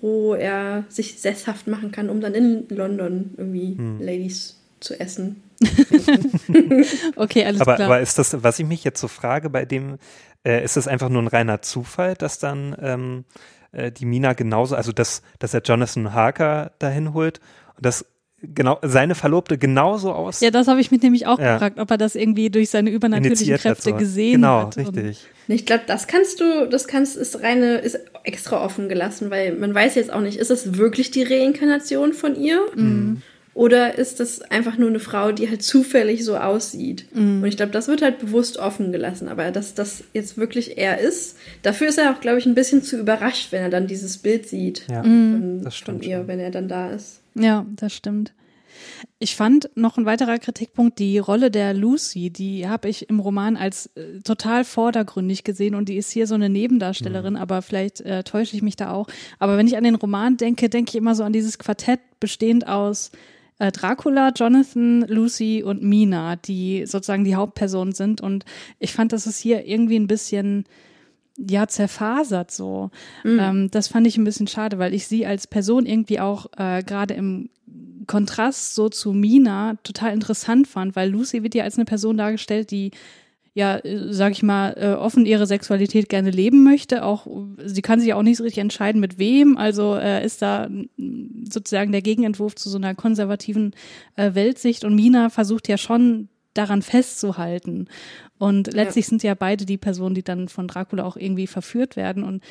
wo 0.00 0.34
er 0.34 0.84
sich 0.88 1.20
sesshaft 1.20 1.66
machen 1.66 1.90
kann, 1.90 2.08
um 2.08 2.20
dann 2.20 2.34
in 2.34 2.66
London 2.68 3.34
irgendwie 3.36 3.76
Hm. 3.76 4.00
Ladies 4.00 4.60
zu 4.80 4.98
essen. 4.98 5.42
Okay, 7.16 7.44
alles 7.44 7.60
aber, 7.60 7.76
klar. 7.76 7.88
aber 7.88 8.00
ist 8.00 8.18
das, 8.18 8.42
was 8.42 8.58
ich 8.58 8.66
mich 8.66 8.84
jetzt 8.84 9.00
so 9.00 9.08
frage, 9.08 9.50
bei 9.50 9.64
dem, 9.64 9.98
äh, 10.44 10.62
ist 10.64 10.76
das 10.76 10.86
einfach 10.88 11.08
nur 11.08 11.22
ein 11.22 11.28
reiner 11.28 11.62
Zufall, 11.62 12.14
dass 12.14 12.38
dann 12.38 12.76
ähm, 12.80 13.24
äh, 13.72 13.90
die 13.90 14.04
Mina 14.04 14.34
genauso, 14.34 14.76
also 14.76 14.92
dass, 14.92 15.22
dass 15.38 15.54
er 15.54 15.62
Jonathan 15.62 16.12
Harker 16.12 16.72
dahin 16.78 17.14
holt 17.14 17.40
und 17.76 17.86
dass 17.86 18.04
genau 18.54 18.78
seine 18.82 19.14
Verlobte 19.14 19.58
genauso 19.58 20.12
aus 20.12 20.40
ja, 20.40 20.50
das 20.50 20.66
habe 20.68 20.80
ich 20.80 20.90
mich 20.90 21.02
nämlich 21.02 21.26
auch 21.26 21.38
Ja. 21.38 21.54
gefragt, 21.54 21.78
ob 21.78 21.90
er 21.90 21.98
das 21.98 22.14
irgendwie 22.14 22.50
durch 22.50 22.70
seine 22.70 22.90
übernatürlichen 22.90 23.36
initiiert 23.36 23.60
hat. 23.64 23.76
Kräfte 23.76 23.90
So. 23.90 23.96
gesehen 23.96 24.32
genau, 24.42 24.66
hat. 24.66 24.76
und- 24.76 24.86
richtig. 24.96 25.26
Ich 25.46 25.66
glaube, 25.66 25.82
das 25.86 26.06
kannst 26.06 26.40
du, 26.40 26.66
das 26.68 26.86
kannst, 26.88 27.16
ist 27.16 27.42
reine, 27.42 27.76
ist 27.76 27.98
extra 28.22 28.64
offen 28.64 28.88
gelassen, 28.88 29.30
weil 29.30 29.54
man 29.54 29.74
weiß 29.74 29.94
jetzt 29.96 30.10
auch 30.12 30.20
nicht, 30.22 30.38
ist 30.38 30.50
es 30.50 30.78
wirklich 30.78 31.10
die 31.10 31.22
Reinkarnation 31.22 32.12
von 32.14 32.34
ihr? 32.34 32.60
Mhm. 32.74 33.20
Oder 33.52 33.98
ist 33.98 34.18
das 34.18 34.40
einfach 34.42 34.78
nur 34.78 34.88
eine 34.88 34.98
Frau, 34.98 35.30
die 35.30 35.48
halt 35.48 35.62
zufällig 35.62 36.24
so 36.24 36.36
aussieht? 36.36 37.06
Mhm. 37.14 37.42
Und 37.42 37.44
ich 37.48 37.56
glaube, 37.56 37.70
das 37.70 37.86
wird 37.86 38.02
halt 38.02 38.18
bewusst 38.18 38.56
offen 38.56 38.90
gelassen. 38.90 39.28
Aber 39.28 39.50
dass 39.52 39.74
das 39.74 40.02
jetzt 40.12 40.36
wirklich 40.36 40.76
er 40.76 40.98
ist, 40.98 41.36
dafür 41.62 41.88
ist 41.88 41.98
er 41.98 42.10
auch, 42.10 42.20
glaube 42.20 42.38
ich, 42.38 42.46
ein 42.46 42.56
bisschen 42.56 42.82
zu 42.82 42.98
überrascht, 42.98 43.52
wenn 43.52 43.62
er 43.62 43.70
dann 43.70 43.86
dieses 43.86 44.16
Bild 44.18 44.48
sieht 44.48 44.82
Ja, 44.90 45.02
von, 45.02 45.60
das 45.62 45.74
von 45.76 45.82
stimmt 46.00 46.06
ihr, 46.06 46.16
schon. 46.18 46.26
wenn 46.28 46.40
er 46.40 46.50
dann 46.50 46.66
da 46.68 46.90
ist. 46.90 47.20
Ja, 47.34 47.66
das 47.76 47.92
stimmt. 47.92 48.32
Ich 49.18 49.36
fand 49.36 49.70
noch 49.76 49.96
ein 49.96 50.04
weiterer 50.04 50.38
Kritikpunkt, 50.38 50.98
die 50.98 51.18
Rolle 51.18 51.50
der 51.50 51.74
Lucy, 51.74 52.30
die 52.30 52.68
habe 52.68 52.88
ich 52.88 53.08
im 53.08 53.20
Roman 53.20 53.56
als 53.56 53.86
äh, 53.94 54.20
total 54.20 54.64
vordergründig 54.64 55.44
gesehen 55.44 55.74
und 55.74 55.88
die 55.88 55.96
ist 55.96 56.10
hier 56.10 56.26
so 56.26 56.34
eine 56.34 56.48
Nebendarstellerin, 56.48 57.36
aber 57.36 57.62
vielleicht 57.62 58.00
äh, 58.00 58.24
täusche 58.24 58.56
ich 58.56 58.62
mich 58.62 58.76
da 58.76 58.92
auch. 58.92 59.06
Aber 59.38 59.56
wenn 59.56 59.66
ich 59.66 59.76
an 59.76 59.84
den 59.84 59.94
Roman 59.94 60.36
denke, 60.36 60.68
denke 60.68 60.90
ich 60.90 60.96
immer 60.96 61.14
so 61.14 61.22
an 61.22 61.32
dieses 61.32 61.58
Quartett 61.58 62.00
bestehend 62.18 62.66
aus 62.66 63.12
äh, 63.58 63.70
Dracula, 63.70 64.32
Jonathan, 64.34 65.02
Lucy 65.02 65.62
und 65.62 65.82
Mina, 65.82 66.36
die 66.36 66.86
sozusagen 66.86 67.24
die 67.24 67.36
Hauptpersonen 67.36 67.94
sind. 67.94 68.20
Und 68.20 68.44
ich 68.78 68.92
fand, 68.92 69.12
das 69.12 69.26
ist 69.26 69.38
hier 69.38 69.66
irgendwie 69.66 69.96
ein 69.96 70.08
bisschen 70.08 70.64
ja, 71.36 71.66
zerfasert 71.66 72.50
so. 72.50 72.90
Ähm, 73.38 73.70
das 73.70 73.88
fand 73.88 74.06
ich 74.06 74.16
ein 74.16 74.24
bisschen 74.24 74.46
schade, 74.46 74.78
weil 74.78 74.94
ich 74.94 75.06
sie 75.06 75.26
als 75.26 75.46
Person 75.46 75.86
irgendwie 75.86 76.20
auch 76.20 76.46
äh, 76.56 76.82
gerade 76.82 77.14
im 77.14 77.50
Kontrast 78.06 78.74
so 78.74 78.88
zu 78.88 79.12
Mina 79.12 79.76
total 79.82 80.12
interessant 80.12 80.68
fand, 80.68 80.94
weil 80.94 81.10
Lucy 81.10 81.42
wird 81.42 81.54
ja 81.54 81.64
als 81.64 81.76
eine 81.76 81.86
Person 81.86 82.16
dargestellt, 82.16 82.70
die 82.70 82.92
ja, 83.54 83.76
äh, 83.78 84.12
sag 84.12 84.32
ich 84.32 84.42
mal, 84.42 84.74
äh, 84.76 84.94
offen 84.94 85.26
ihre 85.26 85.46
Sexualität 85.46 86.08
gerne 86.08 86.30
leben 86.30 86.64
möchte. 86.64 87.04
Auch 87.04 87.26
sie 87.64 87.82
kann 87.82 88.00
sich 88.00 88.12
auch 88.12 88.22
nicht 88.22 88.36
so 88.36 88.42
richtig 88.42 88.60
entscheiden, 88.60 89.00
mit 89.00 89.18
wem. 89.18 89.56
Also 89.56 89.94
äh, 89.94 90.24
ist 90.24 90.42
da 90.42 90.68
sozusagen 91.48 91.92
der 91.92 92.02
Gegenentwurf 92.02 92.56
zu 92.56 92.68
so 92.68 92.78
einer 92.78 92.96
konservativen 92.96 93.72
äh, 94.16 94.34
Weltsicht. 94.34 94.84
Und 94.84 94.96
Mina 94.96 95.30
versucht 95.30 95.68
ja 95.68 95.78
schon 95.78 96.28
daran 96.52 96.82
festzuhalten. 96.82 97.88
Und 98.38 98.72
letztlich 98.72 99.06
sind 99.06 99.22
ja 99.22 99.34
beide 99.34 99.64
die 99.64 99.78
Personen, 99.78 100.14
die 100.14 100.24
dann 100.24 100.48
von 100.48 100.66
Dracula 100.68 101.04
auch 101.04 101.16
irgendwie 101.16 101.46
verführt 101.46 101.96
werden. 101.96 102.24
Und 102.24 102.42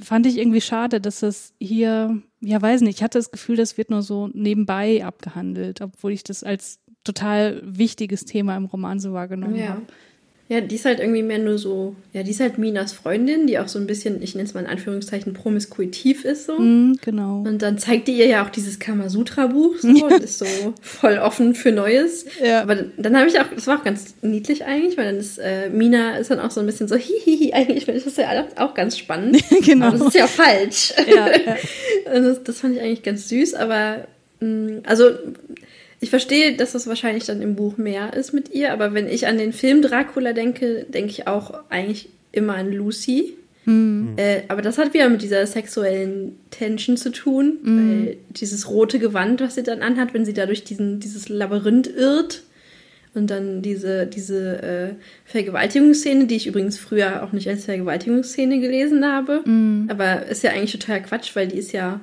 fand 0.00 0.26
ich 0.26 0.38
irgendwie 0.38 0.60
schade, 0.60 1.00
dass 1.00 1.22
es 1.22 1.54
hier, 1.58 2.22
ja, 2.40 2.60
weiß 2.60 2.82
nicht, 2.82 2.98
ich 2.98 3.02
hatte 3.02 3.18
das 3.18 3.30
Gefühl, 3.30 3.56
das 3.56 3.76
wird 3.78 3.90
nur 3.90 4.02
so 4.02 4.28
nebenbei 4.32 5.04
abgehandelt, 5.04 5.80
obwohl 5.80 6.12
ich 6.12 6.22
das 6.24 6.44
als 6.44 6.80
total 7.04 7.62
wichtiges 7.64 8.24
Thema 8.24 8.56
im 8.56 8.66
Roman 8.66 9.00
so 9.00 9.12
wahrgenommen 9.12 9.56
Ja. 9.56 9.68
habe. 9.70 9.82
Ja, 10.50 10.60
die 10.60 10.74
ist 10.74 10.84
halt 10.84 10.98
irgendwie 10.98 11.22
mehr 11.22 11.38
nur 11.38 11.58
so, 11.58 11.94
ja, 12.12 12.24
die 12.24 12.32
ist 12.32 12.40
halt 12.40 12.58
Minas 12.58 12.92
Freundin, 12.92 13.46
die 13.46 13.60
auch 13.60 13.68
so 13.68 13.78
ein 13.78 13.86
bisschen, 13.86 14.20
ich 14.20 14.34
nenne 14.34 14.48
es 14.48 14.52
mal 14.52 14.58
in 14.58 14.66
Anführungszeichen, 14.66 15.32
promiskuitiv 15.32 16.24
ist 16.24 16.46
so. 16.46 16.58
Mhm, 16.58 16.98
genau. 17.00 17.44
Und 17.46 17.62
dann 17.62 17.78
zeigt 17.78 18.08
die 18.08 18.18
ihr 18.18 18.26
ja 18.26 18.44
auch 18.44 18.50
dieses 18.50 18.80
Kamasutra-Buch 18.80 19.76
so 19.78 19.88
und 20.06 20.24
ist 20.24 20.40
so 20.40 20.46
voll 20.82 21.18
offen 21.18 21.54
für 21.54 21.70
Neues. 21.70 22.26
Ja. 22.44 22.62
Aber 22.62 22.74
dann, 22.74 22.92
dann 22.96 23.16
habe 23.16 23.28
ich 23.28 23.38
auch, 23.38 23.44
das 23.54 23.68
war 23.68 23.78
auch 23.78 23.84
ganz 23.84 24.16
niedlich 24.22 24.64
eigentlich, 24.64 24.98
weil 24.98 25.04
dann 25.04 25.18
ist 25.18 25.38
äh, 25.38 25.70
Mina 25.70 26.16
ist 26.16 26.32
dann 26.32 26.40
auch 26.40 26.50
so 26.50 26.58
ein 26.58 26.66
bisschen 26.66 26.88
so, 26.88 26.96
hihihi, 26.96 27.52
eigentlich 27.52 27.84
finde 27.84 27.98
ich 27.98 28.04
das 28.04 28.16
ja 28.16 28.48
auch, 28.56 28.74
ganz 28.74 28.98
spannend. 28.98 29.40
Genau. 29.60 29.86
Aber 29.86 29.98
das 29.98 30.08
ist 30.08 30.14
ja 30.14 30.26
falsch. 30.26 30.92
Ja, 31.06 31.28
ja. 31.28 31.56
Das, 32.06 32.42
das 32.42 32.58
fand 32.58 32.74
ich 32.74 32.82
eigentlich 32.82 33.04
ganz 33.04 33.28
süß, 33.28 33.54
aber 33.54 34.08
mh, 34.40 34.80
also 34.84 35.10
ich 36.00 36.10
verstehe, 36.10 36.56
dass 36.56 36.72
das 36.72 36.86
wahrscheinlich 36.86 37.24
dann 37.24 37.42
im 37.42 37.56
Buch 37.56 37.76
mehr 37.76 38.14
ist 38.14 38.32
mit 38.32 38.50
ihr, 38.52 38.72
aber 38.72 38.94
wenn 38.94 39.06
ich 39.06 39.26
an 39.26 39.38
den 39.38 39.52
Film 39.52 39.82
Dracula 39.82 40.32
denke, 40.32 40.86
denke 40.88 41.10
ich 41.10 41.26
auch 41.26 41.54
eigentlich 41.68 42.08
immer 42.32 42.54
an 42.54 42.72
Lucy. 42.72 43.34
Äh, 44.16 44.42
aber 44.48 44.62
das 44.62 44.78
hat 44.78 44.94
wieder 44.94 45.08
mit 45.10 45.20
dieser 45.20 45.46
sexuellen 45.46 46.36
Tension 46.50 46.96
zu 46.96 47.12
tun, 47.12 47.58
weil 47.62 48.16
dieses 48.30 48.70
rote 48.70 48.98
Gewand, 48.98 49.42
was 49.42 49.54
sie 49.56 49.62
dann 49.62 49.82
anhat, 49.82 50.14
wenn 50.14 50.24
sie 50.24 50.32
da 50.32 50.46
durch 50.46 50.64
diesen, 50.64 50.98
dieses 50.98 51.28
Labyrinth 51.28 51.86
irrt 51.86 52.42
und 53.14 53.28
dann 53.28 53.60
diese, 53.60 54.06
diese 54.06 54.62
äh, 54.62 54.88
Vergewaltigungsszene, 55.26 56.26
die 56.26 56.36
ich 56.36 56.46
übrigens 56.46 56.78
früher 56.78 57.22
auch 57.22 57.32
nicht 57.32 57.48
als 57.48 57.66
Vergewaltigungsszene 57.66 58.60
gelesen 58.60 59.04
habe, 59.04 59.42
aber 59.88 60.26
ist 60.26 60.42
ja 60.42 60.52
eigentlich 60.52 60.72
total 60.72 61.02
Quatsch, 61.02 61.36
weil 61.36 61.48
die 61.48 61.58
ist 61.58 61.72
ja 61.72 62.00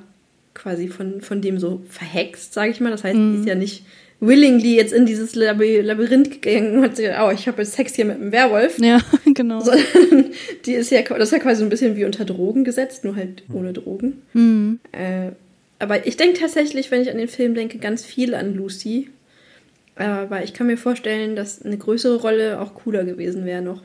quasi 0.58 0.88
von, 0.88 1.20
von 1.20 1.40
dem 1.40 1.58
so 1.58 1.82
verhext, 1.88 2.52
sage 2.52 2.70
ich 2.70 2.80
mal. 2.80 2.90
Das 2.90 3.04
heißt, 3.04 3.16
die 3.16 3.40
ist 3.40 3.46
ja 3.46 3.54
nicht 3.54 3.84
willingly 4.20 4.76
jetzt 4.76 4.92
in 4.92 5.06
dieses 5.06 5.34
Laby 5.34 5.80
Labyrinth 5.80 6.42
gegangen 6.42 6.78
und 6.78 6.82
hat 6.82 6.96
sich 6.96 7.06
gedacht, 7.06 7.24
oh, 7.26 7.30
ich 7.30 7.46
habe 7.46 7.62
jetzt 7.62 7.74
Sex 7.74 7.94
hier 7.94 8.04
mit 8.04 8.16
einem 8.16 8.32
Werwolf. 8.32 8.78
Ja, 8.78 9.00
genau. 9.34 9.60
Sondern 9.60 10.32
die 10.66 10.72
ist 10.72 10.90
ja, 10.90 11.02
das 11.02 11.28
ist 11.28 11.32
ja 11.32 11.38
quasi 11.38 11.60
so 11.60 11.64
ein 11.66 11.70
bisschen 11.70 11.96
wie 11.96 12.04
unter 12.04 12.24
Drogen 12.24 12.64
gesetzt, 12.64 13.04
nur 13.04 13.16
halt 13.16 13.44
ohne 13.52 13.72
Drogen. 13.72 14.22
Mhm. 14.32 14.80
Äh, 14.92 15.30
aber 15.78 16.06
ich 16.06 16.16
denke 16.16 16.40
tatsächlich, 16.40 16.90
wenn 16.90 17.02
ich 17.02 17.10
an 17.10 17.18
den 17.18 17.28
Film 17.28 17.54
denke, 17.54 17.78
ganz 17.78 18.04
viel 18.04 18.34
an 18.34 18.54
Lucy. 18.54 19.08
Aber 19.94 20.42
ich 20.44 20.54
kann 20.54 20.66
mir 20.66 20.76
vorstellen, 20.76 21.34
dass 21.34 21.62
eine 21.62 21.76
größere 21.76 22.16
Rolle 22.16 22.60
auch 22.60 22.74
cooler 22.74 23.04
gewesen 23.04 23.44
wäre 23.44 23.62
noch. 23.62 23.82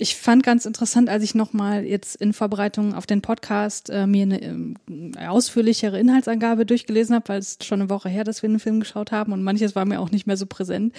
Ich 0.00 0.16
fand 0.16 0.42
ganz 0.42 0.64
interessant, 0.64 1.10
als 1.10 1.22
ich 1.22 1.34
nochmal 1.34 1.84
jetzt 1.84 2.16
in 2.16 2.32
Vorbereitung 2.32 2.94
auf 2.94 3.04
den 3.04 3.20
Podcast 3.20 3.90
äh, 3.90 4.06
mir 4.06 4.22
eine 4.22 4.42
ähm, 4.42 4.76
ausführlichere 5.18 6.00
Inhaltsangabe 6.00 6.64
durchgelesen 6.64 7.14
habe, 7.14 7.28
weil 7.28 7.38
es 7.38 7.58
schon 7.62 7.82
eine 7.82 7.90
Woche 7.90 8.08
her, 8.08 8.24
dass 8.24 8.40
wir 8.40 8.48
einen 8.48 8.60
Film 8.60 8.80
geschaut 8.80 9.12
haben 9.12 9.34
und 9.34 9.42
manches 9.42 9.76
war 9.76 9.84
mir 9.84 10.00
auch 10.00 10.10
nicht 10.10 10.26
mehr 10.26 10.38
so 10.38 10.46
präsent, 10.46 10.94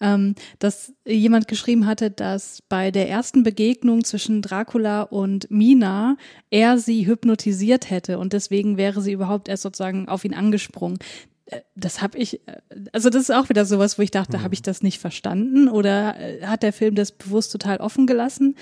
ähm, 0.00 0.36
dass 0.58 0.94
jemand 1.04 1.48
geschrieben 1.48 1.84
hatte, 1.84 2.10
dass 2.10 2.62
bei 2.70 2.90
der 2.90 3.10
ersten 3.10 3.42
Begegnung 3.42 4.04
zwischen 4.04 4.40
Dracula 4.40 5.02
und 5.02 5.50
Mina 5.50 6.16
er 6.48 6.78
sie 6.78 7.06
hypnotisiert 7.06 7.90
hätte 7.90 8.18
und 8.18 8.32
deswegen 8.32 8.78
wäre 8.78 9.02
sie 9.02 9.12
überhaupt 9.12 9.48
erst 9.48 9.64
sozusagen 9.64 10.08
auf 10.08 10.24
ihn 10.24 10.32
angesprungen. 10.32 10.96
Äh, 10.96 11.35
das 11.74 12.02
habe 12.02 12.18
ich, 12.18 12.40
äh, 12.46 12.60
also 12.92 13.10
das 13.10 13.22
ist 13.22 13.30
auch 13.30 13.48
wieder 13.48 13.64
sowas, 13.64 13.98
wo 13.98 14.02
ich 14.02 14.10
dachte, 14.10 14.42
habe 14.42 14.54
ich 14.54 14.62
das 14.62 14.82
nicht 14.82 14.98
verstanden 15.00 15.68
oder 15.68 16.18
äh, 16.18 16.42
hat 16.42 16.62
der 16.62 16.72
Film 16.72 16.94
das 16.94 17.12
bewusst 17.12 17.52
total 17.52 17.78
offen 17.78 18.06
gelassen? 18.06 18.56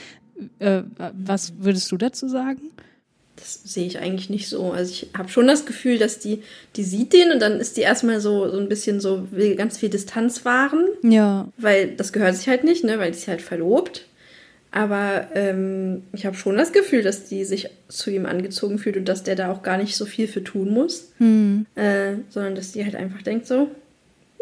Äh, 0.59 0.83
was 1.13 1.55
würdest 1.59 1.91
du 1.93 1.97
dazu 1.97 2.29
sagen? 2.29 2.61
Das 3.37 3.61
sehe 3.65 3.87
ich 3.87 3.99
eigentlich 3.99 4.31
nicht 4.31 4.49
so. 4.49 4.73
Also 4.73 4.93
ich 4.93 5.09
habe 5.17 5.29
schon 5.29 5.47
das 5.47 5.67
Gefühl, 5.67 5.99
dass 5.99 6.19
die, 6.19 6.43
die 6.77 6.85
sieht 6.85 7.13
den 7.13 7.33
und 7.33 7.41
dann 7.41 7.59
ist 7.59 7.77
die 7.77 7.81
erstmal 7.81 8.21
so, 8.21 8.49
so 8.49 8.59
ein 8.59 8.69
bisschen 8.69 9.01
so, 9.01 9.27
will 9.33 9.57
ganz 9.57 9.79
viel 9.79 9.89
Distanz 9.89 10.45
wahren, 10.45 10.87
Ja, 11.03 11.49
weil 11.57 11.89
das 11.97 12.13
gehört 12.13 12.37
sich 12.37 12.49
halt 12.49 12.65
nicht, 12.65 12.85
ne, 12.85 12.99
weil 12.99 13.11
die 13.11 13.19
ist 13.19 13.29
halt 13.29 13.43
verlobt. 13.43 14.07
Aber 14.77 15.29
ähm, 15.37 16.03
ich 16.13 16.27
habe 16.27 16.35
schon 16.35 16.57
das 16.57 16.73
Gefühl, 16.73 17.05
dass 17.05 17.27
die 17.29 17.45
sich 17.45 17.71
zu 17.87 18.11
ihm 18.11 18.27
angezogen 18.27 18.79
fühlt 18.79 18.97
und 18.97 19.09
dass 19.09 19.23
der 19.23 19.37
da 19.37 19.53
auch 19.53 19.63
gar 19.63 19.77
nicht 19.77 19.95
so 19.95 20.05
viel 20.05 20.27
für 20.27 20.43
tun 20.43 20.71
muss. 20.71 21.13
Äh, 21.77 22.15
sondern 22.29 22.57
dass 22.57 22.73
die 22.73 22.85
halt 22.85 22.97
einfach 22.97 23.23
denkt 23.23 23.47
so, 23.47 23.71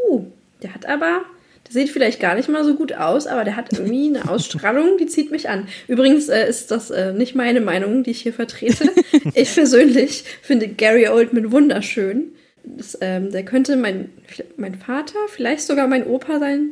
uh, 0.09 0.25
der 0.63 0.75
hat 0.75 0.87
aber, 0.87 1.21
Der 1.67 1.73
sieht 1.73 1.91
vielleicht 1.91 2.19
gar 2.19 2.35
nicht 2.35 2.49
mal 2.49 2.65
so 2.65 2.77
gut 2.77 2.95
aus, 2.95 3.27
aber 3.27 3.45
der 3.45 3.57
hat 3.57 3.75
irgendwie 3.75 4.07
eine 4.09 4.27
Ausstrahlung, 4.31 4.97
die 4.97 5.05
zieht 5.05 5.31
mich 5.31 5.51
an. 5.51 5.69
Übrigens 5.87 6.31
äh, 6.31 6.49
ist 6.49 6.71
das 6.71 6.91
äh, 6.91 7.13
nicht 7.13 7.35
meine 7.35 7.61
Meinung, 7.61 8.03
die 8.03 8.13
ich 8.13 8.23
hier 8.23 8.33
vertrete. 8.33 8.89
ich 9.35 9.55
persönlich 9.55 10.25
finde 10.41 10.67
Gary 10.67 11.09
Oldman 11.09 11.53
wunderschön. 11.53 12.33
Das, 12.65 12.97
ähm, 13.03 13.33
der 13.33 13.45
könnte 13.45 13.77
mein, 13.77 14.09
mein 14.57 14.77
Vater, 14.77 15.19
vielleicht 15.29 15.67
sogar 15.67 15.89
mein 15.89 16.07
Opa 16.07 16.39
sein. 16.39 16.71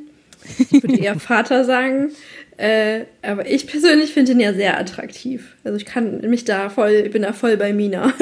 Ich 0.70 0.82
würde 0.82 0.98
eher 0.98 1.20
Vater 1.20 1.64
sagen. 1.64 2.12
Äh, 2.60 3.06
aber 3.22 3.50
ich 3.50 3.66
persönlich 3.66 4.12
finde 4.12 4.32
ihn 4.32 4.40
ja 4.40 4.52
sehr 4.52 4.78
attraktiv. 4.78 5.56
Also 5.64 5.78
ich 5.78 5.86
kann 5.86 6.20
mich 6.28 6.44
da 6.44 6.68
voll, 6.68 6.90
ich 6.90 7.10
bin 7.10 7.22
da 7.22 7.32
voll 7.32 7.56
bei 7.56 7.72
Mina. 7.72 8.12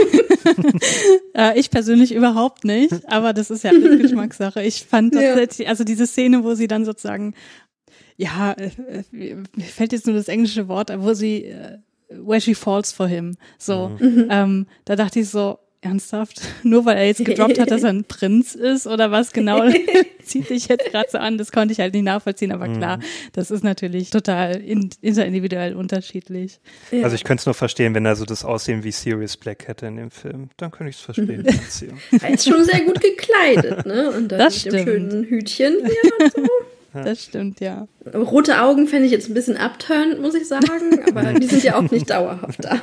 äh, 1.35 1.59
ich 1.59 1.73
persönlich 1.73 2.15
überhaupt 2.15 2.65
nicht, 2.65 2.93
aber 3.11 3.33
das 3.33 3.51
ist 3.51 3.65
ja 3.65 3.71
alles 3.71 3.99
Geschmackssache. 4.03 4.63
Ich 4.63 4.85
fand 4.85 5.15
tatsächlich, 5.15 5.67
ja. 5.67 5.71
also 5.71 5.83
diese 5.83 6.07
Szene, 6.07 6.45
wo 6.45 6.55
sie 6.55 6.69
dann 6.69 6.85
sozusagen, 6.85 7.35
ja, 8.17 8.53
äh, 8.53 8.71
mir 9.11 9.65
fällt 9.65 9.91
jetzt 9.91 10.07
nur 10.07 10.15
das 10.15 10.29
englische 10.29 10.69
Wort, 10.69 10.93
wo 11.01 11.15
sie, 11.15 11.47
äh, 11.47 11.79
where 12.09 12.41
she 12.41 12.55
falls 12.55 12.93
for 12.93 13.09
him. 13.09 13.37
So, 13.59 13.89
mhm. 13.99 14.29
ähm, 14.31 14.67
da 14.85 14.95
dachte 14.95 15.19
ich 15.19 15.31
so, 15.31 15.59
ernsthaft? 15.81 16.41
Nur 16.63 16.85
weil 16.85 16.97
er 16.97 17.07
jetzt 17.07 17.25
gedroppt 17.25 17.59
hat, 17.59 17.71
dass 17.71 17.83
er 17.83 17.91
ein 17.91 18.05
Prinz 18.05 18.55
ist 18.55 18.87
oder 18.87 19.11
was 19.11 19.33
genau 19.33 19.63
zieht 20.25 20.51
dich 20.51 20.69
jetzt 20.69 20.91
gerade 20.91 21.09
so 21.11 21.19
an? 21.19 21.39
Das 21.39 21.53
konnte 21.53 21.73
ich 21.73 21.81
halt 21.81 21.95
nicht 21.95 22.05
nachvollziehen, 22.05 22.53
aber 22.53 22.69
klar, 22.69 22.99
mhm. 22.99 23.03
das 23.33 23.51
ist 23.51 23.65
natürlich 23.65 24.11
total 24.11 24.57
in, 24.57 24.91
interindividuell 25.01 25.75
unterschiedlich. 25.75 26.61
Ja. 26.91 27.05
Also 27.05 27.15
ich 27.15 27.25
könnte 27.25 27.43
es 27.43 27.47
nur 27.47 27.55
verstehen, 27.55 27.95
wenn 27.95 28.05
er 28.05 28.17
so 28.17 28.25
das 28.25 28.45
Aussehen 28.45 28.85
wie 28.85 28.93
Sirius 28.93 29.37
Black 29.37 29.69
hätte 29.69 29.87
in 29.87 29.97
dem 29.97 30.11
Film. 30.11 30.51
Dann 30.57 30.71
könnte 30.71 30.91
ich 30.91 30.97
es 30.97 31.03
verstehen. 31.03 31.45
er 32.23 32.31
ist 32.31 32.49
schon 32.49 32.65
sehr 32.65 32.81
gut 32.81 33.01
gekleidet, 33.01 33.87
ne? 33.87 34.11
Und 34.11 34.33
dann 34.33 34.39
das 34.39 34.65
mit 34.65 34.75
stimmt. 34.75 34.75
dem 34.77 34.85
schönen 34.85 35.25
Hütchen. 35.25 35.77
Ja, 35.83 36.31
so. 36.35 36.43
Das 36.93 37.23
stimmt, 37.23 37.61
ja. 37.61 37.87
Rote 38.15 38.63
Augen 38.63 38.87
fände 38.87 39.07
ich 39.07 39.13
jetzt 39.13 39.29
ein 39.29 39.35
bisschen 39.35 39.57
abturnt, 39.57 40.21
muss 40.21 40.35
ich 40.35 40.49
sagen, 40.49 40.67
aber 41.07 41.35
die 41.35 41.47
sind 41.47 41.63
ja 41.63 41.77
auch 41.77 41.91
nicht 41.91 42.09
dauerhaft 42.09 42.65
da. 42.65 42.81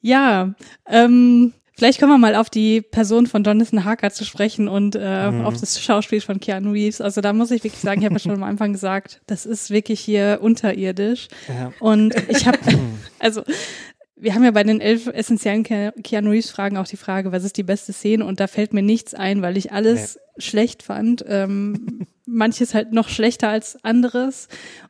Ja, 0.00 0.54
ähm, 0.86 1.52
vielleicht 1.76 2.00
kommen 2.00 2.12
wir 2.12 2.18
mal 2.18 2.34
auf 2.34 2.50
die 2.50 2.80
Person 2.82 3.26
von 3.26 3.42
Jonathan 3.42 3.84
Harker 3.84 4.10
zu 4.10 4.24
sprechen 4.24 4.68
und 4.68 4.96
äh, 4.98 5.30
mhm. 5.30 5.44
auf 5.44 5.58
das 5.58 5.80
Schauspiel 5.80 6.20
von 6.20 6.40
Keanu 6.40 6.72
Reeves. 6.72 7.00
Also 7.00 7.20
da 7.20 7.32
muss 7.32 7.50
ich 7.50 7.64
wirklich 7.64 7.80
sagen, 7.80 8.00
ich 8.00 8.04
habe 8.04 8.14
ja 8.14 8.20
schon 8.20 8.32
am 8.32 8.42
Anfang 8.42 8.72
gesagt, 8.72 9.20
das 9.26 9.46
ist 9.46 9.70
wirklich 9.70 10.00
hier 10.00 10.38
unterirdisch. 10.42 11.28
Ja. 11.48 11.72
Und 11.80 12.14
ich 12.28 12.46
habe, 12.46 12.58
also 13.18 13.42
wir 14.20 14.34
haben 14.34 14.44
ja 14.44 14.50
bei 14.50 14.64
den 14.64 14.80
elf 14.80 15.06
essentiellen 15.06 15.62
Keanu 15.62 16.30
Reeves 16.30 16.50
Fragen 16.50 16.76
auch 16.76 16.88
die 16.88 16.96
Frage, 16.96 17.32
was 17.32 17.44
ist 17.44 17.56
die 17.56 17.62
beste 17.62 17.92
Szene? 17.92 18.24
Und 18.24 18.40
da 18.40 18.46
fällt 18.46 18.72
mir 18.72 18.82
nichts 18.82 19.14
ein, 19.14 19.42
weil 19.42 19.56
ich 19.56 19.72
alles 19.72 20.16
nee. 20.16 20.42
schlecht 20.42 20.82
fand. 20.82 21.24
Ähm, 21.28 22.06
manches 22.26 22.74
halt 22.74 22.92
noch 22.92 23.08
schlechter 23.08 23.48
als 23.48 23.82
anderes. 23.84 24.48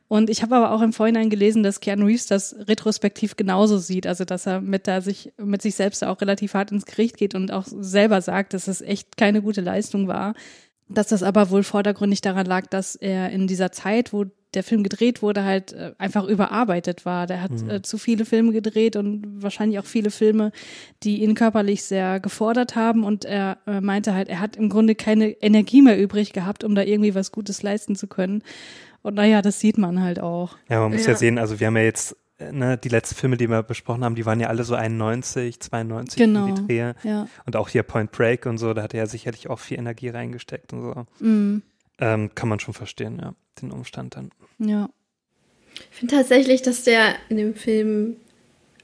Und 0.09 0.31
ich 0.31 0.41
habe 0.41 0.55
aber 0.55 0.71
auch 0.71 0.81
im 0.81 0.91
Vorhinein 0.91 1.29
gelesen, 1.29 1.61
dass 1.61 1.81
Keanu 1.81 2.07
Reeves 2.07 2.25
das 2.25 2.55
retrospektiv 2.67 3.35
genauso 3.35 3.77
sieht. 3.77 4.07
Also 4.07 4.25
dass 4.25 4.47
er 4.47 4.59
mit 4.59 4.87
da 4.87 5.01
sich 5.01 5.31
mit 5.37 5.61
sich 5.61 5.75
selbst 5.75 6.03
auch 6.03 6.19
relativ 6.19 6.55
hart 6.55 6.71
ins 6.71 6.87
Gericht 6.87 7.15
geht 7.15 7.35
und 7.35 7.51
auch 7.51 7.65
selber 7.67 8.19
sagt, 8.21 8.55
dass 8.55 8.67
es 8.67 8.81
echt 8.81 9.17
keine 9.17 9.43
gute 9.43 9.61
Leistung 9.61 10.07
war. 10.07 10.33
Dass 10.87 11.07
das 11.07 11.21
aber 11.21 11.51
wohl 11.51 11.61
vordergründig 11.61 12.21
daran 12.21 12.47
lag, 12.47 12.65
dass 12.65 12.95
er 12.95 13.29
in 13.29 13.45
dieser 13.45 13.71
Zeit, 13.71 14.11
wo 14.11 14.25
der 14.55 14.63
Film 14.63 14.81
gedreht 14.81 15.21
wurde, 15.21 15.43
halt 15.43 15.73
äh, 15.73 15.91
einfach 15.99 16.25
überarbeitet 16.25 17.05
war. 17.05 17.27
Der 17.27 17.41
hat 17.41 17.51
mhm. 17.51 17.69
äh, 17.69 17.81
zu 17.83 17.99
viele 17.99 18.25
Filme 18.25 18.51
gedreht 18.51 18.95
und 18.95 19.43
wahrscheinlich 19.43 19.77
auch 19.77 19.85
viele 19.85 20.09
Filme, 20.09 20.51
die 21.03 21.21
ihn 21.21 21.35
körperlich 21.35 21.83
sehr 21.83 22.19
gefordert 22.19 22.75
haben. 22.75 23.03
Und 23.03 23.25
er 23.25 23.59
äh, 23.67 23.79
meinte 23.79 24.15
halt, 24.15 24.27
er 24.27 24.39
hat 24.39 24.55
im 24.55 24.69
Grunde 24.69 24.95
keine 24.95 25.29
Energie 25.29 25.83
mehr 25.83 26.01
übrig 26.01 26.33
gehabt, 26.33 26.63
um 26.63 26.73
da 26.73 26.81
irgendwie 26.81 27.13
was 27.13 27.31
Gutes 27.31 27.61
leisten 27.61 27.95
zu 27.95 28.07
können. 28.07 28.41
Und 29.09 29.15
naja, 29.15 29.41
das 29.41 29.59
sieht 29.59 29.79
man 29.79 30.01
halt 30.01 30.19
auch. 30.19 30.55
Ja, 30.69 30.81
man 30.81 30.91
muss 30.91 31.07
ja, 31.07 31.13
ja 31.13 31.17
sehen, 31.17 31.39
also 31.39 31.59
wir 31.59 31.65
haben 31.65 31.77
ja 31.77 31.83
jetzt 31.83 32.15
ne, 32.39 32.77
die 32.77 32.89
letzten 32.89 33.15
Filme, 33.15 33.37
die 33.37 33.49
wir 33.49 33.63
besprochen 33.63 34.03
haben, 34.03 34.13
die 34.13 34.23
waren 34.23 34.39
ja 34.39 34.49
alle 34.49 34.63
so 34.63 34.75
91, 34.75 35.59
92 35.59 36.15
genau, 36.15 36.45
die 36.45 36.67
Drehe. 36.67 36.95
Ja. 37.03 37.27
Und 37.47 37.55
auch 37.55 37.69
hier 37.69 37.81
Point 37.81 38.11
Break 38.11 38.45
und 38.45 38.59
so, 38.59 38.71
da 38.75 38.83
hat 38.83 38.93
er 38.93 38.99
ja 38.99 39.05
sicherlich 39.07 39.49
auch 39.49 39.57
viel 39.57 39.79
Energie 39.79 40.09
reingesteckt 40.09 40.73
und 40.73 40.81
so. 40.83 41.05
Mhm. 41.25 41.63
Ähm, 41.97 42.29
kann 42.35 42.49
man 42.49 42.59
schon 42.59 42.75
verstehen, 42.75 43.17
ja, 43.19 43.33
den 43.59 43.71
Umstand 43.71 44.15
dann. 44.15 44.29
Ja. 44.59 44.91
Ich 45.91 45.97
finde 45.97 46.15
tatsächlich, 46.15 46.61
dass 46.61 46.83
der 46.83 47.15
in 47.29 47.37
dem 47.37 47.55
Film, 47.55 48.17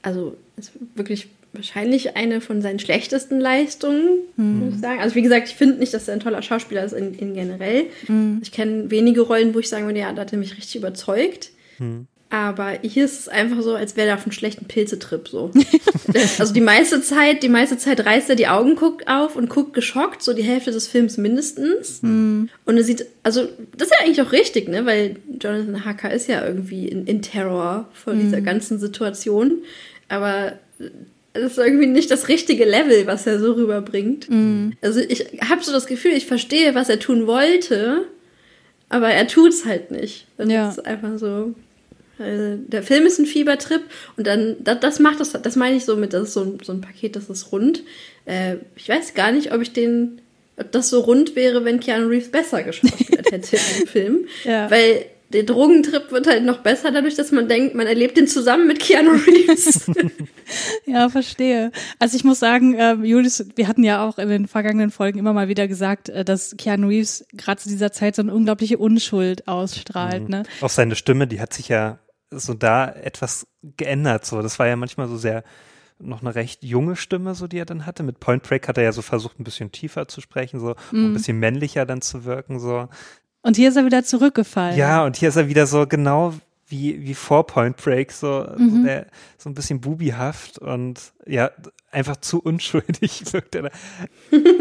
also 0.02 0.36
ist 0.56 0.72
wirklich 0.96 1.28
wahrscheinlich 1.56 2.16
eine 2.16 2.40
von 2.40 2.62
seinen 2.62 2.78
schlechtesten 2.78 3.40
Leistungen, 3.40 4.20
hm. 4.36 4.60
muss 4.60 4.74
ich 4.74 4.80
sagen. 4.80 5.00
Also 5.00 5.14
wie 5.14 5.22
gesagt, 5.22 5.48
ich 5.48 5.54
finde 5.54 5.78
nicht, 5.78 5.94
dass 5.94 6.08
er 6.08 6.14
ein 6.14 6.20
toller 6.20 6.42
Schauspieler 6.42 6.84
ist 6.84 6.92
in, 6.92 7.14
in 7.14 7.34
generell. 7.34 7.86
Hm. 8.06 8.40
Ich 8.42 8.52
kenne 8.52 8.90
wenige 8.90 9.22
Rollen, 9.22 9.54
wo 9.54 9.58
ich 9.58 9.68
sagen 9.68 9.86
würde, 9.86 10.00
ja, 10.00 10.12
da 10.12 10.22
hat 10.22 10.32
er 10.32 10.38
mich 10.38 10.56
richtig 10.56 10.76
überzeugt. 10.76 11.50
Hm. 11.78 12.06
Aber 12.28 12.72
hier 12.82 13.04
ist 13.04 13.20
es 13.20 13.28
einfach 13.28 13.62
so, 13.62 13.74
als 13.76 13.96
wäre 13.96 14.08
er 14.08 14.14
auf 14.14 14.24
einem 14.24 14.32
schlechten 14.32 14.64
Pilzetrip 14.64 15.28
so. 15.28 15.52
also 16.38 16.52
die 16.52 16.60
meiste 16.60 17.00
Zeit, 17.00 17.44
die 17.44 17.48
meiste 17.48 17.78
Zeit 17.78 18.04
reißt 18.04 18.28
er 18.28 18.36
die 18.36 18.48
Augen, 18.48 18.74
guckt 18.74 19.06
auf 19.06 19.36
und 19.36 19.48
guckt 19.48 19.74
geschockt, 19.74 20.22
so 20.22 20.32
die 20.32 20.42
Hälfte 20.42 20.72
des 20.72 20.88
Films 20.88 21.18
mindestens. 21.18 22.02
Mm. 22.02 22.46
Und 22.64 22.76
er 22.76 22.82
sieht, 22.82 23.06
also 23.22 23.46
das 23.76 23.88
ist 23.88 23.94
ja 23.94 24.04
eigentlich 24.04 24.22
auch 24.22 24.32
richtig, 24.32 24.68
ne? 24.68 24.84
Weil 24.86 25.16
Jonathan 25.40 25.84
Hacker 25.84 26.12
ist 26.12 26.26
ja 26.26 26.44
irgendwie 26.44 26.88
in, 26.88 27.06
in 27.06 27.22
Terror 27.22 27.88
von 27.92 28.18
mm. 28.18 28.20
dieser 28.22 28.40
ganzen 28.40 28.80
Situation. 28.80 29.62
Aber 30.08 30.54
es 31.36 31.52
ist 31.52 31.58
irgendwie 31.58 31.86
nicht 31.86 32.10
das 32.10 32.28
richtige 32.28 32.64
Level, 32.64 33.06
was 33.06 33.26
er 33.26 33.38
so 33.38 33.52
rüberbringt. 33.52 34.28
Mm. 34.28 34.70
Also 34.82 35.00
ich 35.00 35.26
habe 35.48 35.62
so 35.62 35.72
das 35.72 35.86
Gefühl, 35.86 36.12
ich 36.12 36.26
verstehe, 36.26 36.74
was 36.74 36.88
er 36.88 36.98
tun 36.98 37.26
wollte, 37.26 38.06
aber 38.88 39.08
er 39.08 39.26
tut's 39.26 39.64
halt 39.64 39.90
nicht. 39.90 40.26
Und 40.38 40.50
ja. 40.50 40.66
das 40.66 40.78
ist 40.78 40.86
einfach 40.86 41.18
so. 41.18 41.54
Also 42.18 42.56
der 42.56 42.82
Film 42.82 43.04
ist 43.04 43.18
ein 43.18 43.26
Fiebertrip 43.26 43.82
und 44.16 44.26
dann, 44.26 44.56
das, 44.60 44.80
das 44.80 44.98
macht 45.00 45.20
das, 45.20 45.32
das 45.32 45.54
meine 45.54 45.76
ich 45.76 45.84
so 45.84 45.96
mit, 45.96 46.14
das 46.14 46.28
ist 46.28 46.34
so 46.34 46.44
ein, 46.44 46.58
so 46.62 46.72
ein 46.72 46.80
Paket, 46.80 47.14
das 47.14 47.28
ist 47.28 47.52
rund. 47.52 47.82
Äh, 48.24 48.56
ich 48.74 48.88
weiß 48.88 49.12
gar 49.12 49.32
nicht, 49.32 49.52
ob 49.52 49.60
ich 49.60 49.74
den, 49.74 50.22
ob 50.56 50.72
das 50.72 50.88
so 50.88 51.00
rund 51.00 51.36
wäre, 51.36 51.66
wenn 51.66 51.78
Keanu 51.78 52.08
Reeves 52.08 52.30
besser 52.30 52.62
geschauspielt 52.62 53.30
hätte 53.30 53.56
im 53.80 53.86
Film. 53.86 54.28
Ja. 54.44 54.70
Weil 54.70 55.04
der 55.32 55.42
Drogentrip 55.42 56.12
wird 56.12 56.26
halt 56.26 56.44
noch 56.44 56.58
besser 56.58 56.92
dadurch, 56.92 57.16
dass 57.16 57.32
man 57.32 57.48
denkt, 57.48 57.74
man 57.74 57.86
erlebt 57.86 58.16
den 58.16 58.28
zusammen 58.28 58.66
mit 58.66 58.78
Keanu 58.78 59.10
Reeves. 59.10 59.90
ja, 60.86 61.08
verstehe. 61.08 61.72
Also 61.98 62.16
ich 62.16 62.24
muss 62.24 62.38
sagen, 62.38 62.74
äh, 62.74 62.94
Julius, 62.94 63.44
wir 63.56 63.66
hatten 63.66 63.82
ja 63.82 64.06
auch 64.06 64.18
in 64.18 64.28
den 64.28 64.46
vergangenen 64.46 64.90
Folgen 64.90 65.18
immer 65.18 65.32
mal 65.32 65.48
wieder 65.48 65.66
gesagt, 65.66 66.08
äh, 66.08 66.24
dass 66.24 66.56
Keanu 66.56 66.88
Reeves 66.88 67.24
gerade 67.32 67.60
zu 67.60 67.68
dieser 67.68 67.90
Zeit 67.92 68.14
so 68.14 68.22
eine 68.22 68.32
unglaubliche 68.32 68.78
Unschuld 68.78 69.48
ausstrahlt. 69.48 70.24
Mhm. 70.24 70.28
Ne? 70.28 70.42
Auch 70.60 70.70
seine 70.70 70.94
Stimme, 70.94 71.26
die 71.26 71.40
hat 71.40 71.52
sich 71.52 71.68
ja 71.68 71.98
so 72.30 72.54
da 72.54 72.88
etwas 72.88 73.46
geändert. 73.76 74.26
So, 74.26 74.42
das 74.42 74.58
war 74.58 74.68
ja 74.68 74.76
manchmal 74.76 75.08
so 75.08 75.16
sehr 75.16 75.42
noch 75.98 76.20
eine 76.20 76.34
recht 76.34 76.62
junge 76.62 76.94
Stimme, 76.94 77.34
so 77.34 77.46
die 77.46 77.58
er 77.58 77.64
dann 77.64 77.86
hatte. 77.86 78.02
Mit 78.02 78.20
Point 78.20 78.42
Break 78.42 78.68
hat 78.68 78.76
er 78.78 78.84
ja 78.84 78.92
so 78.92 79.02
versucht, 79.02 79.40
ein 79.40 79.44
bisschen 79.44 79.72
tiefer 79.72 80.08
zu 80.08 80.20
sprechen, 80.20 80.60
so 80.60 80.74
mm. 80.92 80.96
ein 80.96 81.08
mhm. 81.08 81.12
bisschen 81.14 81.38
männlicher 81.38 81.86
dann 81.86 82.02
zu 82.02 82.24
wirken. 82.24 82.60
So. 82.60 82.88
Und 83.46 83.56
hier 83.56 83.68
ist 83.68 83.76
er 83.76 83.84
wieder 83.84 84.02
zurückgefallen. 84.02 84.76
Ja, 84.76 85.04
und 85.04 85.16
hier 85.16 85.28
ist 85.28 85.36
er 85.36 85.48
wieder 85.48 85.68
so 85.68 85.86
genau 85.86 86.34
wie, 86.68 87.00
wie 87.04 87.14
vor 87.14 87.46
Point 87.46 87.76
Break, 87.76 88.10
so, 88.10 88.44
mhm. 88.56 88.70
so, 88.70 88.82
der, 88.82 89.06
so 89.38 89.48
ein 89.48 89.54
bisschen 89.54 89.80
bubihaft 89.80 90.58
und 90.58 91.00
ja, 91.24 91.50
einfach 91.92 92.16
zu 92.16 92.40
unschuldig 92.40 93.22
wirkt 93.32 93.54
er 93.54 93.62
da. 93.62 93.68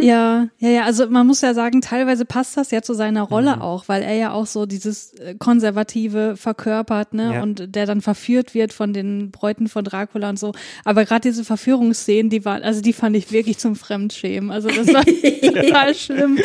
Ja, 0.02 0.48
ja, 0.60 0.70
ja, 0.70 0.84
also 0.84 1.10
man 1.10 1.26
muss 1.26 1.42
ja 1.42 1.56
sagen, 1.56 1.82
teilweise 1.82 2.26
passt 2.26 2.58
das 2.58 2.70
ja 2.70 2.84
zu 2.84 2.94
seiner 2.94 3.24
Rolle 3.24 3.56
mhm. 3.56 3.62
auch, 3.64 3.88
weil 3.88 4.04
er 4.04 4.14
ja 4.14 4.32
auch 4.34 4.46
so 4.46 4.68
dieses 4.68 5.14
äh, 5.16 5.34
konservative 5.34 6.38
verkörpert, 6.38 7.16
ne, 7.16 7.34
ja. 7.34 7.42
und 7.42 7.76
der 7.76 7.88
dann 7.88 8.02
verführt 8.02 8.54
wird 8.54 8.72
von 8.72 8.94
den 8.94 9.32
Bräuten 9.32 9.68
von 9.68 9.84
Dracula 9.84 10.30
und 10.30 10.38
so. 10.38 10.52
Aber 10.84 11.06
gerade 11.06 11.22
diese 11.22 11.44
Verführungsszenen, 11.44 12.30
die 12.30 12.46
waren, 12.46 12.62
also 12.62 12.82
die 12.82 12.94
fand 12.94 13.16
ich 13.16 13.32
wirklich 13.32 13.58
zum 13.58 13.76
Fremdschämen. 13.76 14.52
Also 14.52 14.68
das 14.68 14.94
war 14.94 15.04
total 15.64 15.96
schlimm. 15.96 16.38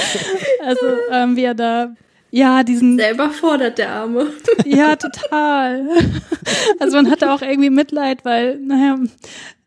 Also 0.65 0.87
ähm, 1.13 1.37
wie 1.37 1.45
er 1.45 1.55
da 1.55 1.95
ja, 2.31 2.63
diesen. 2.63 2.99
Selber 2.99 3.31
fordert 3.31 3.79
der 3.79 3.91
Arme. 3.91 4.33
Ja, 4.65 4.97
total. 4.97 5.89
Also 6.79 6.97
man 6.97 7.11
hatte 7.11 7.33
auch 7.33 7.43
irgendwie 7.43 7.71
Mitleid, 7.71 8.25
weil, 8.25 8.59
naja, 8.61 8.99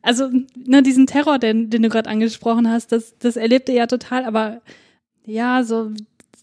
also 0.01 0.29
ne, 0.55 0.81
diesen 0.81 1.07
Terror, 1.07 1.39
den, 1.39 1.69
den 1.69 1.81
du 1.81 1.89
gerade 1.89 2.09
angesprochen 2.09 2.69
hast, 2.69 2.91
das, 2.91 3.17
das 3.19 3.35
erlebt 3.35 3.69
er 3.69 3.75
ja 3.75 3.87
total, 3.87 4.25
aber 4.25 4.61
ja, 5.25 5.63
so 5.63 5.91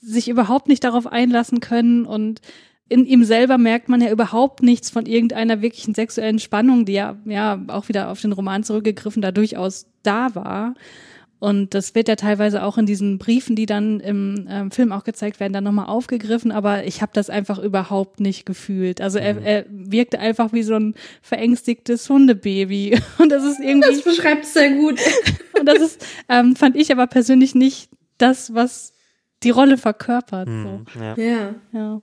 sich 0.03 0.29
überhaupt 0.29 0.69
nicht 0.69 0.85
darauf 0.85 1.07
einlassen 1.07 1.61
können 1.61 2.07
und 2.07 2.41
in 2.89 3.07
ihm 3.07 3.23
selber 3.25 3.57
merkt 3.57 3.89
man 3.89 4.01
ja 4.01 4.11
überhaupt 4.11 4.63
nichts 4.63 4.91
von 4.91 5.07
irgendeiner 5.07 5.63
wirklichen 5.63 5.95
sexuellen 5.95 6.41
Spannung, 6.41 6.85
die 6.85 6.95
ja, 6.95 7.17
ja 7.25 7.61
auch 7.69 7.89
wieder 7.89 8.11
auf 8.11 8.21
den 8.21 8.33
Roman 8.33 8.65
zurückgegriffen 8.65 9.23
da 9.23 9.31
durchaus 9.31 9.87
da 10.03 10.35
war. 10.35 10.75
Und 11.41 11.73
das 11.73 11.95
wird 11.95 12.07
ja 12.09 12.17
teilweise 12.17 12.63
auch 12.63 12.77
in 12.77 12.85
diesen 12.85 13.17
Briefen, 13.17 13.57
die 13.57 13.65
dann 13.65 13.99
im 13.99 14.47
ähm, 14.49 14.71
Film 14.71 14.93
auch 14.93 15.05
gezeigt 15.05 15.41
werden, 15.41 15.55
dann 15.55 15.65
nochmal 15.65 15.87
aufgegriffen. 15.87 16.53
Aber 16.53 16.85
ich 16.85 17.01
habe 17.01 17.13
das 17.15 17.31
einfach 17.31 17.59
überhaupt 17.59 18.21
nicht 18.21 18.45
gefühlt. 18.45 19.01
Also 19.01 19.19
er, 19.19 19.35
mhm. 19.35 19.43
er 19.43 19.65
wirkte 19.71 20.19
einfach 20.19 20.53
wie 20.53 20.63
so 20.63 20.75
ein 20.75 20.95
verängstigtes 21.23 22.09
Hundebaby. 22.11 23.01
Und 23.19 23.33
das 23.33 23.43
ist 23.45 23.59
irgendwie. 23.59 23.89
Das 23.89 24.03
beschreibt 24.03 24.45
es 24.45 24.53
sehr 24.53 24.71
gut. 24.73 25.01
Und 25.59 25.67
das 25.67 25.81
ist, 25.81 26.07
ähm, 26.29 26.57
fand 26.57 26.77
ich 26.77 26.93
aber 26.93 27.07
persönlich 27.07 27.55
nicht 27.55 27.89
das, 28.19 28.53
was 28.53 28.93
die 29.43 29.51
Rolle 29.51 29.79
verkörpert. 29.79 30.47
So. 30.47 31.01
ja. 31.01 31.17
Ja. 31.17 31.55
Ja. 31.73 32.03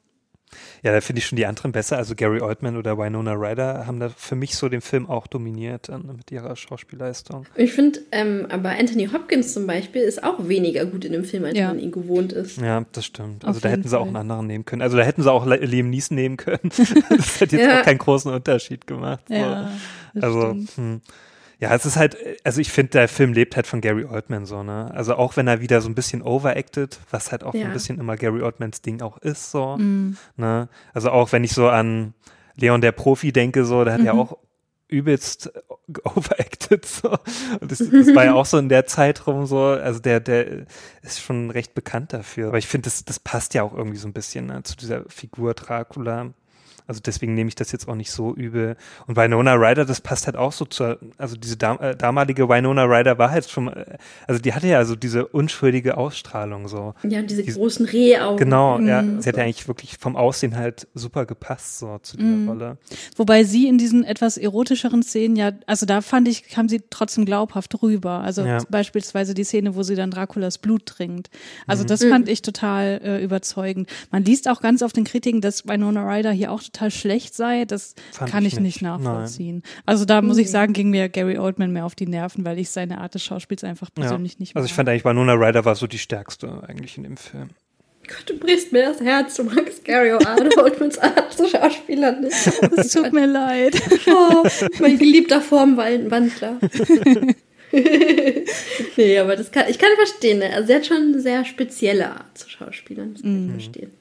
Ja, 0.83 0.91
da 0.93 1.01
finde 1.01 1.19
ich 1.19 1.25
schon 1.27 1.35
die 1.35 1.45
anderen 1.45 1.71
besser. 1.71 1.97
Also 1.97 2.15
Gary 2.15 2.41
Oldman 2.41 2.77
oder 2.77 2.97
Winona 2.97 3.33
Ryder 3.33 3.85
haben 3.85 3.99
da 3.99 4.09
für 4.09 4.35
mich 4.35 4.55
so 4.55 4.69
den 4.69 4.81
Film 4.81 5.09
auch 5.09 5.27
dominiert 5.27 5.89
dann 5.89 6.05
mit 6.17 6.31
ihrer 6.31 6.55
Schauspielleistung. 6.55 7.45
Ich 7.55 7.73
finde, 7.73 7.99
ähm, 8.11 8.47
aber 8.49 8.69
Anthony 8.69 9.07
Hopkins 9.11 9.53
zum 9.53 9.67
Beispiel 9.67 10.01
ist 10.03 10.23
auch 10.23 10.47
weniger 10.47 10.85
gut 10.85 11.03
in 11.05 11.11
dem 11.13 11.23
Film, 11.25 11.43
als 11.45 11.57
Ja. 11.57 11.67
man 11.67 11.79
ihn 11.79 11.91
gewohnt 11.91 12.31
ist. 12.33 12.59
Ja, 12.61 12.85
das 12.93 13.05
stimmt. 13.05 13.43
Auf 13.43 13.49
Also 13.49 13.59
da 13.59 13.69
jeden 13.69 13.79
hätten 13.81 13.89
sie 13.89 13.97
auch 13.97 14.01
Fall. 14.01 14.07
einen 14.07 14.15
anderen 14.17 14.47
nehmen 14.47 14.65
können. 14.65 14.81
Also 14.81 14.95
da 14.97 15.03
hätten 15.03 15.21
sie 15.23 15.31
auch 15.31 15.45
Li- 15.45 15.65
Liam 15.65 15.89
Neeson 15.89 16.15
nehmen 16.15 16.37
können. 16.37 16.59
Das 17.09 17.41
hätte 17.41 17.57
jetzt 17.57 17.65
Ja. 17.67 17.79
auch 17.81 17.83
keinen 17.85 17.97
großen 17.97 18.31
Unterschied 18.31 18.87
gemacht. 18.87 19.23
So. 19.27 19.33
Ja, 19.35 19.71
das 20.13 20.23
also, 20.23 20.41
stimmt. 20.49 20.71
hm. 20.77 21.01
Ja, 21.59 21.73
es 21.73 21.85
ist 21.85 21.97
halt, 21.97 22.17
also 22.43 22.61
ich 22.61 22.71
finde, 22.71 22.91
der 22.91 23.07
Film 23.07 23.33
lebt 23.33 23.55
halt 23.55 23.65
von 23.67 23.81
Gary 23.81 24.05
Oldman 24.05 24.45
so, 24.45 24.61
ne? 24.63 24.91
Also 24.93 25.15
auch 25.15 25.37
wenn 25.37 25.47
er 25.47 25.59
wieder 25.61 25.81
so 25.81 25.89
ein 25.89 25.95
bisschen 25.95 26.21
overacted, 26.21 26.99
was 27.09 27.31
halt 27.31 27.43
auch 27.43 27.53
so 27.53 27.59
Ja. 27.59 27.65
ein 27.67 27.73
bisschen 27.73 27.99
immer 27.99 28.15
Gary 28.15 28.41
Oldmans 28.43 28.81
Ding 28.81 29.01
auch 29.01 29.17
ist, 29.17 29.51
so, 29.51 29.77
Mhm. 29.77 30.17
ne? 30.35 30.69
Also 30.93 31.09
auch 31.11 31.31
wenn 31.31 31.43
ich 31.43 31.53
so 31.53 31.67
an 31.69 32.13
Leon 32.55 32.81
der 32.81 32.91
Profi 32.91 33.31
denke, 33.31 33.65
so, 33.65 33.83
da 33.83 33.93
hat 33.93 34.01
er 34.03 34.13
Mhm. 34.13 34.19
auch 34.19 34.37
übelst 34.87 35.51
overacted, 36.03 36.85
so. 36.85 37.09
Und 37.59 37.71
das, 37.71 37.79
das 37.79 38.15
war 38.15 38.25
ja 38.25 38.33
auch 38.35 38.45
so 38.45 38.57
in 38.57 38.69
der 38.69 38.85
Zeit 38.85 39.25
rum 39.27 39.45
so, 39.45 39.59
also 39.63 39.99
der, 39.99 40.19
der 40.19 40.65
ist 41.01 41.19
schon 41.21 41.49
recht 41.51 41.73
bekannt 41.73 42.13
dafür. 42.13 42.49
Aber 42.49 42.57
ich 42.57 42.67
finde, 42.67 42.85
das, 42.85 43.03
das 43.03 43.19
passt 43.19 43.53
ja 43.53 43.63
auch 43.63 43.73
irgendwie 43.75 43.97
so 43.97 44.07
ein 44.07 44.13
bisschen 44.13 44.45
ne, 44.47 44.63
zu 44.63 44.75
dieser 44.77 45.03
Figur 45.09 45.53
Dracula. 45.55 46.33
Also 46.87 47.01
deswegen 47.05 47.33
nehme 47.33 47.49
ich 47.49 47.55
das 47.55 47.71
jetzt 47.71 47.87
auch 47.87 47.95
nicht 47.95 48.11
so 48.11 48.33
übel. 48.33 48.77
Und 49.07 49.17
Winona 49.17 49.53
Ryder, 49.55 49.85
das 49.85 50.01
passt 50.01 50.25
halt 50.25 50.37
auch 50.37 50.51
so 50.53 50.65
zur, 50.65 50.97
also 51.17 51.35
diese 51.35 51.57
dam 51.57 51.77
äh, 51.79 51.95
damalige 51.95 52.47
Winona 52.47 52.83
Ryder 52.85 53.17
war 53.17 53.29
halt 53.31 53.49
schon, 53.49 53.67
äh, 53.67 53.97
also 54.25 54.41
die 54.41 54.53
hatte 54.53 54.67
ja 54.67 54.83
so 54.85 54.95
diese 54.95 55.27
unschuldige 55.27 55.97
Ausstrahlung 55.97 56.67
so. 56.67 56.93
Ja, 57.03 57.19
und 57.19 57.29
diese 57.29 57.43
Die- 57.43 57.51
großen 57.51 57.85
Rehaugen. 57.85 58.37
Genau, 58.37 58.79
ja, 58.79 59.01
Mhm. 59.01 59.21
sie 59.21 59.29
hat 59.29 59.37
ja 59.37 59.43
eigentlich 59.43 59.67
wirklich 59.67 59.97
vom 59.97 60.15
Aussehen 60.15 60.55
halt 60.55 60.87
super 60.93 61.25
gepasst 61.25 61.79
so 61.79 61.97
zu 62.01 62.15
dieser 62.17 62.29
Mhm. 62.29 62.47
Rolle. 62.49 62.77
Wobei 63.17 63.43
sie 63.43 63.67
in 63.67 63.77
diesen 63.77 64.03
etwas 64.05 64.37
erotischeren 64.37 65.03
Szenen 65.03 65.35
ja, 65.35 65.51
also 65.65 65.85
da 65.85 66.01
fand 66.01 66.27
ich, 66.27 66.43
kam 66.49 66.69
sie 66.69 66.81
trotzdem 66.89 67.25
glaubhaft 67.25 67.81
rüber. 67.81 68.21
Also 68.21 68.43
Ja. 68.45 68.59
beispielsweise 68.69 69.33
die 69.33 69.43
Szene, 69.43 69.75
wo 69.75 69.83
sie 69.83 69.95
dann 69.95 70.11
Draculas 70.11 70.57
Blut 70.57 70.85
trinkt. 70.85 71.29
Also 71.67 71.83
Mhm. 71.83 71.87
das 71.87 72.03
fand 72.05 72.29
ich 72.29 72.41
total 72.41 73.01
äh, 73.03 73.23
überzeugend. 73.23 73.89
Man 74.11 74.23
liest 74.23 74.47
auch 74.47 74.61
ganz 74.61 74.81
auf 74.81 74.93
den 74.93 75.03
Kritiken, 75.03 75.41
dass 75.41 75.67
Winona 75.67 76.07
Ryder 76.09 76.31
hier 76.31 76.51
auch 76.51 76.61
total 76.63 76.76
schlecht 76.91 77.33
sei. 77.35 77.65
Das 77.65 77.95
Fand 78.11 78.31
kann 78.31 78.45
ich 78.45 78.53
ich 78.53 78.59
nicht 78.59 78.81
nicht. 78.81 78.81
nachvollziehen. 78.81 79.63
Also 79.85 80.05
da 80.05 80.21
muss 80.21 80.37
ich 80.37 80.49
sagen, 80.49 80.73
ging 80.73 80.89
mir 80.89 81.09
Gary 81.09 81.37
Oldman 81.37 81.71
mehr 81.71 81.85
auf 81.85 81.95
die 81.95 82.07
Nerven, 82.07 82.45
weil 82.45 82.59
ich 82.59 82.69
seine 82.69 82.99
Art 82.99 83.13
des 83.15 83.23
Schauspiels 83.23 83.63
einfach 83.63 83.89
persönlich 83.93 84.33
ja. 84.33 84.37
nicht 84.39 84.55
Also 84.55 84.65
ich 84.65 84.71
mag. 84.71 84.75
fand 84.77 84.89
eigentlich 84.89 85.05
Winona 85.05 85.33
Ryder 85.33 85.65
war 85.65 85.75
so 85.75 85.87
die 85.87 85.97
stärkste 85.99 86.63
eigentlich 86.67 86.97
in 86.97 87.03
dem 87.03 87.17
Film. 87.17 87.49
Gott, 88.07 88.23
du 88.29 88.37
brichst 88.39 88.71
mir 88.71 88.83
das 88.83 89.01
Herz. 89.01 89.35
Du 89.35 89.43
magst 89.43 89.83
Gary 89.83 90.13
Oldmans 90.13 90.97
Art 90.97 91.33
zu 91.33 91.47
Schauspielern 91.47 92.21
nicht. 92.21 92.35
Es 92.77 92.91
tut 92.93 93.11
mir 93.11 93.25
leid. 93.27 93.75
Oh, 94.07 94.43
mein 94.79 94.97
geliebter 94.97 95.41
Formwandler. 95.41 96.57
nee, 98.95 99.19
aber 99.19 99.35
das 99.35 99.51
kann, 99.51 99.65
ich 99.69 99.77
kann 99.77 99.89
verstehen. 99.97 100.39
Ne? 100.39 100.53
Also, 100.53 100.67
sie 100.67 100.75
hat 100.75 100.85
schon 100.85 100.97
eine 100.97 101.19
sehr 101.19 101.43
spezielle 101.45 102.09
Art 102.11 102.37
zu 102.37 102.49
Schauspielern. 102.49 103.13
Das 103.13 103.23
kann 103.23 103.45
ich 103.45 103.51
verstehen. 103.51 103.91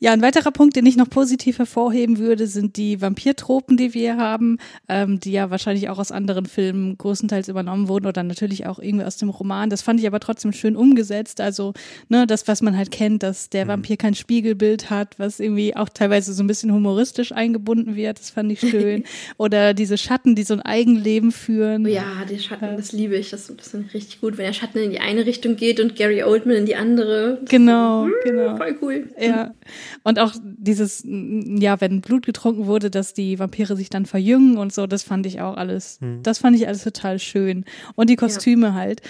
Ja, 0.00 0.12
ein 0.12 0.22
weiterer 0.22 0.52
Punkt, 0.52 0.76
den 0.76 0.86
ich 0.86 0.96
noch 0.96 1.10
positiv 1.10 1.58
hervorheben 1.58 2.18
würde, 2.18 2.46
sind 2.46 2.76
die 2.76 3.00
Vampirtropen, 3.00 3.76
die 3.76 3.94
wir 3.94 4.16
haben, 4.16 4.58
ähm, 4.88 5.18
die 5.18 5.32
ja 5.32 5.50
wahrscheinlich 5.50 5.88
auch 5.88 5.98
aus 5.98 6.12
anderen 6.12 6.46
Filmen 6.46 6.96
größtenteils 6.98 7.48
übernommen 7.48 7.88
wurden 7.88 8.06
oder 8.06 8.22
natürlich 8.22 8.66
auch 8.66 8.78
irgendwie 8.78 9.04
aus 9.04 9.16
dem 9.16 9.28
Roman. 9.28 9.70
Das 9.70 9.82
fand 9.82 10.00
ich 10.00 10.06
aber 10.06 10.20
trotzdem 10.20 10.52
schön 10.52 10.76
umgesetzt. 10.76 11.40
Also, 11.40 11.74
ne, 12.08 12.26
das, 12.26 12.46
was 12.46 12.62
man 12.62 12.76
halt 12.76 12.90
kennt, 12.90 13.22
dass 13.22 13.50
der 13.50 13.66
Vampir 13.66 13.96
kein 13.96 14.14
Spiegelbild 14.14 14.90
hat, 14.90 15.18
was 15.18 15.40
irgendwie 15.40 15.74
auch 15.74 15.88
teilweise 15.88 16.32
so 16.32 16.42
ein 16.42 16.46
bisschen 16.46 16.72
humoristisch 16.72 17.32
eingebunden 17.32 17.96
wird, 17.96 18.18
das 18.18 18.30
fand 18.30 18.52
ich 18.52 18.60
schön. 18.60 19.04
oder 19.36 19.74
diese 19.74 19.98
Schatten, 19.98 20.34
die 20.34 20.44
so 20.44 20.54
ein 20.54 20.62
Eigenleben 20.62 21.32
führen. 21.32 21.86
Oh 21.86 21.88
ja, 21.88 22.24
die 22.28 22.38
Schatten, 22.38 22.76
das 22.76 22.92
liebe 22.92 23.16
ich. 23.16 23.30
Das, 23.30 23.52
das 23.54 23.68
finde 23.68 23.86
ich 23.88 23.94
richtig 23.94 24.20
gut, 24.20 24.38
wenn 24.38 24.46
der 24.46 24.52
Schatten 24.52 24.78
in 24.78 24.90
die 24.90 25.00
eine 25.00 25.26
Richtung 25.26 25.56
geht 25.56 25.80
und 25.80 25.96
Gary 25.96 26.22
Oldman 26.22 26.56
in 26.56 26.66
die 26.66 26.76
andere. 26.76 27.38
Das 27.40 27.50
Genau, 27.50 28.06
so, 28.06 28.12
genau. 28.22 28.56
Voll 28.56 28.78
cool. 28.80 29.08
Ja. 29.20 29.54
Und 30.02 30.18
auch 30.18 30.34
dieses, 30.42 31.02
ja, 31.04 31.80
wenn 31.80 32.00
Blut 32.00 32.26
getrunken 32.26 32.66
wurde, 32.66 32.90
dass 32.90 33.14
die 33.14 33.38
Vampire 33.38 33.76
sich 33.76 33.90
dann 33.90 34.06
verjüngen 34.06 34.56
und 34.58 34.72
so, 34.72 34.86
das 34.86 35.02
fand 35.02 35.26
ich 35.26 35.40
auch 35.40 35.56
alles, 35.56 35.98
das 36.22 36.38
fand 36.38 36.56
ich 36.56 36.66
alles 36.66 36.84
total 36.84 37.18
schön. 37.18 37.64
Und 37.94 38.10
die 38.10 38.16
Kostüme 38.16 38.74
halt. 38.74 39.02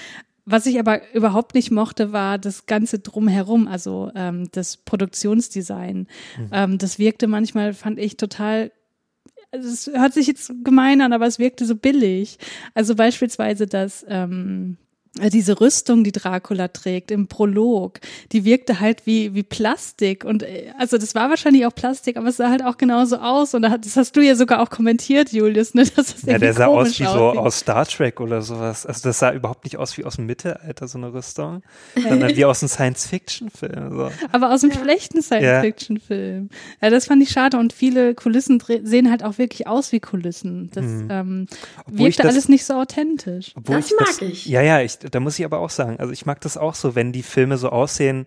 Was 0.51 0.65
ich 0.65 0.79
aber 0.79 1.03
überhaupt 1.13 1.55
nicht 1.55 1.71
mochte, 1.71 2.13
war 2.13 2.39
das 2.39 2.65
Ganze 2.65 3.01
drumherum, 3.01 3.69
also 3.69 4.11
ähm, 4.15 4.49
das 4.53 4.79
Produktionsdesign. 4.79 6.07
Ähm, 6.53 6.79
das 6.79 6.99
wirkte 6.99 7.27
manchmal, 7.27 7.75
fand 7.75 7.99
ich 7.99 8.17
total 8.17 8.71
also 9.51 9.69
es 9.69 9.87
hört 9.87 10.13
sich 10.13 10.27
jetzt 10.27 10.53
gemein 10.63 11.01
an, 11.01 11.13
aber 11.13 11.27
es 11.27 11.39
wirkte 11.39 11.65
so 11.65 11.75
billig. 11.75 12.39
Also 12.75 12.95
beispielsweise 12.95 13.67
das 13.67 14.05
ähm, 14.09 14.77
äh, 14.77 14.88
diese 15.33 15.61
Rüstung, 15.61 16.05
die 16.05 16.13
Dracula 16.13 16.69
trägt 16.69 17.11
im 17.11 17.27
Prolog, 17.29 17.99
die 18.33 18.45
wirkte 18.45 18.81
halt 18.81 19.07
wie, 19.07 19.35
wie 19.35 19.43
Plastik. 19.43 20.25
Und 20.25 20.43
äh, 20.43 20.73
also 20.79 20.99
das 20.99 21.15
war 21.15 21.31
wahrscheinlich 21.31 21.67
auch 21.67 21.75
Plastik, 21.75 22.17
aber 22.17 22.29
es 22.29 22.37
sah 22.37 22.51
halt 22.51 22.65
auch 22.65 22.77
genauso 22.77 23.17
aus. 23.17 23.55
Und 23.55 23.63
das 23.63 23.97
hast 23.97 24.17
du 24.17 24.21
ja 24.21 24.35
sogar 24.35 24.61
auch 24.63 24.71
kommentiert, 24.71 25.33
Julius, 25.33 25.75
ne? 25.75 25.85
Dass 25.97 26.15
das 26.15 26.23
Ja, 26.23 26.39
der 26.39 26.53
sah 26.55 26.67
aus 26.67 26.99
wie 27.01 27.05
so 27.05 27.31
aus 27.31 27.61
Star 27.61 27.87
Trek 27.87 28.21
oder 28.21 28.43
sowas. 28.43 28.87
Also 28.87 29.09
das 29.09 29.19
sah 29.19 29.33
überhaupt 29.33 29.65
nicht 29.65 29.77
aus 29.77 29.97
wie 29.97 30.05
aus 30.05 30.17
dem 30.17 30.27
Mittelalter, 30.27 30.87
so 30.89 30.99
eine 30.99 31.13
Rüstung, 31.13 31.63
sondern 31.95 32.31
wie 32.37 32.45
aus 32.45 32.63
einem 32.63 32.69
Science-Fiction-Film. 32.69 33.97
So. 33.97 34.11
Aber 34.33 34.53
aus 34.53 34.63
einem 34.63 34.73
schlechten 34.73 35.23
Science-Fiction-Film. 35.23 36.51
Ja. 36.81 36.91
das 36.91 37.07
fand 37.07 37.23
ich 37.23 37.31
schade. 37.31 37.57
Und 37.59 37.73
viele 37.73 38.15
Kulissen 38.15 38.63
sehen 38.83 39.11
halt 39.11 39.25
auch 39.25 39.39
wirklich 39.39 39.67
aus 39.67 39.93
wie 39.93 40.01
Kulissen. 40.01 40.71
Das 40.73 40.85
ähm, 41.09 41.29
Mhm. 41.29 41.47
Ich 41.93 41.99
wirkte 41.99 42.23
das- 42.23 42.33
alles 42.33 42.49
nicht 42.49 42.65
so 42.65 42.75
authentisch. 42.75 43.53
Das 43.65 43.87
ich 43.87 43.93
mag 43.99 44.07
das, 44.09 44.23
ich. 44.23 44.47
Ja, 44.47 44.63
ja, 44.63 44.81
ich, 44.81 44.98
da 45.11 45.21
muss 45.21 45.39
ich 45.39 45.45
aber 45.45 45.59
auch 45.61 45.71
sagen, 45.71 45.97
also 45.99 46.13
ich 46.13 46.27
mag 46.27 46.41
das 46.41 46.57
auch 46.57 46.75
so, 46.75 46.95
wenn 46.95 47.13
die 47.13 47.23
Filme 47.23 47.57
so 47.59 47.69
aussehen, 47.71 48.27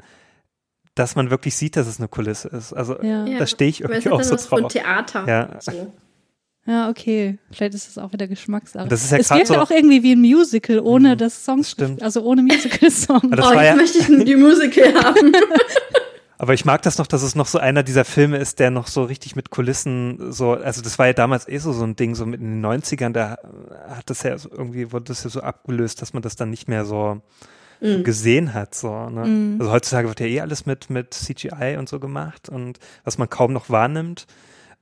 dass 0.96 1.16
man 1.16 1.30
wirklich 1.30 1.56
sieht, 1.56 1.76
dass 1.78 1.88
es 1.88 2.00
eine 2.00 2.08
Kulisse 2.08 2.50
ist. 2.50 2.74
Also 2.74 3.02
Ja. 3.02 3.26
Da 3.38 3.48
stehe 3.48 3.70
ich 3.70 3.82
irgendwie 3.82 4.10
auch 4.10 4.22
so 4.24 4.34
was 4.34 4.46
von 4.46 4.64
drauf. 4.64 4.74
Theater. 4.74 5.26
Ja. 5.28 5.60
So. 5.62 5.94
Ja, 6.68 6.90
okay. 6.90 7.40
Vielleicht 7.52 7.74
ist 7.74 7.88
es 7.90 7.98
auch 7.98 8.14
wieder 8.14 8.28
Geschmackssache. 8.28 8.88
Das 8.88 9.04
ist 9.04 9.12
ja 9.12 9.18
es 9.18 9.30
grad 9.30 9.40
wirkte 9.40 9.54
so- 9.54 9.60
auch 9.62 9.72
irgendwie 9.72 10.04
wie 10.04 10.12
ein 10.14 10.22
Musical 10.22 10.80
ohne 10.80 11.18
das 11.18 11.44
Songs, 11.44 11.72
stimmt. 11.72 12.04
also 12.04 12.22
ohne 12.22 12.44
Musical-Song. 12.44 13.32
Das 13.32 13.46
oh, 13.48 13.54
jetzt 13.54 13.64
ja- 13.64 13.76
möchte 13.76 13.98
ich 14.00 14.10
ein 14.10 14.40
Musical 14.40 14.94
haben. 15.04 15.32
Aber 16.42 16.56
ich 16.56 16.66
mag 16.66 16.82
das 16.82 16.98
noch, 16.98 17.06
dass 17.06 17.22
es 17.22 17.36
noch 17.36 17.46
so 17.46 17.60
einer 17.60 17.84
dieser 17.84 18.04
Filme 18.04 18.38
ist, 18.38 18.58
der 18.58 18.72
noch 18.72 18.88
so 18.88 19.04
richtig 19.04 19.36
mit 19.36 19.52
Kulissen 19.52 20.32
so, 20.32 20.54
also 20.54 20.82
das 20.82 20.98
war 20.98 21.06
ja 21.06 21.14
damals 21.14 21.48
eh 21.48 21.60
so 21.60 21.72
so 21.72 21.84
ein 21.84 21.96
Ding, 21.96 22.16
so 22.16 22.26
mit 22.26 22.42
in 22.42 22.64
den 22.64 22.66
90ern, 22.66 23.12
da 23.12 23.38
hat 23.88 24.10
das 24.10 24.24
ja 24.24 24.36
so 24.40 24.50
irgendwie, 24.50 24.92
wurde 24.92 25.06
das 25.06 25.24
ja 25.24 25.30
so 25.30 25.42
abgelöst, 25.42 26.02
dass 26.02 26.14
man 26.14 26.24
das 26.24 26.36
dann 26.38 26.50
nicht 26.50 26.68
mehr 26.68 26.84
so 26.84 27.22
gesehen 27.80 28.56
hat, 28.56 28.74
so, 28.74 29.08
ne? 29.12 29.58
Also 29.60 29.72
heutzutage 29.72 30.08
wird 30.08 30.20
ja 30.20 30.26
eh 30.26 30.42
alles 30.42 30.66
mit, 30.66 30.90
mit 30.90 31.14
CGI 31.14 31.76
und 31.78 31.88
so 31.88 32.00
gemacht 32.00 32.50
und 32.50 32.80
was 33.04 33.20
man 33.20 33.30
kaum 33.30 33.54
noch 33.54 33.70
wahrnimmt. 33.70 34.26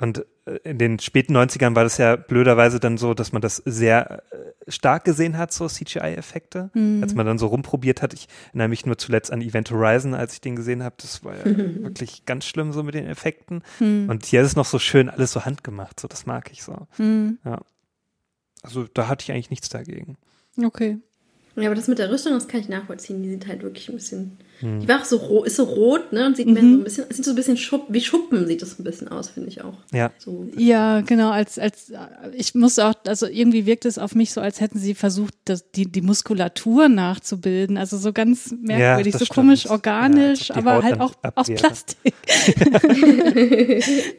Und 0.02 0.26
äh, 0.46 0.60
in 0.64 0.78
den 0.78 1.00
späten 1.00 1.36
90ern 1.36 1.76
war 1.76 1.84
das 1.84 1.98
ja 1.98 2.16
blöderweise 2.16 2.80
dann 2.80 2.98
so, 2.98 3.14
dass 3.14 3.32
man 3.32 3.42
das 3.42 3.58
sehr 3.58 4.24
äh, 4.32 4.72
stark 4.72 5.04
gesehen 5.04 5.38
hat, 5.38 5.52
so 5.52 5.68
CGI-Effekte. 5.68 6.72
Als 7.02 7.16
man 7.16 7.26
dann 7.26 7.38
so 7.38 7.48
rumprobiert 7.48 8.02
hat. 8.02 8.14
Ich 8.14 8.28
erinnere 8.48 8.70
mich 8.70 8.86
nur 8.86 8.98
zuletzt 8.98 9.32
an 9.32 9.42
Event 9.42 9.72
Horizon, 9.72 10.14
als 10.14 10.34
ich 10.34 10.42
den 10.42 10.56
gesehen 10.56 10.84
habe. 10.84 10.96
Das 10.98 11.24
war 11.24 11.36
ja 11.36 11.46
wirklich 11.46 12.26
ganz 12.26 12.46
schlimm 12.46 12.72
so 12.72 12.84
mit 12.84 12.96
den 12.96 13.08
Effekten. 13.08 13.62
Und 13.80 14.26
hier 14.26 14.42
ist 14.42 14.48
es 14.48 14.56
noch 14.56 14.66
so 14.66 14.80
schön 14.80 15.10
alles 15.10 15.34
so 15.34 15.46
handgemacht. 15.46 16.00
So, 16.00 16.08
das 16.08 16.26
mag 16.26 16.52
ich 16.52 16.64
so. 16.64 16.88
Ja. 17.44 17.60
Also 18.62 18.86
da 18.94 19.08
hatte 19.08 19.24
ich 19.24 19.32
eigentlich 19.32 19.50
nichts 19.50 19.70
dagegen. 19.70 20.18
Okay. 20.62 20.98
Ja, 21.56 21.66
aber 21.66 21.76
das 21.76 21.88
mit 21.88 22.00
der 22.00 22.10
Rüstung, 22.10 22.34
das 22.34 22.48
kann 22.48 22.62
ich 22.62 22.70
nachvollziehen. 22.70 23.24
Die 23.24 23.30
sieht 23.30 23.48
halt 23.48 23.64
wirklich 23.64 23.90
ein 23.90 23.96
bisschen. 23.96 24.38
Hm. 24.60 24.80
Die 24.82 24.88
war 24.88 25.00
auch 25.02 25.06
so 25.06 25.18
rot, 25.18 25.48
ist 25.48 25.56
so 25.56 25.64
rot, 25.64 26.12
ne? 26.12 26.26
Und 26.26 26.38
sieht 26.38 26.48
mehr 26.48 26.62
so 26.62 26.68
ein 26.68 26.84
bisschen, 26.84 27.06
sieht 27.10 27.26
so 27.26 27.32
ein 27.32 27.36
bisschen 27.36 27.58
Schupp, 27.58 27.86
wie 27.90 28.02
Schuppen 28.02 28.46
sieht 28.48 28.62
das 28.62 28.78
ein 28.80 28.84
bisschen 28.84 29.08
aus, 29.08 29.30
finde 29.30 29.50
ich 29.50 29.64
auch. 29.64 29.74
Ja. 29.94 30.12
So. 30.18 30.46
Ja, 30.58 31.02
genau, 31.02 31.32
als, 31.32 31.58
als, 31.58 31.92
ich 32.34 32.56
muss 32.56 32.78
auch, 32.80 32.94
also 33.08 33.26
irgendwie 33.26 33.66
wirkt 33.66 33.86
es 33.86 33.98
auf 33.98 34.16
mich 34.16 34.32
so, 34.34 34.42
als 34.42 34.60
hätten 34.62 34.78
sie 34.80 34.96
versucht, 34.96 35.34
das, 35.46 35.72
die, 35.72 35.86
die 35.90 36.02
Muskulatur 36.02 36.90
nachzubilden. 36.90 37.78
Also 37.78 37.98
so 37.98 38.12
ganz 38.14 38.54
merkwürdig, 38.62 39.14
das 39.14 39.20
so 39.20 39.26
stimmt. 39.26 39.36
komisch 39.36 39.66
Ja, 39.66 39.72
organisch, 39.72 40.48
die 40.48 40.54
aber 40.54 40.76
Haut 40.76 40.84
halt 40.84 41.00
auch 41.00 41.14
aus. 41.36 41.48
Plastik. 41.50 42.14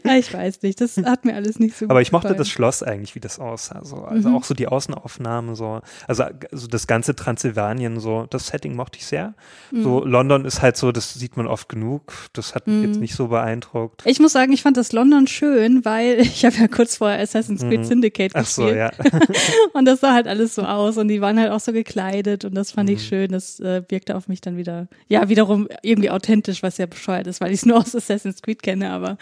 ja, 0.05 0.16
ich 0.18 0.32
weiß 0.32 0.62
nicht, 0.62 0.80
das 0.80 0.97
hat 0.97 1.24
mir 1.24 1.34
alles 1.34 1.59
nicht 1.59 1.76
so 1.76 1.84
Aber 1.86 1.95
gut 1.95 2.03
ich 2.03 2.12
mochte 2.12 2.28
gefallen. 2.28 2.38
das 2.38 2.49
Schloss 2.49 2.82
eigentlich, 2.82 3.14
wie 3.14 3.20
das 3.20 3.38
aussah. 3.38 3.84
So. 3.84 3.97
Also 3.97 4.28
Mhm. 4.30 4.36
auch 4.36 4.45
so 4.45 4.55
die 4.55 4.66
Außenaufnahmen, 4.68 5.55
so. 5.55 5.80
Also, 6.07 6.24
also 6.51 6.66
das 6.66 6.86
ganze 6.86 7.14
Transsilvanien, 7.14 8.01
so, 8.01 8.26
das 8.30 8.47
Setting 8.49 8.74
mochte 8.74 8.99
ich 8.99 9.07
sehr. 9.07 9.34
Mhm. 9.70 9.82
So, 9.82 10.05
London 10.05 10.30
ist 10.45 10.62
halt 10.62 10.76
so, 10.76 10.93
das 10.93 11.14
sieht 11.14 11.37
man 11.37 11.47
oft 11.47 11.68
genug. 11.68 12.12
Das 12.33 12.55
hat 12.55 12.66
mich 12.66 12.76
mhm. 12.76 12.85
jetzt 12.85 13.01
nicht 13.01 13.14
so 13.14 13.28
beeindruckt. 13.28 14.03
Ich 14.05 14.20
muss 14.20 14.33
sagen, 14.33 14.53
ich 14.53 14.62
fand 14.62 14.76
das 14.76 14.93
London 14.93 15.26
schön, 15.26 15.85
weil 15.85 16.20
ich 16.20 16.45
habe 16.45 16.57
ja 16.57 16.68
kurz 16.68 16.97
vorher 16.97 17.20
Assassin's 17.20 17.62
Creed 17.62 17.81
mhm. 17.81 17.85
Syndicate 17.85 18.33
Ach 18.35 18.41
gespielt. 18.41 18.70
So, 18.70 18.74
ja. 18.74 18.91
und 19.72 19.85
das 19.85 20.01
sah 20.01 20.14
halt 20.14 20.28
alles 20.28 20.55
so 20.55 20.62
aus 20.62 20.97
und 20.97 21.09
die 21.09 21.20
waren 21.20 21.39
halt 21.39 21.51
auch 21.51 21.61
so 21.61 21.72
gekleidet 21.72 22.45
und 22.45 22.55
das 22.55 22.72
fand 22.72 22.91
ich 22.91 22.99
mhm. 22.99 23.09
schön. 23.09 23.33
Das 23.33 23.61
äh, 23.61 23.83
wirkte 23.89 24.16
auf 24.16 24.28
mich 24.28 24.41
dann 24.41 24.57
wieder, 24.57 24.89
ja, 25.09 25.28
wiederum 25.28 25.68
irgendwie 25.83 26.11
authentisch, 26.11 26.62
was 26.62 26.78
ja 26.78 26.87
bescheuert 26.87 27.26
ist, 27.26 27.41
weil 27.41 27.51
ich 27.51 27.61
es 27.61 27.66
nur 27.66 27.78
aus 27.78 27.95
Assassin's 27.95 28.43
Creed 28.43 28.62
kenne, 28.62 28.91
aber 28.91 29.18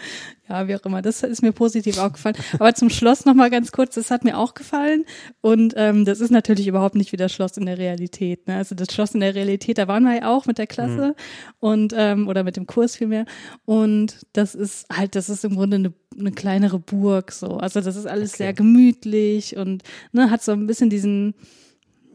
ja, 0.49 0.67
wie 0.67 0.75
auch 0.75 0.83
immer. 0.83 1.01
Das 1.01 1.21
ist 1.21 1.43
mir 1.43 1.51
positiv 1.51 1.99
aufgefallen. 1.99 2.35
Aber 2.57 2.73
zum 2.73 2.89
Schloss 2.89 3.25
nochmal 3.25 3.51
ganz 3.51 3.71
kurz, 3.71 3.95
das 3.95 4.09
hat 4.09 4.23
mir 4.23 4.37
auch 4.37 4.55
gefallen. 4.55 5.05
Und 5.41 5.75
ähm, 5.77 6.05
das 6.05 6.21
ist 6.21 6.31
natürlich 6.31 6.67
überhaupt 6.67 6.95
nicht 6.95 7.11
wie 7.11 7.17
das 7.17 7.31
Schloss 7.31 7.55
in 7.57 7.67
der 7.67 7.77
Realität. 7.77 8.47
Ne? 8.47 8.55
Also 8.55 8.73
das 8.73 8.91
Schloss 8.91 9.13
in 9.13 9.19
der 9.19 9.35
Realität, 9.35 9.77
da 9.77 9.87
waren 9.87 10.03
wir 10.03 10.15
ja 10.15 10.29
auch 10.29 10.47
mit 10.47 10.57
der 10.57 10.65
Klasse 10.67 10.98
mhm. 11.07 11.13
und 11.59 11.93
ähm, 11.95 12.27
oder 12.27 12.43
mit 12.43 12.57
dem 12.57 12.67
Kurs 12.67 12.95
vielmehr. 12.95 13.25
Und 13.65 14.25
das 14.33 14.55
ist 14.55 14.85
halt, 14.91 15.15
das 15.15 15.29
ist 15.29 15.45
im 15.45 15.55
Grunde 15.55 15.75
eine, 15.75 15.93
eine 16.17 16.31
kleinere 16.31 16.79
Burg 16.79 17.31
so. 17.31 17.57
Also 17.57 17.81
das 17.81 17.95
ist 17.95 18.05
alles 18.05 18.31
okay. 18.31 18.43
sehr 18.43 18.53
gemütlich 18.53 19.57
und 19.57 19.83
ne, 20.11 20.29
hat 20.29 20.43
so 20.43 20.51
ein 20.51 20.67
bisschen 20.67 20.89
diesen 20.89 21.33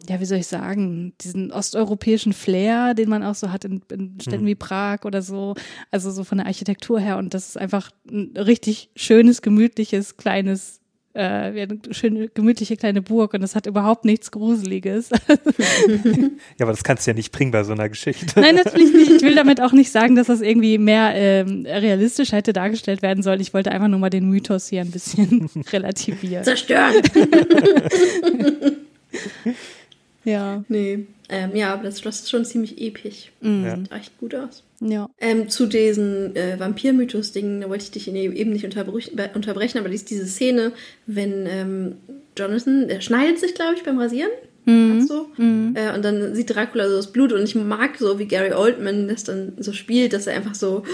ja, 0.08 0.20
wie 0.20 0.24
soll 0.24 0.38
ich 0.38 0.46
sagen, 0.46 1.14
diesen 1.20 1.50
osteuropäischen 1.50 2.32
Flair, 2.32 2.94
den 2.94 3.08
man 3.08 3.22
auch 3.22 3.34
so 3.34 3.50
hat 3.50 3.64
in, 3.64 3.80
in 3.90 4.18
Städten 4.20 4.42
mhm. 4.42 4.48
wie 4.48 4.54
Prag 4.54 5.04
oder 5.04 5.22
so, 5.22 5.54
also 5.90 6.10
so 6.10 6.24
von 6.24 6.38
der 6.38 6.46
Architektur 6.46 7.00
her. 7.00 7.16
Und 7.16 7.34
das 7.34 7.48
ist 7.48 7.58
einfach 7.58 7.90
ein 8.10 8.36
richtig 8.36 8.90
schönes, 8.96 9.42
gemütliches, 9.42 10.16
kleines, 10.16 10.80
äh, 11.14 11.20
eine 11.22 11.78
schöne, 11.92 12.28
gemütliche 12.28 12.76
kleine 12.76 13.00
Burg 13.00 13.34
und 13.34 13.40
das 13.40 13.54
hat 13.54 13.66
überhaupt 13.66 14.04
nichts 14.04 14.30
Gruseliges. 14.30 15.10
ja, 16.58 16.60
aber 16.60 16.72
das 16.72 16.82
kannst 16.82 17.06
du 17.06 17.12
ja 17.12 17.14
nicht 17.14 17.32
bringen 17.32 17.52
bei 17.52 17.62
so 17.62 17.72
einer 17.72 17.88
Geschichte. 17.88 18.40
Nein, 18.40 18.56
natürlich 18.56 18.92
nicht. 18.92 19.10
Ich 19.10 19.22
will 19.22 19.36
damit 19.36 19.60
auch 19.60 19.72
nicht 19.72 19.90
sagen, 19.92 20.16
dass 20.16 20.26
das 20.26 20.40
irgendwie 20.40 20.76
mehr 20.78 21.12
ähm, 21.14 21.64
realistisch 21.66 22.32
hätte 22.32 22.52
dargestellt 22.52 23.02
werden 23.02 23.22
soll. 23.22 23.40
Ich 23.40 23.54
wollte 23.54 23.70
einfach 23.70 23.88
nur 23.88 24.00
mal 24.00 24.10
den 24.10 24.28
Mythos 24.28 24.68
hier 24.68 24.80
ein 24.80 24.90
bisschen 24.90 25.48
relativieren. 25.72 26.44
Zerstören! 26.44 26.94
Ja. 30.24 30.64
Nee. 30.68 31.06
Ähm, 31.28 31.54
ja, 31.54 31.72
aber 31.72 31.84
das 31.84 32.00
Schloss 32.00 32.20
ist 32.20 32.30
schon 32.30 32.44
ziemlich 32.44 32.80
episch. 32.80 33.32
Mhm. 33.40 33.84
Sieht 33.84 33.92
echt 33.92 34.18
gut 34.18 34.34
aus. 34.34 34.62
Ja. 34.80 35.08
Ähm, 35.18 35.48
zu 35.48 35.66
diesen 35.66 36.36
äh, 36.36 36.58
Vampir-Mythos-Dingen, 36.58 37.62
da 37.62 37.68
wollte 37.68 37.84
ich 37.84 37.90
dich 37.90 38.08
eben 38.08 38.52
nicht 38.52 38.64
unterbrechen, 38.64 39.78
aber 39.78 39.88
diese 39.88 40.26
Szene, 40.26 40.72
wenn 41.06 41.46
ähm, 41.46 41.96
Jonathan, 42.36 42.88
der 42.88 43.00
schneidet 43.00 43.38
sich, 43.38 43.54
glaube 43.54 43.74
ich, 43.76 43.84
beim 43.84 43.98
Rasieren. 43.98 44.30
Mhm. 44.66 45.06
So. 45.06 45.28
Mhm. 45.36 45.74
Äh, 45.76 45.94
und 45.94 46.04
dann 46.04 46.34
sieht 46.34 46.54
Dracula 46.54 46.88
so 46.88 46.96
das 46.96 47.12
Blut 47.12 47.32
und 47.32 47.42
ich 47.42 47.54
mag 47.54 47.98
so, 47.98 48.18
wie 48.18 48.26
Gary 48.26 48.52
Oldman 48.52 49.08
das 49.08 49.24
dann 49.24 49.52
so 49.58 49.72
spielt, 49.72 50.12
dass 50.12 50.26
er 50.26 50.36
einfach 50.36 50.54
so, 50.54 50.84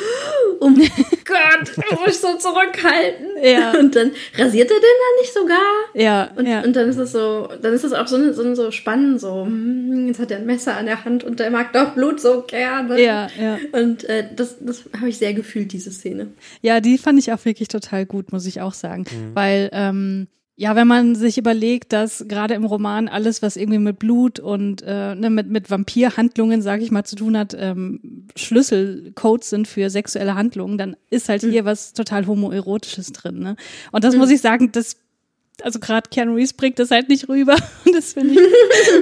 oh 0.60 0.70
Gott, 1.30 1.86
ich 1.90 2.06
muss 2.06 2.20
so 2.20 2.36
zurückhalten. 2.36 3.28
Ja. 3.42 3.70
Und 3.78 3.94
dann 3.96 4.10
rasiert 4.36 4.70
er 4.70 4.76
den 4.76 4.82
dann 4.82 5.20
nicht 5.20 5.32
sogar. 5.32 5.58
Ja. 5.94 6.30
Und, 6.36 6.46
ja. 6.46 6.60
und 6.60 6.76
dann 6.76 6.88
ist 6.88 6.96
es 6.96 7.12
so, 7.12 7.48
dann 7.62 7.72
ist 7.72 7.84
es 7.84 7.92
auch 7.92 8.06
so, 8.06 8.32
so, 8.32 8.54
so 8.54 8.70
spannend, 8.70 9.20
so, 9.20 9.44
hm, 9.44 10.08
jetzt 10.08 10.20
hat 10.20 10.30
er 10.30 10.38
ein 10.38 10.46
Messer 10.46 10.76
an 10.76 10.86
der 10.86 11.04
Hand 11.04 11.24
und 11.24 11.40
der 11.40 11.50
mag 11.50 11.72
doch 11.72 11.94
Blut 11.94 12.20
so 12.20 12.42
gerne. 12.42 13.00
Ja, 13.00 13.28
ja. 13.40 13.58
Und 13.72 14.04
äh, 14.04 14.24
das, 14.34 14.56
das 14.60 14.84
habe 14.96 15.08
ich 15.08 15.18
sehr 15.18 15.34
gefühlt, 15.34 15.72
diese 15.72 15.90
Szene. 15.90 16.28
Ja, 16.62 16.80
die 16.80 16.98
fand 16.98 17.18
ich 17.18 17.32
auch 17.32 17.44
wirklich 17.44 17.68
total 17.68 18.06
gut, 18.06 18.32
muss 18.32 18.46
ich 18.46 18.60
auch 18.60 18.74
sagen. 18.74 19.04
Mhm. 19.10 19.34
Weil, 19.34 19.70
ähm, 19.72 20.28
ja, 20.60 20.76
wenn 20.76 20.86
man 20.86 21.14
sich 21.14 21.38
überlegt, 21.38 21.94
dass 21.94 22.26
gerade 22.28 22.52
im 22.52 22.66
Roman 22.66 23.08
alles, 23.08 23.40
was 23.40 23.56
irgendwie 23.56 23.78
mit 23.78 23.98
Blut 23.98 24.38
und 24.40 24.82
äh, 24.82 25.14
ne, 25.14 25.30
mit, 25.30 25.48
mit 25.48 25.70
Vampirhandlungen, 25.70 26.60
sage 26.60 26.82
ich 26.82 26.90
mal, 26.90 27.02
zu 27.02 27.16
tun 27.16 27.38
hat, 27.38 27.56
ähm, 27.58 28.26
Schlüsselcodes 28.36 29.48
sind 29.48 29.68
für 29.68 29.88
sexuelle 29.88 30.34
Handlungen, 30.34 30.76
dann 30.76 30.96
ist 31.08 31.30
halt 31.30 31.44
mhm. 31.44 31.52
hier 31.52 31.64
was 31.64 31.94
total 31.94 32.26
homoerotisches 32.26 33.10
drin. 33.12 33.38
Ne? 33.38 33.56
Und 33.90 34.04
das 34.04 34.12
mhm. 34.12 34.20
muss 34.20 34.30
ich 34.30 34.42
sagen, 34.42 34.70
das 34.70 34.98
also 35.64 35.78
gerade 35.78 36.08
Keanu 36.10 36.34
Reeves 36.34 36.52
bringt 36.52 36.78
das 36.78 36.90
halt 36.90 37.08
nicht 37.08 37.28
rüber. 37.28 37.56
Und 37.84 37.94
das 37.94 38.12
finde 38.12 38.34
ich, 38.34 38.40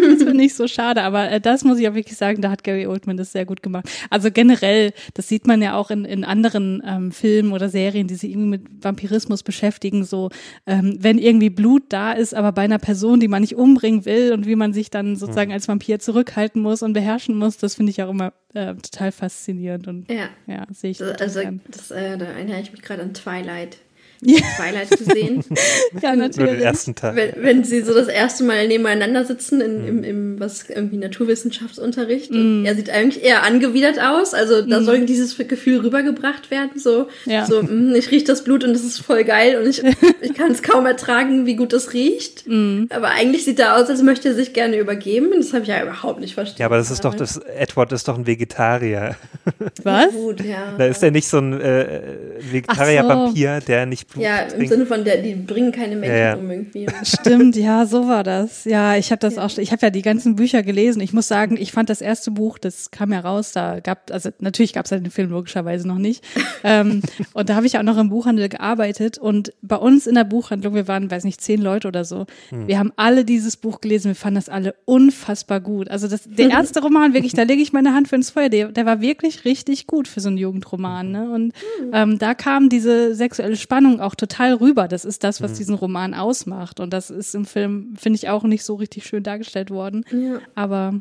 das 0.02 0.22
finde 0.22 0.44
ich 0.44 0.54
so 0.54 0.66
schade. 0.68 1.02
Aber 1.02 1.30
äh, 1.30 1.40
das 1.40 1.64
muss 1.64 1.78
ich 1.78 1.88
auch 1.88 1.94
wirklich 1.94 2.16
sagen, 2.16 2.42
da 2.42 2.50
hat 2.50 2.64
Gary 2.64 2.86
Oldman 2.86 3.16
das 3.16 3.32
sehr 3.32 3.44
gut 3.44 3.62
gemacht. 3.62 3.88
Also 4.10 4.30
generell, 4.30 4.92
das 5.14 5.28
sieht 5.28 5.46
man 5.46 5.62
ja 5.62 5.76
auch 5.76 5.90
in, 5.90 6.04
in 6.04 6.24
anderen 6.24 6.82
ähm, 6.86 7.12
Filmen 7.12 7.52
oder 7.52 7.68
Serien, 7.68 8.06
die 8.06 8.14
sich 8.14 8.30
irgendwie 8.30 8.48
mit 8.48 8.62
Vampirismus 8.84 9.42
beschäftigen. 9.42 10.04
So, 10.04 10.30
ähm, 10.66 10.96
wenn 11.00 11.18
irgendwie 11.18 11.50
Blut 11.50 11.84
da 11.88 12.12
ist, 12.12 12.34
aber 12.34 12.52
bei 12.52 12.62
einer 12.62 12.78
Person, 12.78 13.20
die 13.20 13.28
man 13.28 13.42
nicht 13.42 13.56
umbringen 13.56 14.04
will 14.04 14.32
und 14.32 14.46
wie 14.46 14.56
man 14.56 14.72
sich 14.72 14.90
dann 14.90 15.16
sozusagen 15.16 15.52
als 15.52 15.68
Vampir 15.68 15.98
zurückhalten 15.98 16.62
muss 16.62 16.82
und 16.82 16.92
beherrschen 16.92 17.36
muss, 17.36 17.58
das 17.58 17.74
finde 17.74 17.90
ich 17.90 18.02
auch 18.02 18.10
immer 18.10 18.32
äh, 18.54 18.74
total 18.74 19.12
faszinierend. 19.12 19.88
Und 19.88 20.10
ja, 20.10 20.28
ja 20.46 20.66
sehe 20.72 20.90
ich. 20.90 20.98
Das, 20.98 21.20
also, 21.20 21.40
das, 21.68 21.90
äh, 21.90 22.16
da 22.16 22.26
erinnere 22.26 22.60
ich 22.60 22.72
mich 22.72 22.82
gerade 22.82 23.02
an 23.02 23.14
Twilight 23.14 23.78
ja. 24.20 24.40
Twilight 24.56 24.90
gesehen. 24.90 25.44
ja, 26.02 26.16
natürlich. 26.16 26.50
Nur 26.50 26.58
den 26.58 26.62
ersten 26.62 26.94
Teil. 26.94 27.16
Wenn, 27.16 27.32
wenn, 27.36 27.64
sie 27.64 27.82
so 27.82 27.94
das 27.94 28.08
erste 28.08 28.44
Mal 28.44 28.66
nebeneinander 28.66 29.24
sitzen 29.24 29.60
in, 29.60 29.82
mhm. 29.82 29.88
im, 29.88 30.04
im, 30.04 30.40
was 30.40 30.68
irgendwie 30.68 30.96
Naturwissenschaftsunterricht. 30.96 32.32
Mhm. 32.32 32.64
er 32.64 32.74
sieht 32.74 32.90
eigentlich 32.90 33.22
eher 33.24 33.44
angewidert 33.44 34.00
aus. 34.00 34.34
Also 34.34 34.62
da 34.62 34.80
mhm. 34.80 34.84
soll 34.84 35.06
dieses 35.06 35.36
Gefühl 35.36 35.80
rübergebracht 35.80 36.50
werden. 36.50 36.72
So, 36.76 37.08
ja. 37.26 37.46
so 37.46 37.62
mh, 37.62 37.68
hm, 37.68 37.94
ich 37.94 38.10
rieche 38.10 38.24
das 38.24 38.44
Blut 38.44 38.64
und 38.64 38.72
das 38.72 38.82
ist 38.82 38.98
voll 38.98 39.24
geil 39.24 39.60
und 39.60 39.68
ich, 39.68 39.82
ich 40.20 40.34
kann 40.34 40.50
es 40.50 40.62
kaum 40.62 40.86
ertragen, 40.86 41.46
wie 41.46 41.56
gut 41.56 41.72
das 41.72 41.92
riecht. 41.92 42.46
Mhm. 42.46 42.88
Aber 42.90 43.08
eigentlich 43.08 43.44
sieht 43.44 43.60
er 43.60 43.76
aus, 43.76 43.88
als 43.88 44.02
möchte 44.02 44.28
er 44.28 44.34
sich 44.34 44.52
gerne 44.52 44.78
übergeben. 44.78 45.30
Das 45.36 45.52
habe 45.52 45.62
ich 45.62 45.68
ja 45.68 45.82
überhaupt 45.82 46.20
nicht 46.20 46.34
verstanden. 46.34 46.60
Ja, 46.60 46.66
aber 46.66 46.78
das 46.78 46.90
ist 46.90 47.04
doch, 47.04 47.14
das 47.14 47.36
Edward 47.36 47.92
ist 47.92 48.08
doch 48.08 48.18
ein 48.18 48.26
Vegetarier. 48.26 49.16
Was? 49.82 50.12
Gut, 50.12 50.40
ja. 50.44 50.74
Da 50.76 50.86
ist 50.86 51.02
er 51.02 51.10
nicht 51.10 51.28
so 51.28 51.38
ein 51.38 51.60
äh, 51.60 52.16
Vegetarier-Vampir, 52.40 53.60
der 53.60 53.86
nicht 53.86 54.07
Blut 54.10 54.24
Ja, 54.24 54.38
im 54.40 54.66
Sinne 54.66 54.86
von, 54.86 55.04
der, 55.04 55.18
die 55.18 55.34
bringen 55.34 55.70
keine 55.70 55.94
Menschen 55.94 56.16
ja, 56.16 56.28
ja. 56.30 56.34
um 56.34 56.50
irgendwie. 56.50 56.86
Stimmt, 57.02 57.56
ja, 57.56 57.84
so 57.84 58.08
war 58.08 58.24
das. 58.24 58.64
Ja, 58.64 58.96
ich 58.96 59.10
habe 59.10 59.20
das 59.20 59.36
ja. 59.36 59.44
auch, 59.44 59.58
ich 59.58 59.70
habe 59.70 59.84
ja 59.84 59.90
die 59.90 60.00
ganzen 60.00 60.34
Bücher 60.34 60.62
gelesen. 60.62 61.02
Ich 61.02 61.12
muss 61.12 61.28
sagen, 61.28 61.58
ich 61.58 61.72
fand 61.72 61.90
das 61.90 62.00
erste 62.00 62.30
Buch, 62.30 62.58
das 62.58 62.90
kam 62.90 63.12
ja 63.12 63.20
raus, 63.20 63.52
da 63.52 63.80
gab, 63.80 64.10
also 64.10 64.30
natürlich 64.40 64.72
gab 64.72 64.86
es 64.86 64.92
halt 64.92 65.04
den 65.04 65.10
Film 65.10 65.30
logischerweise 65.30 65.86
noch 65.86 65.98
nicht. 65.98 66.24
ähm, 66.64 67.02
und 67.34 67.50
da 67.50 67.54
habe 67.54 67.66
ich 67.66 67.76
auch 67.76 67.82
noch 67.82 67.98
im 67.98 68.08
Buchhandel 68.08 68.48
gearbeitet 68.48 69.18
und 69.18 69.52
bei 69.60 69.76
uns 69.76 70.06
in 70.06 70.14
der 70.14 70.24
Buchhandlung, 70.24 70.74
wir 70.74 70.88
waren, 70.88 71.10
weiß 71.10 71.24
nicht, 71.24 71.42
zehn 71.42 71.60
Leute 71.60 71.88
oder 71.88 72.06
so, 72.06 72.24
hm. 72.48 72.66
wir 72.66 72.78
haben 72.78 72.92
alle 72.96 73.26
dieses 73.26 73.58
Buch 73.58 73.82
gelesen, 73.82 74.08
wir 74.08 74.14
fanden 74.14 74.36
das 74.36 74.48
alle 74.48 74.74
unfassbar 74.86 75.60
gut. 75.60 75.90
Also 75.90 76.08
das, 76.08 76.22
der 76.24 76.48
erste 76.50 76.80
Roman, 76.80 77.12
wirklich, 77.12 77.34
da 77.34 77.42
lege 77.42 77.60
ich 77.60 77.74
meine 77.74 77.92
Hand 77.92 78.08
für 78.08 78.16
ins 78.16 78.30
Feuer, 78.30 78.48
der, 78.48 78.68
der 78.68 78.86
war 78.86 79.02
wirklich 79.02 79.44
richtig 79.44 79.86
gut 79.86 80.08
für 80.08 80.20
so 80.20 80.28
einen 80.28 80.38
Jugendroman. 80.38 81.10
Ne? 81.12 81.30
Und 81.30 81.52
hm. 81.80 81.90
ähm, 81.92 82.18
da 82.18 82.32
kam 82.32 82.70
diese 82.70 83.14
sexuelle 83.14 83.56
Spannung 83.56 83.97
auch 84.00 84.14
total 84.14 84.54
rüber. 84.54 84.88
Das 84.88 85.04
ist 85.04 85.24
das, 85.24 85.40
was 85.40 85.52
mhm. 85.52 85.56
diesen 85.56 85.74
Roman 85.74 86.14
ausmacht. 86.14 86.80
Und 86.80 86.92
das 86.92 87.10
ist 87.10 87.34
im 87.34 87.44
Film, 87.44 87.94
finde 87.96 88.16
ich, 88.16 88.28
auch 88.28 88.44
nicht 88.44 88.64
so 88.64 88.74
richtig 88.74 89.06
schön 89.06 89.22
dargestellt 89.22 89.70
worden. 89.70 90.04
Ja. 90.12 90.40
Aber 90.54 91.00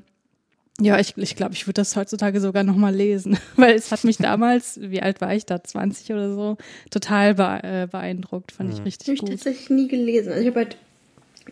ja, 0.80 1.00
ich 1.00 1.16
glaube, 1.16 1.24
ich, 1.24 1.36
glaub, 1.36 1.52
ich 1.54 1.66
würde 1.66 1.82
das 1.82 1.96
heutzutage 1.96 2.40
sogar 2.40 2.64
nochmal 2.64 2.94
lesen, 2.94 3.38
weil 3.56 3.76
es 3.76 3.92
hat 3.92 4.04
mich 4.04 4.18
damals, 4.18 4.80
wie 4.82 5.02
alt 5.02 5.22
war 5.22 5.34
ich 5.34 5.46
da, 5.46 5.64
20 5.64 6.12
oder 6.12 6.34
so, 6.34 6.58
total 6.92 7.32
äh, 7.64 7.88
beeindruckt, 7.88 8.52
fand 8.52 8.72
ich 8.72 8.80
mhm. 8.80 8.86
richtig 8.86 9.08
hab 9.08 9.18
gut. 9.18 9.30
Ich 9.30 9.32
habe 9.32 9.44
tatsächlich 9.44 9.70
nie 9.70 9.88
gelesen. 9.88 10.30
Also 10.30 10.42
ich 10.42 10.48
habe 10.48 10.60
halt 10.60 10.78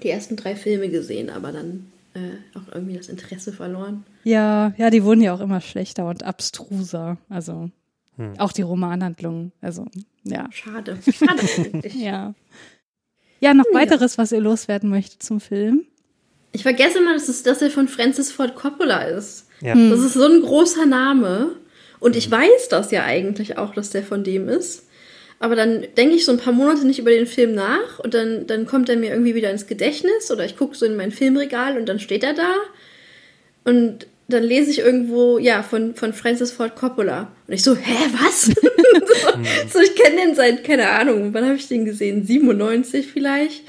die 0.03 0.09
ersten 0.09 0.35
drei 0.35 0.55
Filme 0.55 0.89
gesehen, 0.89 1.29
aber 1.29 1.51
dann 1.51 1.87
äh, 2.13 2.57
auch 2.57 2.73
irgendwie 2.73 2.97
das 2.97 3.09
Interesse 3.09 3.51
verloren. 3.51 4.05
Ja, 4.23 4.73
ja, 4.77 4.89
die 4.89 5.03
wurden 5.03 5.21
ja 5.21 5.33
auch 5.33 5.41
immer 5.41 5.61
schlechter 5.61 6.07
und 6.07 6.23
abstruser. 6.23 7.17
Also 7.29 7.69
hm. 8.17 8.39
auch 8.39 8.51
die 8.51 8.61
Romanhandlung. 8.61 9.51
Also 9.61 9.85
ja. 10.25 10.47
Schade. 10.51 10.97
Schade 11.11 11.87
ja. 11.95 12.33
Ja, 13.39 13.53
noch 13.53 13.65
ja. 13.71 13.79
weiteres, 13.79 14.17
was 14.17 14.31
ihr 14.31 14.41
loswerden 14.41 14.89
möchtet 14.89 15.23
zum 15.23 15.39
Film. 15.39 15.85
Ich 16.51 16.63
vergesse 16.63 16.99
immer, 16.99 17.13
dass, 17.13 17.29
es, 17.29 17.43
dass 17.43 17.61
er 17.61 17.69
von 17.69 17.87
Francis 17.87 18.31
Ford 18.31 18.55
Coppola 18.55 19.03
ist. 19.03 19.47
Ja. 19.61 19.73
Hm. 19.73 19.89
Das 19.89 19.99
ist 19.99 20.13
so 20.13 20.25
ein 20.25 20.41
großer 20.41 20.85
Name. 20.85 21.55
Und 21.99 22.15
ich 22.15 22.29
weiß 22.29 22.69
das 22.69 22.91
ja 22.91 23.03
eigentlich 23.03 23.57
auch, 23.57 23.73
dass 23.73 23.89
der 23.89 24.03
von 24.03 24.23
dem 24.23 24.49
ist. 24.49 24.87
Aber 25.39 25.55
dann 25.55 25.85
denke 25.97 26.15
ich 26.15 26.25
so 26.25 26.31
ein 26.31 26.37
paar 26.37 26.53
Monate 26.53 26.85
nicht 26.85 26.99
über 26.99 27.11
den 27.11 27.27
Film 27.27 27.53
nach 27.53 27.99
und 27.99 28.13
dann, 28.13 28.47
dann 28.47 28.65
kommt 28.65 28.89
er 28.89 28.95
mir 28.95 29.09
irgendwie 29.09 29.35
wieder 29.35 29.51
ins 29.51 29.67
Gedächtnis 29.67 30.31
oder 30.31 30.45
ich 30.45 30.55
gucke 30.55 30.75
so 30.75 30.85
in 30.85 30.95
mein 30.95 31.11
Filmregal 31.11 31.77
und 31.77 31.87
dann 31.87 31.99
steht 31.99 32.23
er 32.23 32.33
da. 32.33 32.53
Und 33.65 34.07
dann 34.27 34.43
lese 34.43 34.71
ich 34.71 34.79
irgendwo, 34.79 35.37
ja, 35.37 35.61
von, 35.61 35.93
von 35.93 36.13
Francis 36.13 36.51
Ford 36.51 36.75
Coppola. 36.75 37.31
Und 37.47 37.53
ich 37.53 37.63
so, 37.63 37.75
hä, 37.75 37.95
was? 38.19 38.45
so, 38.45 38.51
mhm. 39.37 39.45
so, 39.71 39.79
ich 39.79 39.95
kenne 39.95 40.17
den 40.17 40.35
seit, 40.35 40.63
keine 40.63 40.89
Ahnung, 40.89 41.33
wann 41.33 41.45
habe 41.45 41.55
ich 41.55 41.67
den 41.67 41.85
gesehen? 41.85 42.25
97 42.25 43.07
vielleicht. 43.07 43.63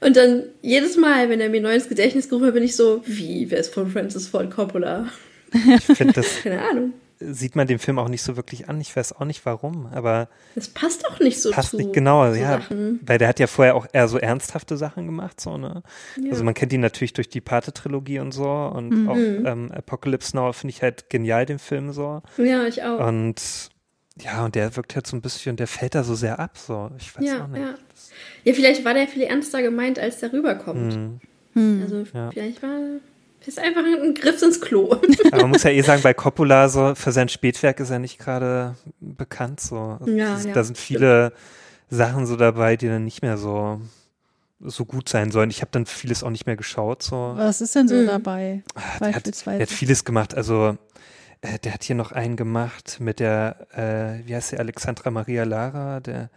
Und 0.00 0.16
dann 0.16 0.44
jedes 0.62 0.96
Mal, 0.96 1.28
wenn 1.28 1.40
er 1.40 1.50
mir 1.50 1.60
neu 1.60 1.74
ins 1.74 1.88
Gedächtnis 1.88 2.28
gerufen 2.28 2.46
hat, 2.46 2.54
bin 2.54 2.62
ich 2.62 2.76
so, 2.76 3.02
wie, 3.04 3.50
wer 3.50 3.58
ist 3.58 3.74
von 3.74 3.90
Francis 3.90 4.28
Ford 4.28 4.50
Coppola? 4.50 5.08
Ich 5.52 5.96
finde 5.96 6.14
das. 6.14 6.26
keine 6.42 6.62
Ahnung. 6.62 6.92
Sieht 7.20 7.56
man 7.56 7.66
den 7.66 7.78
Film 7.78 7.98
auch 7.98 8.08
nicht 8.08 8.22
so 8.22 8.36
wirklich 8.36 8.68
an. 8.68 8.80
Ich 8.80 8.94
weiß 8.94 9.12
auch 9.14 9.24
nicht 9.24 9.44
warum, 9.46 9.86
aber. 9.86 10.28
Das 10.54 10.68
passt 10.68 11.06
auch 11.08 11.18
nicht 11.20 11.40
so 11.42 11.50
passt 11.50 11.70
zu, 11.70 11.76
nicht 11.78 11.92
genau, 11.92 12.24
ja. 12.32 12.60
Sachen. 12.60 13.00
Weil 13.04 13.18
der 13.18 13.28
hat 13.28 13.40
ja 13.40 13.46
vorher 13.46 13.74
auch 13.74 13.86
eher 13.92 14.08
so 14.08 14.18
ernsthafte 14.18 14.76
Sachen 14.76 15.06
gemacht, 15.06 15.40
so, 15.40 15.56
ne? 15.58 15.82
Ja. 16.22 16.30
Also 16.30 16.44
man 16.44 16.54
kennt 16.54 16.72
ihn 16.72 16.80
natürlich 16.80 17.12
durch 17.14 17.28
die 17.28 17.40
Pate-Trilogie 17.40 18.20
und 18.20 18.32
so 18.32 18.48
und 18.48 18.90
Mhm. 18.90 19.08
auch 19.08 19.16
ähm, 19.16 19.72
Apocalypse 19.72 20.36
Now 20.36 20.52
finde 20.52 20.70
ich 20.74 20.82
halt 20.82 21.10
genial, 21.10 21.44
den 21.46 21.58
Film 21.58 21.92
so. 21.92 22.22
Ja, 22.36 22.64
ich 22.66 22.82
auch. 22.82 23.06
Und 23.06 23.40
ja, 24.20 24.44
und 24.44 24.54
der 24.54 24.74
wirkt 24.76 24.94
halt 24.96 25.06
so 25.06 25.16
ein 25.16 25.20
bisschen, 25.20 25.56
der 25.56 25.66
fällt 25.68 25.94
da 25.94 26.02
so 26.04 26.14
sehr 26.14 26.38
ab, 26.40 26.58
so. 26.58 26.90
Ich 26.98 27.16
weiß 27.16 27.24
ja, 27.24 27.44
auch 27.44 27.48
nicht. 27.48 27.60
ja. 27.60 27.74
Ja, 28.44 28.52
vielleicht 28.52 28.84
war 28.84 28.94
der 28.94 29.06
viel 29.08 29.22
ernster 29.22 29.62
gemeint, 29.62 29.98
als 29.98 30.18
der 30.20 30.32
rüberkommt. 30.32 31.20
Hm. 31.54 31.80
Also 31.82 32.04
Ja. 32.14 32.30
vielleicht 32.30 32.62
war 32.62 32.78
ist 33.46 33.58
einfach 33.58 33.82
ein 33.84 34.14
Griff 34.14 34.42
ins 34.42 34.60
Klo. 34.60 34.92
Aber 35.32 35.42
man 35.42 35.50
muss 35.50 35.62
ja 35.62 35.70
eh 35.70 35.80
sagen, 35.82 36.02
bei 36.02 36.12
Coppola 36.14 36.68
so, 36.68 36.94
für 36.94 37.12
sein 37.12 37.28
Spätwerk 37.28 37.80
ist 37.80 37.90
er 37.90 37.98
nicht 37.98 38.18
gerade 38.18 38.74
bekannt, 39.00 39.60
so. 39.60 39.98
Ja, 40.06 40.34
das- 40.34 40.44
ja. 40.44 40.52
Da 40.52 40.64
sind 40.64 40.76
viele 40.76 41.32
Sachen 41.90 42.26
so 42.26 42.36
dabei, 42.36 42.76
die 42.76 42.88
dann 42.88 43.04
nicht 43.04 43.22
mehr 43.22 43.38
so, 43.38 43.80
so 44.60 44.84
gut 44.84 45.08
sein 45.08 45.30
sollen. 45.30 45.50
Ich 45.50 45.60
habe 45.60 45.70
dann 45.72 45.86
vieles 45.86 46.22
auch 46.24 46.30
nicht 46.30 46.46
mehr 46.46 46.56
geschaut, 46.56 47.02
so. 47.02 47.32
Was 47.36 47.60
ist 47.60 47.74
denn 47.74 47.88
so 47.88 47.94
Mhm. 47.94 48.06
dabei? 48.06 48.62
Der 49.00 49.14
hat, 49.14 49.46
der 49.46 49.60
hat 49.60 49.70
vieles 49.70 50.04
gemacht. 50.04 50.34
Also 50.34 50.76
äh, 51.40 51.58
der 51.60 51.72
hat 51.74 51.84
hier 51.84 51.94
noch 51.96 52.10
einen 52.12 52.36
gemacht 52.36 52.98
mit 53.00 53.20
der, 53.20 53.68
äh, 53.72 54.26
wie 54.28 54.34
heißt 54.34 54.52
der, 54.52 54.58
Alexandra 54.60 55.10
Maria 55.10 55.44
Lara, 55.44 56.00
der, 56.00 56.28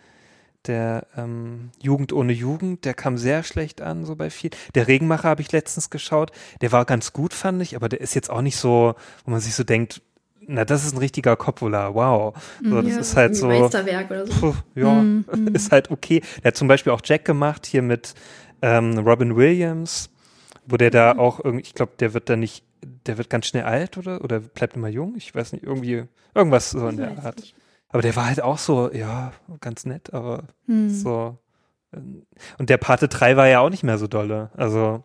der 0.68 1.08
ähm, 1.18 1.72
Jugend 1.82 2.14
ohne 2.14 2.34
Jugend, 2.34 2.86
der 2.86 2.94
kam 2.94 3.18
sehr 3.18 3.44
schlecht 3.44 3.82
an, 3.82 4.06
so 4.06 4.16
bei 4.16 4.30
viel. 4.30 4.52
Der 4.76 4.88
Regenmacher 4.88 5.30
habe 5.30 5.42
ich 5.42 5.52
letztens 5.52 5.90
geschaut, 5.90 6.32
der 6.62 6.72
war 6.72 6.86
ganz 6.86 7.14
gut, 7.14 7.34
fand 7.34 7.62
ich, 7.62 7.76
aber 7.76 7.90
der 7.90 8.02
ist 8.02 8.14
jetzt 8.14 8.30
auch 8.30 8.42
nicht 8.42 8.58
so, 8.58 8.96
wo 9.26 9.32
man 9.32 9.40
sich 9.40 9.56
so 9.56 9.64
denkt, 9.64 10.02
na, 10.48 10.66
das 10.66 10.86
ist 10.86 10.94
ein 10.94 10.98
richtiger 10.98 11.36
Coppola, 11.36 11.94
wow. 11.94 12.36
So, 12.64 12.82
das 12.82 12.92
Ja, 12.92 13.00
ist 13.00 13.16
halt 13.16 13.36
so. 13.36 13.48
Meisterwerk 13.48 14.10
oder 14.10 14.28
so. 14.28 14.34
Puh, 14.34 14.56
ja, 14.76 15.04
ist 15.54 15.72
halt 15.72 15.92
okay. 15.92 16.22
Der 16.44 16.50
hat 16.50 16.58
zum 16.58 16.68
Beispiel 16.68 16.92
auch 16.94 17.02
Jack 17.04 17.26
gemacht, 17.26 17.66
hier 17.66 17.82
mit 17.84 18.16
ähm, 18.62 18.98
Robin 19.00 19.36
Williams, 19.36 20.10
wo 20.66 20.78
der 20.78 20.90
da 20.92 21.18
auch 21.18 21.40
irgendwie, 21.44 21.64
ich 21.64 21.74
glaube, 21.74 21.94
der 22.00 22.14
wird 22.14 22.30
da 22.30 22.36
nicht, 22.36 22.64
der 23.06 23.18
wird 23.18 23.30
ganz 23.30 23.48
schnell 23.48 23.64
alt 23.64 23.98
oder, 23.98 24.24
oder 24.24 24.40
bleibt 24.40 24.76
immer 24.76 24.90
jung, 24.90 25.16
ich 25.16 25.34
weiß 25.34 25.54
nicht, 25.54 25.64
irgendwie, 25.64 26.04
irgendwas 26.34 26.72
so 26.72 26.88
in 26.88 26.98
der 26.98 27.24
Art. 27.24 27.40
nicht. 27.40 27.56
Aber 27.92 28.02
der 28.02 28.16
war 28.16 28.26
halt 28.28 28.42
auch 28.42 28.58
so, 28.58 28.92
ja, 28.92 29.32
ganz 29.60 29.86
nett, 29.86 30.14
aber 30.14 30.44
Hm. 30.68 30.90
so. 30.90 31.38
ähm, 31.94 32.24
Und 32.58 32.70
der 32.70 32.78
Pate 32.78 33.08
3 33.08 33.36
war 33.38 33.48
ja 33.48 33.60
auch 33.60 33.70
nicht 33.70 33.84
mehr 33.84 33.98
so 33.98 34.08
dolle. 34.08 34.50
Also, 34.56 35.04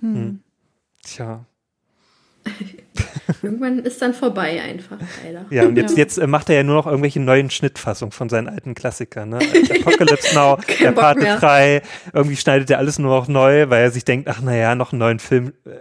Hm. 0.00 0.14
hm. 0.14 0.40
tja. 1.02 1.44
Irgendwann 3.42 3.80
ist 3.80 4.00
dann 4.00 4.14
vorbei 4.14 4.60
einfach, 4.62 4.96
leider. 5.22 5.44
Ja, 5.50 5.66
und 5.66 5.76
jetzt, 5.76 5.92
Ja. 5.92 5.96
jetzt 5.98 6.18
äh, 6.18 6.26
macht 6.26 6.48
er 6.48 6.56
ja 6.56 6.62
nur 6.62 6.76
noch 6.76 6.86
irgendwelche 6.86 7.20
neuen 7.20 7.50
Schnittfassungen 7.50 8.12
von 8.12 8.28
seinen 8.28 8.48
alten 8.48 8.74
Klassikern. 8.74 9.28
Ne? 9.30 9.38
Apocalypse 9.80 10.34
Now, 10.34 10.58
der 10.80 10.92
Pate 10.92 11.20
mehr. 11.20 11.38
3, 11.38 11.82
irgendwie 12.12 12.36
schneidet 12.36 12.70
er 12.70 12.78
alles 12.78 12.98
nur 12.98 13.14
noch 13.14 13.28
neu, 13.28 13.68
weil 13.68 13.82
er 13.82 13.90
sich 13.90 14.04
denkt, 14.04 14.28
ach 14.28 14.40
naja, 14.40 14.74
noch 14.74 14.92
einen 14.92 15.00
neuen 15.00 15.18
Film 15.18 15.52
äh, 15.66 15.78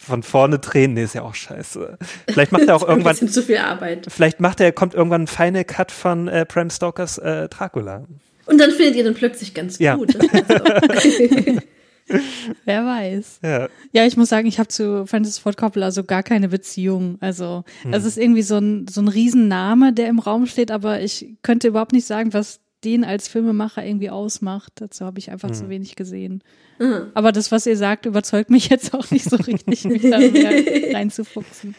von 0.00 0.22
vorne 0.22 0.58
drehen, 0.60 0.94
nee, 0.94 1.02
ist 1.04 1.14
ja 1.14 1.22
auch 1.22 1.34
scheiße. 1.34 1.98
Vielleicht 2.28 2.52
macht 2.52 2.68
er 2.68 2.76
auch 2.76 2.82
Ein 2.84 2.88
irgendwann, 2.90 3.12
bisschen 3.12 3.28
zu 3.28 3.42
viel 3.42 3.58
Arbeit. 3.58 4.06
vielleicht 4.08 4.40
macht 4.40 4.60
er, 4.60 4.72
kommt 4.72 4.94
irgendwann 4.94 5.22
ein 5.22 5.26
Final 5.26 5.64
Cut 5.64 5.90
von 5.92 6.28
äh, 6.28 6.46
Bram 6.48 6.70
Stokers 6.70 7.18
äh, 7.18 7.48
Dracula. 7.48 8.04
Und 8.46 8.58
dann 8.58 8.70
findet 8.70 8.94
ihr 8.96 9.04
den 9.04 9.14
plötzlich 9.14 9.52
ganz 9.54 9.78
Ja. 9.78 9.96
gut. 9.96 10.16
Wer 12.64 12.86
weiß. 12.86 13.40
Ja. 13.42 13.68
Ja, 13.92 14.06
ich 14.06 14.16
muss 14.16 14.30
sagen, 14.30 14.46
ich 14.48 14.58
habe 14.58 14.68
zu 14.68 15.04
Francis 15.06 15.36
Ford 15.38 15.58
Coppola 15.58 15.90
so 15.90 16.04
gar 16.04 16.22
keine 16.22 16.48
Beziehung. 16.48 17.18
Also 17.20 17.64
es 17.90 18.04
ist 18.06 18.16
irgendwie 18.16 18.40
so 18.42 18.56
ein, 18.56 18.86
so 18.88 19.02
ein 19.02 19.08
Riesenname, 19.08 19.92
der 19.92 20.08
im 20.08 20.18
Raum 20.18 20.46
steht, 20.46 20.70
aber 20.70 21.02
ich 21.02 21.34
könnte 21.42 21.68
überhaupt 21.68 21.92
nicht 21.92 22.06
sagen, 22.06 22.32
was 22.32 22.60
den 22.84 23.04
als 23.04 23.28
Filmemacher 23.28 23.84
irgendwie 23.84 24.10
ausmacht. 24.10 24.72
Dazu 24.76 25.04
habe 25.04 25.18
ich 25.18 25.30
einfach 25.30 25.50
zu 25.50 25.68
wenig 25.68 25.96
gesehen. 25.96 26.42
Mhm. 26.78 27.08
Aber 27.14 27.32
das, 27.32 27.50
was 27.50 27.66
ihr 27.66 27.76
sagt, 27.76 28.06
überzeugt 28.06 28.50
mich 28.50 28.68
jetzt 28.68 28.94
auch 28.94 29.10
nicht 29.10 29.28
so 29.28 29.36
richtig, 29.36 29.84
mich 29.84 30.02
da 30.02 30.18
mehr 30.18 30.94
reinzufuchsen. 30.94 31.74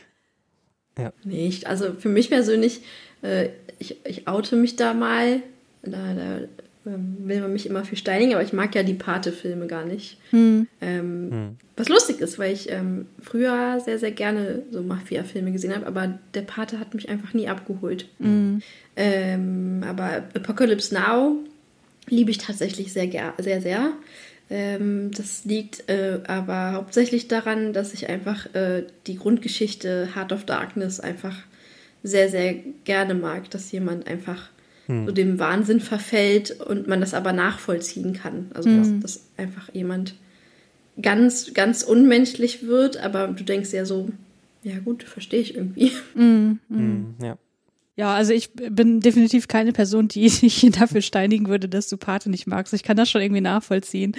Nicht. 1.24 1.68
Also 1.68 1.94
für 1.98 2.10
mich 2.10 2.30
persönlich, 2.30 2.82
äh, 3.22 3.50
ich, 3.78 3.98
ich 4.06 4.28
oute 4.28 4.56
mich 4.56 4.76
da 4.76 4.94
mal. 4.94 5.42
Da, 5.82 6.14
da 6.14 6.40
ähm, 6.86 7.18
will 7.20 7.42
man 7.42 7.54
mich 7.54 7.66
immer 7.66 7.84
für 7.84 7.96
steinigen, 7.96 8.34
aber 8.34 8.44
ich 8.44 8.54
mag 8.54 8.74
ja 8.74 8.84
die 8.84 8.94
Pate-Filme 8.94 9.68
gar 9.68 9.86
nicht. 9.86 10.18
Hm. 10.32 10.68
Ähm, 10.82 11.58
Was 11.76 11.90
lustig 11.90 12.20
ist, 12.20 12.40
weil 12.40 12.54
ich 12.54 12.70
ähm, 12.70 13.06
früher 13.22 13.80
sehr, 13.84 14.00
sehr 14.00 14.12
gerne 14.12 14.64
so 14.72 14.82
Mafia-Filme 14.82 15.52
gesehen 15.52 15.76
habe, 15.76 15.86
aber 15.88 16.20
der 16.34 16.42
Pate 16.42 16.80
hat 16.80 16.94
mich 16.94 17.10
einfach 17.10 17.34
nie 17.34 17.48
abgeholt. 17.48 18.08
Ähm, 19.02 19.82
aber 19.88 20.24
Apocalypse 20.36 20.94
Now 20.94 21.38
liebe 22.10 22.32
ich 22.32 22.38
tatsächlich 22.38 22.92
sehr, 22.92 23.34
sehr, 23.38 23.62
sehr. 23.62 23.94
Ähm, 24.50 25.12
das 25.12 25.46
liegt 25.46 25.90
äh, 25.90 26.20
aber 26.28 26.74
hauptsächlich 26.74 27.30
daran, 27.30 27.72
dass 27.72 27.94
ich 27.94 28.10
einfach 28.10 28.54
äh, 28.54 28.84
die 29.08 29.16
Grundgeschichte 29.16 30.10
Heart 30.16 30.34
of 30.34 30.46
Darkness 30.46 31.00
einfach 31.00 31.38
sehr, 32.04 32.30
sehr 32.30 32.56
gerne 32.84 33.14
mag, 33.14 33.50
dass 33.52 33.72
jemand 33.72 34.06
einfach 34.08 34.50
so 35.06 35.12
dem 35.12 35.38
Wahnsinn 35.38 35.82
verfällt 35.82 36.60
und 36.60 36.88
man 36.88 37.00
das 37.00 37.14
aber 37.14 37.32
nachvollziehen 37.32 38.14
kann. 38.14 38.50
Also 38.56 38.70
dass, 38.76 39.00
dass 39.02 39.26
einfach 39.38 39.72
jemand 39.72 40.16
ganz, 41.00 41.54
ganz 41.54 41.84
unmenschlich 41.84 42.66
wird, 42.66 42.98
aber 42.98 43.28
du 43.28 43.44
denkst 43.44 43.72
ja 43.72 43.86
so, 43.86 44.10
ja 44.64 44.80
gut, 44.80 45.04
verstehe 45.04 45.42
ich 45.42 45.56
irgendwie. 45.56 45.92
Hm, 46.16 47.16
ja. 47.22 47.38
Ja, 48.00 48.14
also 48.14 48.32
ich 48.32 48.54
bin 48.54 49.02
definitiv 49.02 49.50
keine 49.50 49.74
Person, 49.74 50.08
die 50.08 50.30
dich 50.30 50.66
dafür 50.72 51.02
steinigen 51.02 51.50
würde, 51.50 51.68
dass 51.68 51.90
du 51.90 51.98
Pate 51.98 52.30
nicht 52.30 52.48
magst. 52.48 52.74
Ich 52.74 52.84
kann 52.84 52.96
das 52.96 53.10
schon 53.10 53.22
irgendwie 53.22 53.42
nachvollziehen. 53.42 54.14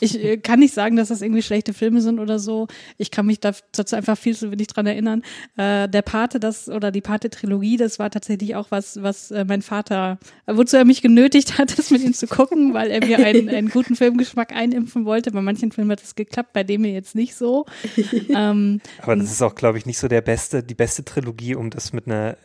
Ich 0.00 0.24
äh, 0.24 0.38
kann 0.38 0.60
nicht 0.60 0.72
sagen, 0.72 0.96
dass 0.96 1.08
das 1.08 1.20
irgendwie 1.20 1.42
schlechte 1.42 1.74
Filme 1.74 2.00
sind 2.00 2.18
oder 2.18 2.38
so. 2.38 2.66
Ich 2.96 3.10
kann 3.10 3.26
mich 3.26 3.38
da 3.38 3.52
dazu 3.72 3.94
einfach 3.94 4.16
viel 4.16 4.34
zu 4.34 4.50
wenig 4.52 4.68
dran 4.68 4.86
erinnern. 4.86 5.20
Äh, 5.58 5.86
der 5.86 6.00
Pate, 6.00 6.40
das 6.40 6.70
oder 6.70 6.90
die 6.90 7.02
Pate-Trilogie, 7.02 7.76
das 7.76 7.98
war 7.98 8.08
tatsächlich 8.08 8.56
auch 8.56 8.70
was, 8.70 9.02
was 9.02 9.30
äh, 9.32 9.44
mein 9.46 9.60
Vater, 9.60 10.18
wozu 10.46 10.78
er 10.78 10.86
mich 10.86 11.02
genötigt 11.02 11.58
hat, 11.58 11.78
das 11.78 11.90
mit 11.90 12.02
ihm 12.02 12.14
zu 12.14 12.28
gucken, 12.28 12.72
weil 12.72 12.90
er 12.90 13.04
mir 13.04 13.18
einen, 13.18 13.50
einen 13.50 13.68
guten 13.68 13.96
Filmgeschmack 13.96 14.52
einimpfen 14.52 15.04
wollte. 15.04 15.30
Bei 15.30 15.42
manchen 15.42 15.72
Filmen 15.72 15.90
hat 15.90 16.02
es 16.02 16.14
geklappt, 16.14 16.54
bei 16.54 16.64
dem 16.64 16.80
mir 16.80 16.92
jetzt 16.92 17.14
nicht 17.14 17.34
so. 17.34 17.66
ähm, 18.34 18.80
Aber 19.02 19.14
das 19.14 19.30
ist 19.30 19.42
auch, 19.42 19.54
glaube 19.54 19.76
ich, 19.76 19.84
nicht 19.84 19.98
so 19.98 20.08
der 20.08 20.22
beste, 20.22 20.62
die 20.62 20.74
beste 20.74 21.04
Trilogie, 21.04 21.54
um 21.54 21.68
das 21.68 21.92
mit 21.92 22.06
einer 22.06 22.38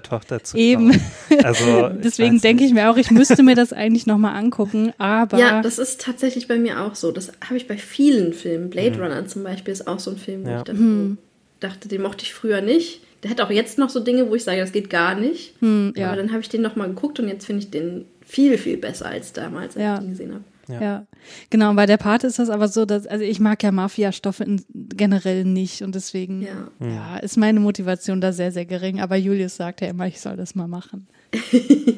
äh, 0.00 0.08
Teenager-Tochter 0.08 0.42
zu 0.44 0.56
Eben. 0.56 0.92
schauen. 0.92 1.44
Also, 1.44 1.88
Deswegen 2.02 2.40
denke 2.40 2.64
ich 2.64 2.72
mir 2.72 2.90
auch, 2.90 2.96
ich 2.96 3.10
müsste 3.10 3.42
mir 3.42 3.54
das 3.54 3.72
eigentlich 3.72 4.06
nochmal 4.06 4.36
angucken, 4.36 4.92
aber 4.98 5.38
Ja, 5.38 5.62
das 5.62 5.78
ist 5.78 6.00
tatsächlich 6.00 6.48
bei 6.48 6.58
mir 6.58 6.80
auch 6.80 6.94
so. 6.94 7.12
Das 7.12 7.32
habe 7.44 7.56
ich 7.56 7.66
bei 7.68 7.76
vielen 7.78 8.32
Filmen. 8.32 8.70
Blade 8.70 8.98
Runner 9.00 9.26
zum 9.26 9.42
Beispiel 9.42 9.72
ist 9.72 9.86
auch 9.86 9.98
so 10.00 10.10
ein 10.12 10.16
Film, 10.18 10.44
wo 10.44 10.48
Ja. 10.50 10.58
ich 10.58 10.64
dachte, 10.64 11.16
dachte, 11.60 11.88
den 11.88 12.02
mochte 12.02 12.24
ich 12.24 12.34
früher 12.34 12.60
nicht. 12.60 13.02
Der 13.22 13.30
hat 13.30 13.40
auch 13.42 13.50
jetzt 13.50 13.76
noch 13.78 13.90
so 13.90 14.00
Dinge, 14.00 14.30
wo 14.30 14.34
ich 14.34 14.44
sage, 14.44 14.60
das 14.60 14.72
geht 14.72 14.88
gar 14.88 15.14
nicht. 15.14 15.54
hm, 15.60 15.92
ja, 15.96 16.06
Aber 16.08 16.16
dann 16.16 16.30
habe 16.30 16.40
ich 16.40 16.48
den 16.48 16.62
nochmal 16.62 16.88
geguckt 16.88 17.20
und 17.20 17.28
jetzt 17.28 17.44
finde 17.44 17.62
ich 17.62 17.70
den 17.70 18.06
viel, 18.24 18.56
viel 18.56 18.78
besser 18.78 19.06
als 19.06 19.32
damals, 19.34 19.76
als 19.76 19.82
Ja. 19.84 19.94
ich 19.96 20.00
den 20.00 20.10
gesehen 20.10 20.32
habe. 20.32 20.44
Ja. 20.78 21.06
Genau, 21.50 21.72
bei 21.74 21.86
der 21.86 21.96
Part 21.96 22.24
ist 22.24 22.38
das 22.38 22.50
aber 22.50 22.68
so, 22.68 22.84
dass, 22.84 23.06
also 23.06 23.24
ich 23.24 23.40
mag 23.40 23.62
ja 23.62 23.72
Mafia-Stoffe 23.72 24.44
in- 24.44 24.64
generell 24.72 25.44
nicht 25.44 25.82
und 25.82 25.94
deswegen 25.94 26.42
Ja. 26.42 26.68
ja, 26.80 27.16
ist 27.18 27.36
meine 27.36 27.60
Motivation 27.60 28.20
da 28.20 28.32
sehr, 28.32 28.52
sehr 28.52 28.66
gering. 28.66 29.00
Aber 29.00 29.16
Julius 29.16 29.56
sagt 29.56 29.80
ja 29.80 29.88
immer, 29.88 30.06
ich 30.06 30.20
soll 30.20 30.36
das 30.36 30.54
mal 30.54 30.68
machen. 30.68 31.06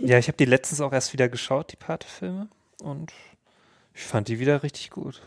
Ja, 0.05 0.19
ich 0.19 0.27
habe 0.27 0.37
die 0.37 0.45
letztens 0.47 0.81
auch 0.81 0.93
erst 0.93 1.13
wieder 1.13 1.29
geschaut, 1.29 1.71
die 1.73 1.77
Pate-Filme. 1.77 2.49
Und 2.83 3.13
ich 3.95 4.03
fand 4.03 4.27
die 4.29 4.41
wieder 4.41 4.63
richtig 4.65 4.91
gut. 4.91 5.23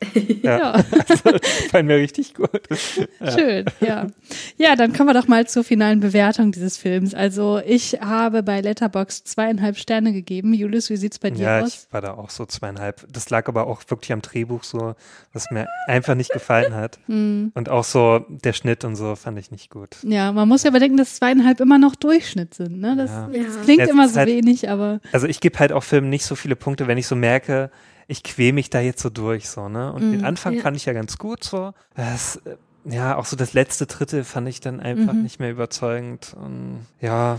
Ja, 0.42 0.58
Ja, 0.58 0.72
also, 1.08 1.38
fand 1.70 1.86
mir 1.88 1.96
richtig 1.96 2.34
gut. 2.34 2.48
schön, 3.36 3.66
ja. 3.80 4.06
Ja, 4.56 4.74
dann 4.76 4.92
kommen 4.94 5.08
wir 5.10 5.14
doch 5.14 5.28
mal 5.28 5.46
zur 5.46 5.64
finalen 5.64 6.00
Bewertung 6.00 6.52
dieses 6.52 6.76
Films. 6.78 7.14
Also 7.14 7.60
ich 7.64 7.98
habe 8.00 8.42
bei 8.42 8.60
Letterbox 8.60 9.24
zweieinhalb 9.24 9.76
Sterne 9.76 10.12
gegeben. 10.12 10.54
Julius, 10.54 10.88
wie 10.90 10.96
sieht's 10.96 11.18
bei 11.18 11.30
dir 11.30 11.42
Ja, 11.44 11.60
aus? 11.60 11.86
ich 11.86 11.92
war 11.92 12.00
da 12.00 12.14
auch 12.14 12.30
so 12.30 12.46
zweieinhalb. 12.46 13.06
Das 13.12 13.28
lag 13.30 13.46
aber 13.48 13.66
auch 13.66 13.82
wirklich 13.88 14.12
am 14.12 14.22
Drehbuch 14.22 14.64
so, 14.64 14.94
was 15.34 15.50
mir 15.50 15.66
einfach 15.86 16.14
nicht 16.14 16.32
gefallen 16.32 16.74
hat. 16.74 16.98
Hm. 17.06 17.52
Und 17.54 17.68
auch 17.68 17.84
so 17.84 18.24
der 18.28 18.52
Schnitt 18.52 18.84
und 18.84 18.94
so 18.96 19.16
fand 19.16 19.38
ich 19.38 19.50
nicht 19.50 19.68
gut. 19.70 19.96
Ja, 20.02 20.32
man 20.32 20.48
muss 20.48 20.62
ja 20.62 20.70
bedenken, 20.70 20.96
dass 20.96 21.16
zweieinhalb 21.16 21.60
immer 21.60 21.78
noch 21.78 21.94
Durchschnitt 21.96 22.54
sind. 22.54 22.80
Ne? 22.80 22.94
Das, 22.96 23.10
Ja. 23.10 23.26
das 23.32 23.56
Ja. 23.56 23.62
klingt 23.62 23.80
Ja, 23.80 23.86
immer 23.86 24.08
so 24.08 24.16
halt- 24.16 24.28
wenig, 24.28 24.68
aber 24.70 25.00
Also 25.12 25.26
ich 25.26 25.40
gebe 25.40 25.58
halt 25.58 25.72
auch 25.72 25.82
Filmen 25.82 26.08
nicht 26.08 26.24
so 26.24 26.34
viele 26.36 26.56
Punkte, 26.56 26.86
wenn 26.86 26.98
ich 26.98 27.06
so 27.06 27.16
merke, 27.16 27.70
ich 28.10 28.24
quäl 28.24 28.52
mich 28.52 28.70
da 28.70 28.80
jetzt 28.80 29.02
so 29.02 29.08
durch, 29.08 29.48
so, 29.48 29.68
ne? 29.68 29.92
Und 29.92 30.10
den 30.10 30.24
Anfang 30.24 30.54
ja. 30.54 30.62
fand 30.62 30.76
ich 30.76 30.84
ja 30.84 30.92
ganz 30.92 31.16
gut, 31.16 31.44
so. 31.44 31.72
Das, 31.94 32.36
äh, 32.44 32.56
ja, 32.84 33.16
auch 33.16 33.24
so 33.24 33.36
das 33.36 33.52
letzte 33.52 33.86
Drittel 33.86 34.24
fand 34.24 34.48
ich 34.48 34.60
dann 34.60 34.80
einfach 34.80 35.12
nicht 35.12 35.38
mehr 35.38 35.50
überzeugend. 35.50 36.34
Und 36.40 36.86
ja, 37.00 37.38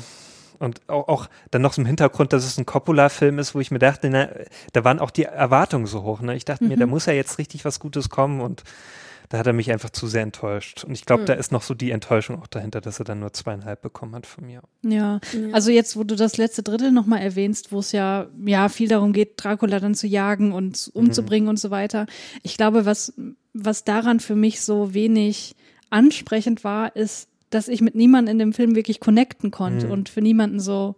und 0.60 0.80
auch, 0.88 1.08
auch 1.08 1.30
dann 1.50 1.62
noch 1.62 1.74
so 1.74 1.82
im 1.82 1.88
Hintergrund, 1.88 2.32
dass 2.32 2.46
es 2.46 2.58
ein 2.58 2.66
Coppola-Film 2.66 3.38
ist, 3.40 3.54
wo 3.54 3.60
ich 3.60 3.72
mir 3.72 3.80
dachte, 3.80 4.10
na, 4.10 4.30
da 4.72 4.84
waren 4.84 5.00
auch 5.00 5.12
die 5.12 5.24
Erwartungen 5.24 5.88
so 5.88 6.04
hoch, 6.04 6.22
ne? 6.22 6.36
Ich 6.36 6.46
dachte 6.46 6.64
mir, 6.64 6.78
da 6.78 6.86
muss 6.86 7.06
ja 7.06 7.14
jetzt 7.14 7.38
richtig 7.38 7.66
was 7.66 7.80
Gutes 7.80 8.10
kommen 8.10 8.40
und 8.40 8.64
da 9.32 9.38
hat 9.38 9.48
er 9.48 9.54
mich 9.54 9.72
einfach 9.72 9.92
zu 9.92 10.08
sehr 10.08 10.24
enttäuscht. 10.24 10.84
Und 10.84 10.92
ich 10.92 11.06
glaube, 11.06 11.24
da 11.24 11.32
ist 11.32 11.54
noch 11.54 11.62
so 11.62 11.74
die 11.74 11.92
Enttäuschung 11.92 12.42
auch 12.42 12.48
dahinter, 12.48 12.82
dass 12.82 13.00
er 13.00 13.06
dann 13.06 13.22
nur 13.22 13.32
zweieinhalb 13.32 13.82
bekommen 13.82 14.14
hat 14.14 14.26
von 14.26 14.46
mir. 14.46 14.62
Ja, 14.84 15.22
also 15.54 15.72
jetzt, 15.72 15.96
wo 15.96 16.04
du 16.04 16.18
das 16.18 16.36
letzte 16.36 16.64
Drittel 16.64 16.92
nochmal 16.92 17.22
erwähnst, 17.22 17.72
wo 17.72 17.80
es 17.80 17.94
ja, 17.94 18.28
ja 18.46 18.68
viel 18.68 18.90
darum 18.90 19.14
geht, 19.14 19.36
Dracula 19.38 19.80
dann 19.80 19.96
zu 19.96 20.06
jagen 20.06 20.52
und 20.52 20.92
umzubringen 20.94 21.48
und 21.48 21.58
so 21.58 21.72
weiter. 21.72 22.08
Ich 22.44 22.58
glaube, 22.58 22.86
was, 22.86 23.14
was 23.54 23.86
daran 23.86 24.20
für 24.20 24.36
mich 24.36 24.60
so 24.60 24.94
wenig 24.94 25.56
ansprechend 25.90 26.66
war, 26.66 26.94
ist, 26.98 27.30
dass 27.52 27.70
ich 27.70 27.80
mit 27.80 27.96
niemandem 27.96 28.34
in 28.34 28.40
dem 28.40 28.54
Film 28.54 28.76
wirklich 28.76 29.00
connecten 29.00 29.50
konnte 29.50 29.88
und 29.88 30.10
für 30.10 30.22
niemanden 30.22 30.60
so 30.60 30.98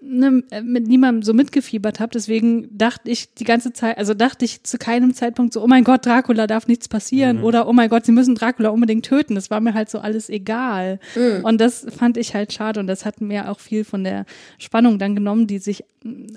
ne, 0.00 0.42
mit 0.62 0.86
niemandem 0.86 1.22
so 1.22 1.34
mitgefiebert 1.34 2.00
habe. 2.00 2.10
Deswegen 2.12 2.68
dachte 2.76 3.10
ich 3.10 3.34
die 3.34 3.44
ganze 3.44 3.72
Zeit, 3.72 3.98
also 3.98 4.14
dachte 4.14 4.44
ich 4.44 4.62
zu 4.64 4.78
keinem 4.78 5.14
Zeitpunkt 5.14 5.52
so, 5.52 5.62
oh 5.62 5.66
mein 5.66 5.84
Gott, 5.84 6.06
Dracula 6.06 6.46
darf 6.46 6.66
nichts 6.66 6.88
passieren 6.88 7.38
oder 7.42 7.68
oh 7.68 7.72
mein 7.72 7.88
Gott, 7.88 8.06
sie 8.06 8.12
müssen 8.12 8.34
Dracula 8.34 8.70
unbedingt 8.70 9.04
töten. 9.04 9.34
Das 9.34 9.50
war 9.50 9.60
mir 9.60 9.74
halt 9.74 9.90
so 9.90 9.98
alles 9.98 10.28
egal. 10.28 11.00
Und 11.42 11.60
das 11.60 11.86
fand 11.96 12.16
ich 12.16 12.34
halt 12.34 12.52
schade 12.52 12.80
und 12.80 12.86
das 12.86 13.04
hat 13.04 13.20
mir 13.20 13.50
auch 13.50 13.60
viel 13.60 13.84
von 13.84 14.04
der 14.04 14.24
Spannung 14.58 14.98
dann 14.98 15.14
genommen, 15.14 15.46
die 15.46 15.58
sich 15.58 15.84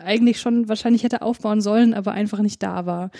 eigentlich 0.03 0.39
schon 0.39 0.67
wahrscheinlich 0.67 1.03
hätte 1.03 1.21
aufbauen 1.21 1.61
sollen, 1.61 1.93
aber 1.93 2.13
einfach 2.13 2.39
nicht 2.39 2.63
da 2.63 2.85
war. 2.85 3.11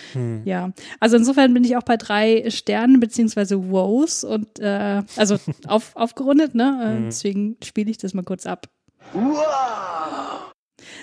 Ja, 0.45 0.71
also 0.99 1.17
insofern 1.17 1.53
bin 1.53 1.63
ich 1.63 1.77
auch 1.77 1.83
bei 1.83 1.97
drei 1.97 2.49
Sternen 2.49 2.99
beziehungsweise 2.99 3.69
Wows 3.69 4.23
und 4.23 4.59
äh, 4.59 5.03
also 5.15 5.37
auf, 5.67 5.95
aufgerundet, 5.95 6.55
ne? 6.55 6.97
Äh, 6.99 7.05
Deswegen 7.05 7.57
spiele 7.63 7.91
ich 7.91 7.97
das 7.97 8.13
mal 8.13 8.23
kurz 8.23 8.45
ab. 8.45 8.67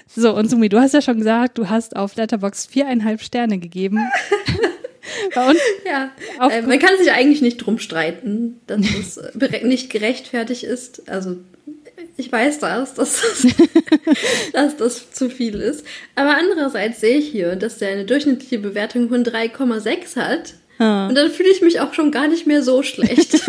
So, 0.06 0.34
und 0.34 0.50
Sumi, 0.50 0.68
du 0.68 0.80
hast 0.80 0.94
ja 0.94 1.02
schon 1.02 1.18
gesagt, 1.18 1.58
du 1.58 1.68
hast 1.68 1.94
auf 1.96 2.16
Letterbox 2.16 2.66
viereinhalb 2.66 3.20
Sterne 3.20 3.58
gegeben. 3.58 3.98
Bei 5.34 5.50
uns 5.50 5.58
Ja, 5.86 6.10
äh, 6.50 6.62
man 6.62 6.78
kann 6.78 6.96
sich 6.98 7.10
eigentlich 7.10 7.42
nicht 7.42 7.58
drum 7.58 7.78
streiten, 7.78 8.60
dass 8.66 8.80
es 8.98 9.16
äh, 9.16 9.64
nicht 9.64 9.90
gerechtfertigt 9.90 10.64
ist. 10.64 11.08
Also 11.08 11.36
ich 12.16 12.32
weiß 12.32 12.58
das, 12.58 12.94
dass 12.94 13.20
das, 13.20 13.46
dass 14.52 14.76
das 14.76 15.12
zu 15.12 15.30
viel 15.30 15.54
ist. 15.60 15.84
Aber 16.14 16.36
andererseits 16.36 17.00
sehe 17.00 17.18
ich 17.18 17.28
hier, 17.28 17.56
dass 17.56 17.78
der 17.78 17.90
eine 17.90 18.04
durchschnittliche 18.04 18.58
Bewertung 18.58 19.08
von 19.08 19.24
3,6 19.24 20.16
hat. 20.16 20.54
Und 21.08 21.14
dann 21.16 21.30
fühle 21.30 21.50
ich 21.50 21.60
mich 21.60 21.80
auch 21.80 21.92
schon 21.92 22.12
gar 22.12 22.28
nicht 22.28 22.46
mehr 22.46 22.62
so 22.62 22.82
schlecht. 22.82 23.34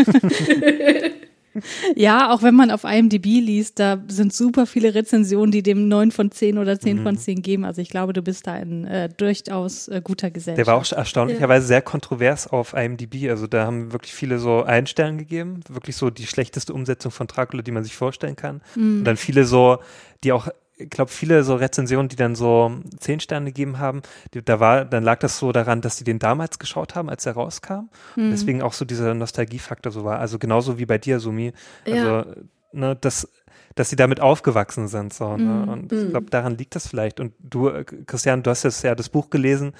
Ja, 1.95 2.32
auch 2.34 2.43
wenn 2.43 2.55
man 2.55 2.72
auf 2.72 2.84
IMDb 2.84 3.26
liest, 3.26 3.80
da 3.80 4.01
sind 4.07 4.34
super 4.34 4.66
viele 4.66 4.93
Rezensionen, 4.93 5.51
die 5.51 5.64
dem 5.64 5.88
9 5.88 6.12
von 6.12 6.32
10 6.32 6.57
oder 6.57 6.80
10 6.80 7.03
von 7.03 7.18
10 7.18 7.41
geben. 7.41 7.66
Also 7.66 7.82
ich 7.82 7.89
glaube, 7.89 8.14
du 8.14 8.22
bist 8.22 8.47
da 8.47 8.57
in 8.57 8.86
äh, 8.86 9.10
durchaus 9.10 9.88
äh, 9.88 10.01
guter 10.03 10.32
Gesellschaft. 10.32 10.57
Der 10.57 10.68
war 10.68 10.80
auch 10.80 10.91
erstaunlicherweise 10.91 11.68
sehr 11.68 11.82
kontrovers 11.82 12.47
auf 12.47 12.74
IMDb. 12.74 13.30
Also 13.30 13.47
da 13.47 13.66
haben 13.66 13.91
wirklich 13.91 14.14
viele 14.14 14.39
so 14.39 14.64
einen 14.64 14.88
Stern 14.88 15.18
gegeben. 15.18 15.62
Wirklich 15.70 15.95
so 15.95 16.10
die 16.10 16.28
schlechteste 16.28 16.74
Umsetzung 16.74 17.12
von 17.12 17.28
Dracula, 17.28 17.62
die 17.62 17.72
man 17.72 17.84
sich 17.84 17.95
vorstellen 17.95 18.36
kann. 18.36 18.62
Und 18.99 19.03
dann 19.05 19.18
viele 19.18 19.45
so, 19.45 19.80
die 20.24 20.32
auch, 20.32 20.47
ich 20.80 20.90
glaube, 20.90 21.12
viele 21.12 21.44
so 21.44 21.56
Rezensionen, 21.56 22.08
die 22.08 22.16
dann 22.16 22.36
so 22.36 22.72
zehn 23.00 23.20
Sterne 23.20 23.48
gegeben 23.48 23.80
haben, 23.80 24.02
die, 24.34 24.44
da 24.44 24.60
war, 24.62 24.86
dann 24.86 25.04
lag 25.04 25.20
das 25.20 25.38
so 25.38 25.52
daran, 25.52 25.82
dass 25.82 25.98
sie 25.98 26.06
den 26.06 26.20
damals 26.20 26.58
geschaut 26.58 26.96
haben, 26.96 27.10
als 27.10 27.26
er 27.26 27.34
rauskam. 27.34 27.90
Und 28.16 28.32
deswegen 28.32 28.62
auch 28.62 28.74
so 28.74 28.86
dieser 28.86 29.14
Nostalgiefaktor 29.14 29.92
so 29.92 30.06
war. 30.06 30.20
Also 30.20 30.40
genauso 30.40 30.80
wie 30.80 30.86
bei 30.86 30.98
dir, 30.98 31.20
Sumi. 31.20 31.52
Also, 31.86 31.98
Ja. 31.98 32.26
ne, 32.72 32.98
das, 33.00 33.28
dass 33.76 33.90
sie 33.90 33.98
damit 33.98 34.22
aufgewachsen 34.22 34.88
sind. 34.88 35.14
So, 35.14 35.36
ne? 35.36 35.66
Und 35.70 35.92
ich 35.92 36.10
glaube, 36.10 36.30
daran 36.30 36.58
liegt 36.58 36.76
das 36.76 36.88
vielleicht. 36.88 37.20
Und 37.20 37.34
du, 37.40 37.68
äh, 37.70 37.84
Christian, 37.84 38.42
du 38.42 38.50
hast 38.50 38.64
jetzt 38.64 38.82
ja 38.84 38.96
das 38.96 39.10
Buch 39.10 39.30
gelesen. 39.30 39.74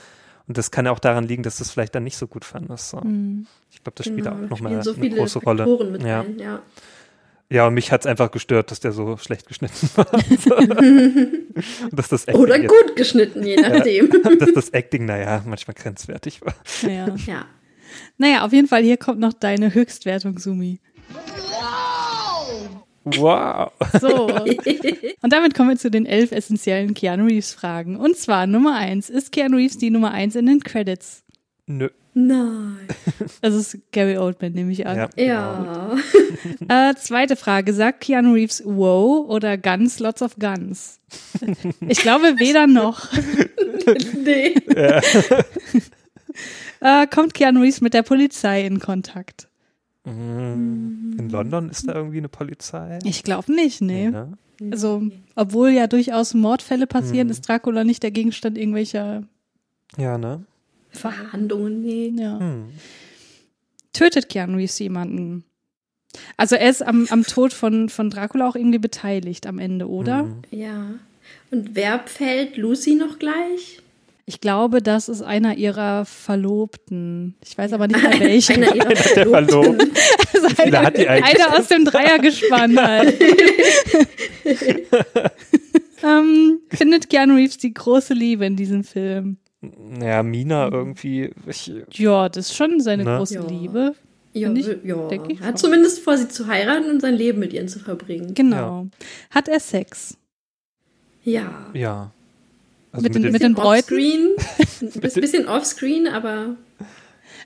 Und 0.48 0.58
das 0.58 0.72
kann 0.72 0.86
ja 0.86 0.92
auch 0.92 1.00
daran 1.00 1.26
liegen, 1.26 1.44
dass 1.44 1.58
du 1.58 1.64
es 1.64 1.72
vielleicht 1.72 1.94
dann 1.94 2.04
nicht 2.04 2.18
so 2.18 2.28
gut 2.28 2.44
fandest. 2.44 2.90
So. 2.90 2.98
Ich 3.70 3.84
glaube, 3.84 3.96
das 3.96 4.08
spielt 4.08 4.26
Genau, 4.26 4.46
auch 4.46 4.50
nochmal 4.50 4.84
so 4.84 4.94
eine 4.96 5.10
große 5.10 5.40
Rolle. 5.40 5.66
Mit 5.92 6.04
ja. 6.04 6.22
rein, 6.22 6.40
ja. 6.40 6.62
Ja, 7.52 7.68
und 7.68 7.74
mich 7.74 7.92
hat 7.92 8.02
es 8.02 8.06
einfach 8.08 8.32
gestört, 8.32 8.72
dass 8.72 8.80
der 8.80 8.92
so 8.92 9.18
schlecht 9.18 9.48
geschnitten 9.48 9.90
war. 9.96 10.06
Dass 11.92 12.08
das 12.10 12.26
Acting 12.26 12.42
Oder 12.42 12.58
jetzt- 12.62 12.70
gut 12.70 12.96
geschnitten, 12.96 13.44
je 13.46 13.56
nachdem. 13.58 14.10
dass 14.40 14.54
das 14.54 14.70
Acting, 14.70 15.06
naja, 15.06 15.44
manchmal 15.46 15.74
grenzwertig 15.76 16.42
war. 16.42 16.54
Ja. 16.84 17.08
Ja. 17.26 17.46
Naja, 18.18 18.46
auf 18.46 18.54
jeden 18.54 18.68
Fall, 18.68 18.84
hier 18.84 18.98
kommt 18.98 19.20
noch 19.20 19.34
deine 19.34 19.74
Höchstwertung, 19.74 20.38
Sumi. 20.40 20.80
Wow. 23.06 23.72
So. 24.00 24.28
Und 24.28 25.34
damit 25.34 25.56
kommen 25.56 25.70
wir 25.70 25.78
zu 25.78 25.90
den 25.90 26.06
elf 26.06 26.32
essentiellen 26.32 26.94
Keanu 26.94 27.26
Reeves 27.26 27.54
Fragen. 27.54 27.96
Und 27.98 28.16
zwar 28.18 28.46
Nummer 28.46 28.76
eins. 28.76 29.10
Ist 29.10 29.32
Keanu 29.32 29.58
Reeves 29.58 29.78
die 29.78 29.90
Nummer 29.90 30.12
eins 30.12 30.36
in 30.36 30.46
den 30.46 30.60
Credits? 30.62 31.24
Nö. 31.66 31.90
Nein. 32.14 32.78
Das 33.42 33.54
ist 33.54 33.78
Gary 33.92 34.18
Oldman, 34.18 34.54
nehme 34.54 34.72
ich 34.72 34.86
an. 34.88 34.98
Ja. 34.98 35.10
Ja. 35.18 35.98
Äh, 36.70 36.96
zweite 36.96 37.36
Frage. 37.36 37.74
Sagt 37.74 38.02
Keanu 38.02 38.34
Reeves 38.34 38.62
wow 38.66 39.28
oder 39.28 39.58
Guns, 39.58 40.00
lots 40.00 40.22
of 40.22 40.36
guns? 40.38 41.00
Ich 41.88 42.00
glaube 42.00 42.36
weder 42.40 42.68
noch. 42.68 43.08
nee. 44.24 44.54
Äh, 46.82 47.08
kommt 47.08 47.34
Keanu 47.34 47.62
Reeves 47.62 47.82
mit 47.82 47.94
der 47.94 48.04
Polizei 48.04 48.66
in 48.66 48.80
Kontakt? 48.80 49.48
In 50.06 51.30
London 51.30 51.70
ist 51.70 51.88
da 51.88 51.96
irgendwie 51.96 52.18
eine 52.20 52.30
Polizei. 52.30 53.00
Ich 53.04 53.24
glaube 53.24 53.52
nicht, 53.54 53.82
nee. 53.82 54.10
Ne? 54.10 54.38
Also, 54.72 55.04
obwohl 55.36 55.70
ja 55.70 55.88
durchaus 55.88 56.34
Mordfälle 56.34 56.88
passieren, 56.88 57.30
ist 57.30 57.48
Dracula 57.48 57.84
nicht 57.84 58.02
der 58.04 58.12
Gegenstand 58.12 58.58
irgendwelcher 58.58 59.24
Ja, 59.98 60.18
ne? 60.18 60.46
Verhandlungen, 60.92 61.82
nee. 61.82 62.14
Ja. 62.16 62.40
Hm. 62.40 62.70
Tötet 63.94 64.30
Keanu 64.30 64.58
Reeves 64.58 64.80
jemanden? 64.80 65.44
Also 66.38 66.56
er 66.56 66.70
ist 66.70 66.82
am, 66.82 67.08
am 67.10 67.24
Tod 67.24 67.54
von, 67.54 67.90
von 67.90 68.10
Dracula 68.10 68.48
auch 68.48 68.56
irgendwie 68.56 68.80
beteiligt 68.80 69.46
am 69.46 69.60
Ende, 69.60 69.88
oder? 69.88 70.24
Mhm. 70.24 70.42
Ja. 70.52 70.92
Und 71.52 71.76
wer 71.76 72.00
fällt 72.06 72.58
Lucy 72.58 72.96
noch 72.96 73.20
gleich? 73.20 73.82
Ich 74.26 74.42
glaube, 74.42 74.82
das 74.84 75.10
ist 75.10 75.24
einer 75.24 75.56
ihrer 75.58 76.06
Verlobten. 76.06 77.36
Ich 77.44 77.58
weiß 77.58 77.74
aber 77.74 77.88
nicht 77.88 78.02
mehr 78.02 78.20
welcher. 78.20 78.54
Einer 78.58 78.76
ihrer 78.76 78.90
Der 78.90 78.98
Verlobten. 78.98 79.50
Verlob. 79.50 79.88
Also 80.34 80.62
einer, 80.62 80.82
hat 80.84 80.98
die 81.00 81.10
eigentlich? 81.10 81.42
einer 81.42 81.58
aus 81.58 81.68
dem 81.68 81.84
Dreiergespann 81.84 82.80
halt. 82.82 83.20
ähm, 86.04 86.60
findet 86.70 87.10
Keanu 87.10 87.36
Reeves 87.36 87.58
die 87.58 87.74
große 87.74 88.14
Liebe 88.14 88.46
in 88.46 88.56
diesem 88.56 88.84
Film? 88.84 89.38
Ja, 90.02 90.24
Mina 90.24 90.70
irgendwie. 90.72 91.32
Ich, 91.48 91.72
Ja, 91.92 92.30
das 92.30 92.48
ist 92.50 92.56
schon 92.56 92.80
seine 92.80 93.04
Na? 93.04 93.18
große 93.18 93.36
Ja. 93.36 93.48
Liebe. 93.48 93.94
Ja, 94.32 94.52
ich- 94.54 94.78
ja. 94.84 95.08
denke 95.08 95.34
ich 95.34 95.42
Er 95.42 95.48
hat 95.48 95.60
zumindest 95.60 96.00
vor, 96.04 96.16
sie 96.18 96.28
zu 96.30 96.48
heiraten 96.48 96.90
und 96.90 97.02
sein 97.02 97.16
Leben 97.16 97.40
mit 97.40 97.52
ihr 97.52 97.66
zu 97.68 97.80
verbringen. 97.80 98.34
Genau. 98.36 98.88
Hat 99.32 99.48
er 99.48 99.60
Sex? 99.60 100.18
Ja. 101.24 101.66
ja. 101.74 102.12
Also 102.92 103.04
Mit 103.04 103.16
den- 103.16 103.32
mit 103.32 103.42
den 103.42 103.54
Bräuten? 103.54 103.80
Offscreen. 103.80 104.30
Ein 104.82 105.22
bisschen 105.22 105.48
offscreen, 105.48 106.08
aber 106.08 106.56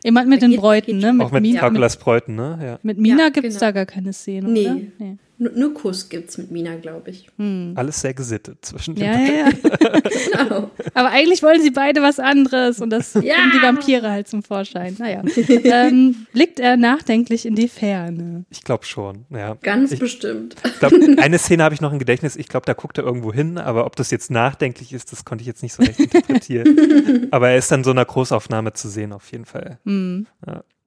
Jemand 0.04 0.28
mit 0.30 0.42
den 0.42 0.56
Bräuten, 0.58 0.98
ne? 1.00 1.14
Mit, 1.14 1.26
auch 1.28 1.32
mit 1.32 1.42
Mina, 1.42 1.54
mit, 1.62 1.62
Draculas 1.64 1.98
Bräuten, 1.98 2.36
ne? 2.36 2.60
Ja. 2.62 2.80
mit 2.84 2.98
Mina 2.98 3.24
Ja, 3.24 3.30
gibt's 3.30 3.50
genau. 3.56 3.60
da 3.60 3.72
gar 3.72 3.86
keine 3.86 4.12
Szene, 4.14 4.50
Nee. 4.50 4.66
oder? 4.68 4.76
Nee. 5.00 5.18
Nur, 5.44 5.52
nur 5.54 5.74
Kuss 5.74 6.10
gibt's 6.10 6.38
mit 6.38 6.52
Mina, 6.52 6.76
glaube 6.76 7.12
ich. 7.12 7.28
Alles 7.76 8.02
sehr 8.02 8.14
gesittet 8.14 8.66
zwischen 8.66 8.96
den 8.96 9.06
Ja, 9.06 9.20
ja, 9.20 9.50
ja. 9.50 9.50
Genau. 10.44 10.72
Aber 10.94 11.10
eigentlich 11.10 11.44
wollen 11.44 11.62
sie 11.62 11.72
beide 11.72 12.02
was 12.02 12.20
anderes 12.20 12.80
und 12.80 12.90
das 12.90 13.14
Ja. 13.14 13.20
bringen 13.22 13.52
die 13.56 13.62
Vampire 13.62 14.10
halt 14.12 14.28
zum 14.28 14.44
Vorschein. 14.44 14.96
Naja. 15.00 15.22
ähm, 15.48 16.26
blickt 16.34 16.60
er 16.60 16.78
nachdenklich 16.78 17.46
in 17.46 17.56
die 17.56 17.68
Ferne. 17.68 18.46
Ich 18.50 18.64
glaube 18.64 18.86
schon, 18.86 19.26
ja. 19.30 19.56
Ganz 19.62 19.92
ich 19.92 20.00
bestimmt. 20.00 20.56
glaub, 20.80 20.94
eine 21.18 21.38
Szene 21.38 21.64
habe 21.64 21.76
ich 21.76 21.82
noch 21.82 21.92
im 21.92 22.00
Gedächtnis. 22.00 22.36
Ich 22.36 22.48
glaube, 22.48 22.66
da 22.66 22.74
guckt 22.74 22.98
er 22.98 23.04
irgendwo 23.04 23.34
hin, 23.34 23.58
aber 23.58 23.86
ob 23.86 23.96
das 23.96 24.12
jetzt 24.12 24.32
nachdenklich 24.32 24.94
ist, 24.94 25.12
das 25.12 25.26
konnte 25.26 25.42
ich 25.42 25.48
jetzt 25.48 25.64
nicht 25.64 25.74
so 25.74 25.84
recht 25.84 26.00
interpretieren. 26.00 27.28
aber 27.32 27.50
er 27.50 27.58
ist 27.58 27.72
dann 27.72 27.84
so 27.84 27.92
einer 27.92 28.06
Großaufnahme 28.06 28.74
zu 28.74 28.90
sehen, 28.90 29.14
auf 29.14 29.32
jeden 29.32 29.46
Fall. 29.46 29.80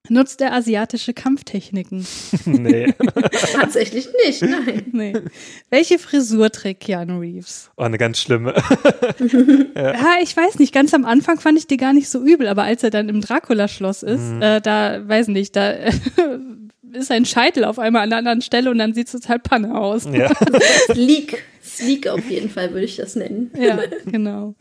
Nutzt 0.08 0.40
er 0.40 0.52
asiatische 0.52 1.12
Kampftechniken? 1.14 2.06
nee. 2.44 2.92
Tatsächlich 3.52 4.08
nicht, 4.26 4.42
nein. 4.42 4.86
Nee. 4.92 5.12
Welche 5.70 5.98
Frisur 5.98 6.50
trägt 6.50 6.80
Keanu 6.84 7.18
Reeves? 7.20 7.70
Oh, 7.76 7.82
eine 7.82 7.98
ganz 7.98 8.18
schlimme. 8.20 8.54
Ja, 9.76 10.14
ich 10.22 10.36
weiß 10.36 10.58
nicht. 10.58 10.72
Ganz 10.72 10.94
am 10.94 11.04
Anfang 11.04 11.38
fand 11.38 11.58
ich 11.58 11.66
die 11.66 11.76
gar 11.76 11.92
nicht 11.92 12.08
so 12.08 12.22
übel, 12.22 12.48
aber 12.48 12.62
als 12.64 12.82
er 12.82 12.90
dann 12.90 13.08
im 13.08 13.20
Dracula-Schloss 13.20 14.02
ist, 14.02 14.20
Mhm. 14.32 14.42
äh, 14.42 14.60
da, 14.60 15.06
weiß 15.06 15.28
nicht, 15.28 15.54
da 15.56 15.70
ist 16.92 17.10
ein 17.10 17.24
Scheitel 17.26 17.64
auf 17.64 17.78
einmal 17.78 18.02
an 18.02 18.08
einer 18.12 18.18
anderen 18.18 18.40
Stelle 18.42 18.70
und 18.70 18.78
dann 18.78 18.94
sieht 18.94 19.06
es 19.08 19.12
total 19.12 19.38
Panne 19.38 19.78
aus. 19.78 20.04
ja. 20.10 20.30
Sleek. 20.92 21.42
Sleek 21.76 22.08
auf 22.08 22.28
jeden 22.30 22.50
Fall 22.50 22.72
würde 22.72 22.84
ich 22.84 22.96
das 22.96 23.16
nennen. 23.16 23.50
Ja, 23.58 23.78
genau. 24.04 24.54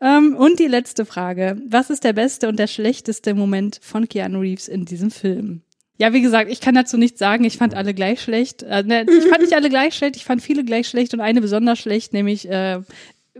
Ähm, 0.00 0.36
und 0.36 0.58
die 0.58 0.66
letzte 0.66 1.04
Frage. 1.04 1.56
Was 1.68 1.90
ist 1.90 2.04
der 2.04 2.12
beste 2.12 2.48
und 2.48 2.58
der 2.58 2.66
schlechteste 2.66 3.34
Moment 3.34 3.80
von 3.82 4.08
Keanu 4.08 4.40
Reeves 4.40 4.68
in 4.68 4.84
diesem 4.84 5.10
Film? 5.10 5.62
Ja, 5.98 6.12
wie 6.12 6.22
gesagt, 6.22 6.50
ich 6.50 6.60
kann 6.60 6.74
dazu 6.74 6.96
nichts 6.96 7.18
sagen. 7.18 7.44
Ich 7.44 7.58
fand 7.58 7.74
alle 7.74 7.92
gleich 7.92 8.20
schlecht. 8.22 8.62
Äh, 8.62 8.82
ne, 8.82 9.02
ich 9.02 9.24
fand 9.24 9.42
nicht 9.42 9.54
alle 9.54 9.68
gleich 9.68 9.94
schlecht, 9.94 10.16
ich 10.16 10.24
fand 10.24 10.42
viele 10.42 10.64
gleich 10.64 10.88
schlecht 10.88 11.12
und 11.14 11.20
eine 11.20 11.40
besonders 11.40 11.78
schlecht, 11.78 12.12
nämlich 12.12 12.48
äh, 12.48 12.80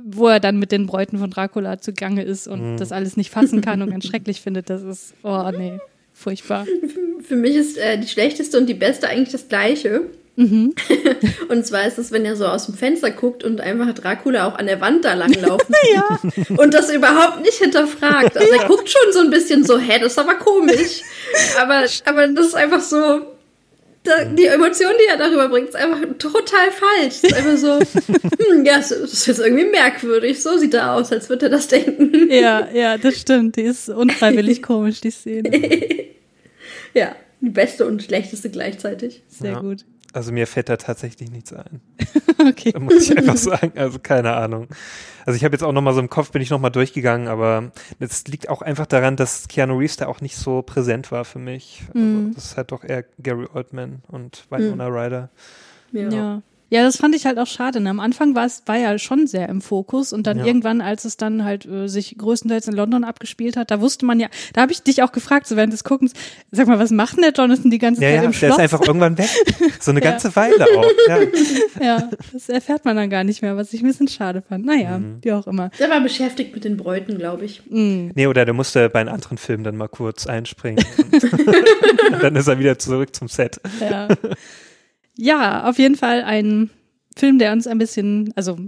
wo 0.03 0.29
er 0.29 0.41
dann 0.41 0.59
mit 0.59 0.73
den 0.73 0.87
Bräuten 0.87 1.19
von 1.19 1.31
Dracula 1.31 1.81
zugange 1.81 2.23
ist 2.23 2.49
und 2.49 2.77
das 2.77 2.93
alles 2.93 3.17
nicht 3.17 3.31
fassen 3.31 3.61
kann 3.61 3.83
und 3.83 3.91
ganz 3.91 4.07
schrecklich 4.07 4.41
findet. 4.41 4.71
Das 4.71 4.83
ist, 4.83 5.15
oh 5.23 5.51
nee, 5.51 5.79
Furchtbar. 6.21 6.67
Für 7.23 7.37
mich 7.37 7.57
ist 7.57 7.79
äh, 7.79 7.99
die 7.99 8.07
schlechteste 8.07 8.59
und 8.59 8.67
die 8.67 8.75
beste 8.75 9.09
eigentlich 9.09 9.33
das 9.33 9.49
gleiche. 9.49 10.03
Mhm. 10.41 10.75
und 11.49 11.67
zwar 11.67 11.87
ist 11.87 11.99
es, 11.99 12.13
wenn 12.13 12.25
er 12.25 12.35
so 12.35 12.47
aus 12.47 12.65
dem 12.67 12.75
Fenster 12.75 13.11
guckt 13.11 13.45
und 13.45 13.61
einfach 13.61 13.93
Dracula 13.93 14.47
auch 14.49 14.59
an 14.59 14.67
der 14.67 14.81
Wand 14.81 15.05
da 15.05 15.13
langlaufen 15.15 15.75
ja. 15.95 16.19
und 16.57 16.73
das 16.73 16.91
überhaupt 16.91 17.43
nicht 17.43 17.59
hinterfragt. 17.59 18.39
Also 18.39 18.53
er 18.55 18.67
guckt 18.67 18.89
schon 18.89 19.13
so 19.13 19.21
ein 19.21 19.29
bisschen 19.31 19.65
so, 19.65 19.79
hä, 19.79 19.99
das 20.01 20.13
ist 20.13 20.19
aber 20.19 20.35
komisch. 20.37 21.03
Aber, 21.61 21.85
aber 22.07 22.27
das 22.29 22.47
ist 22.47 22.55
einfach 22.57 22.81
so, 22.81 22.97
da, 24.03 24.25
die 24.25 24.47
Emotion, 24.47 24.93
die 25.01 25.09
er 25.09 25.17
darüber 25.19 25.49
bringt, 25.49 25.69
ist 25.69 25.77
einfach 25.77 26.01
total 26.19 26.71
falsch. 26.73 27.17
Es 27.23 27.25
ist 27.25 27.35
einfach 27.35 27.57
so, 27.57 27.79
hm, 27.79 28.65
ja, 28.65 28.77
das 28.79 28.91
ist 28.91 29.27
jetzt 29.27 29.39
irgendwie 29.41 29.67
merkwürdig. 29.67 30.43
So 30.43 30.57
sieht 30.59 30.75
er 30.75 30.95
aus, 30.95 31.13
als 31.13 31.29
würde 31.29 31.47
er 31.47 31.51
das 31.51 31.69
denken. 31.69 32.31
Ja, 32.33 32.67
ja, 32.73 32.97
das 32.99 33.21
stimmt. 33.21 33.57
Die 33.57 33.63
ist 33.63 33.89
unfreiwillig 33.91 34.63
komisch, 34.63 35.01
die 35.03 35.11
Szene. 35.11 35.51
ja, 36.95 37.15
die 37.41 37.51
beste 37.51 37.87
und 37.87 38.03
schlechteste 38.03 38.51
gleichzeitig. 38.51 39.23
Sehr 39.29 39.53
Ja. 39.53 39.61
gut. 39.61 39.85
Also 40.13 40.33
mir 40.33 40.47
fällt 40.47 40.69
da 40.69 40.77
tatsächlich 40.77 41.31
nichts 41.31 41.53
ein. 41.53 41.81
Okay. 42.41 42.73
Muss 42.79 43.03
ich 43.11 43.19
einfach 43.19 43.37
sagen. 43.37 43.73
Also 43.77 43.99
keine 43.99 44.33
Ahnung. 44.33 44.69
Also 45.27 45.37
ich 45.37 45.45
habe 45.45 45.53
jetzt 45.55 45.63
auch 45.63 45.73
nochmal 45.73 45.93
so 45.93 46.01
im 46.01 46.09
Kopf, 46.09 46.31
bin 46.31 46.41
ich 46.41 46.49
nochmal 46.49 46.71
durchgegangen, 46.71 47.29
aber 47.29 47.71
es 47.99 48.27
liegt 48.29 48.49
auch 48.49 48.63
einfach 48.63 48.87
daran, 48.87 49.17
dass 49.17 49.47
Keanu 49.47 49.77
Reeves 49.77 49.99
da 49.99 50.07
auch 50.07 50.23
nicht 50.23 50.37
so 50.37 50.63
präsent 50.63 51.13
war 51.13 51.27
für 51.27 51.39
mich. 51.39 51.83
Also 51.95 51.99
Mhm. 52.07 52.33
das 52.35 52.47
ist 52.47 52.57
halt 52.57 52.73
doch 52.73 52.83
eher 52.83 53.05
Gary 53.23 53.47
Oldman 53.53 54.03
und 54.09 54.47
Winona 54.49 54.87
Ryder. 54.87 55.29
Ja. 55.93 56.09
Ja, 56.09 56.43
das 56.71 56.97
fand 56.97 57.17
ich 57.17 57.27
halt 57.27 57.39
auch 57.39 57.47
schade. 57.49 57.81
Ne? 57.81 57.91
Am 57.91 57.99
Anfang 58.01 58.35
war 58.37 58.47
es 58.47 58.63
war 58.67 58.77
ja 58.77 58.97
schon 58.99 59.27
sehr 59.27 59.49
im 59.49 59.61
Fokus 59.61 60.13
und 60.13 60.27
dann 60.27 60.39
Ja. 60.39 60.45
irgendwann, 60.47 60.81
als 60.81 61.05
es 61.05 61.17
dann 61.17 61.45
halt 61.45 61.67
äh, 61.67 61.89
sich 61.89 62.17
größtenteils 62.17 62.69
in 62.69 62.75
London 62.75 63.03
abgespielt 63.03 63.57
hat, 63.57 63.71
da 63.73 63.81
wusste 63.81 64.07
man 64.07 64.21
ja, 64.21 64.29
da 64.53 64.63
habe 64.63 64.71
ich 64.73 64.83
dich 64.83 65.03
auch 65.03 65.11
gefragt, 65.11 65.49
so 65.49 65.57
während 65.57 65.73
des 65.73 65.83
Guckens, 65.83 66.13
sag 66.53 66.69
mal, 66.69 66.79
was 66.79 66.91
macht 66.93 67.17
denn 67.17 67.23
der 67.23 67.33
Jonathan 67.33 67.71
die 67.71 67.79
ganze 67.79 68.03
Ja, 68.03 68.09
Zeit 68.11 68.17
ja, 68.17 68.23
im 68.23 68.31
der 68.31 68.37
Schloss? 68.39 68.51
ist 68.53 68.59
einfach 68.61 68.81
irgendwann 68.87 69.19
weg. 69.19 69.29
So 69.81 69.91
eine 69.91 70.01
Ja. 70.03 70.11
ganze 70.11 70.35
Weile 70.37 70.65
auch. 70.65 70.85
Ja. 71.09 71.19
ja, 71.83 72.11
das 72.33 72.49
erfährt 72.49 72.85
man 72.85 72.95
dann 72.97 73.11
gar 73.11 73.25
nicht 73.25 73.43
mehr, 73.43 73.57
was 73.57 73.73
ich 73.73 73.83
ein 73.83 73.87
bisschen 73.89 74.09
schade 74.09 74.43
fand. 74.47 74.65
Naja, 74.65 74.99
Mhm. 74.99 75.19
wie 75.23 75.33
auch 75.33 75.47
immer. 75.47 75.71
Der 75.79 75.91
war 75.91 76.01
beschäftigt 76.01 76.55
mit 76.55 76.65
den 76.65 76.77
Bräuten, 76.77 77.19
glaube 77.19 77.45
ich. 77.47 77.63
Mhm. 77.69 78.13
Nee, 78.15 78.27
oder 78.27 78.45
der 78.45 78.55
musste 78.55 78.89
bei 78.91 79.01
einem 79.01 79.15
anderen 79.15 79.39
Film 79.39 79.65
dann 79.65 79.77
mal 79.77 79.89
kurz 79.89 80.27
einspringen. 80.27 80.85
Und, 80.99 81.25
und 82.13 82.23
dann 82.23 82.37
ist 82.37 82.47
er 82.47 82.59
wieder 82.59 82.79
zurück 82.79 83.15
zum 83.17 83.27
Set. 83.29 83.61
Ja. 83.81 84.09
Ja, 85.17 85.69
auf 85.69 85.79
jeden 85.79 85.97
Fall 85.97 86.23
ein 86.23 86.71
Film, 87.17 87.39
der 87.39 87.53
uns 87.53 87.67
ein 87.67 87.79
bisschen, 87.79 88.33
also 88.37 88.59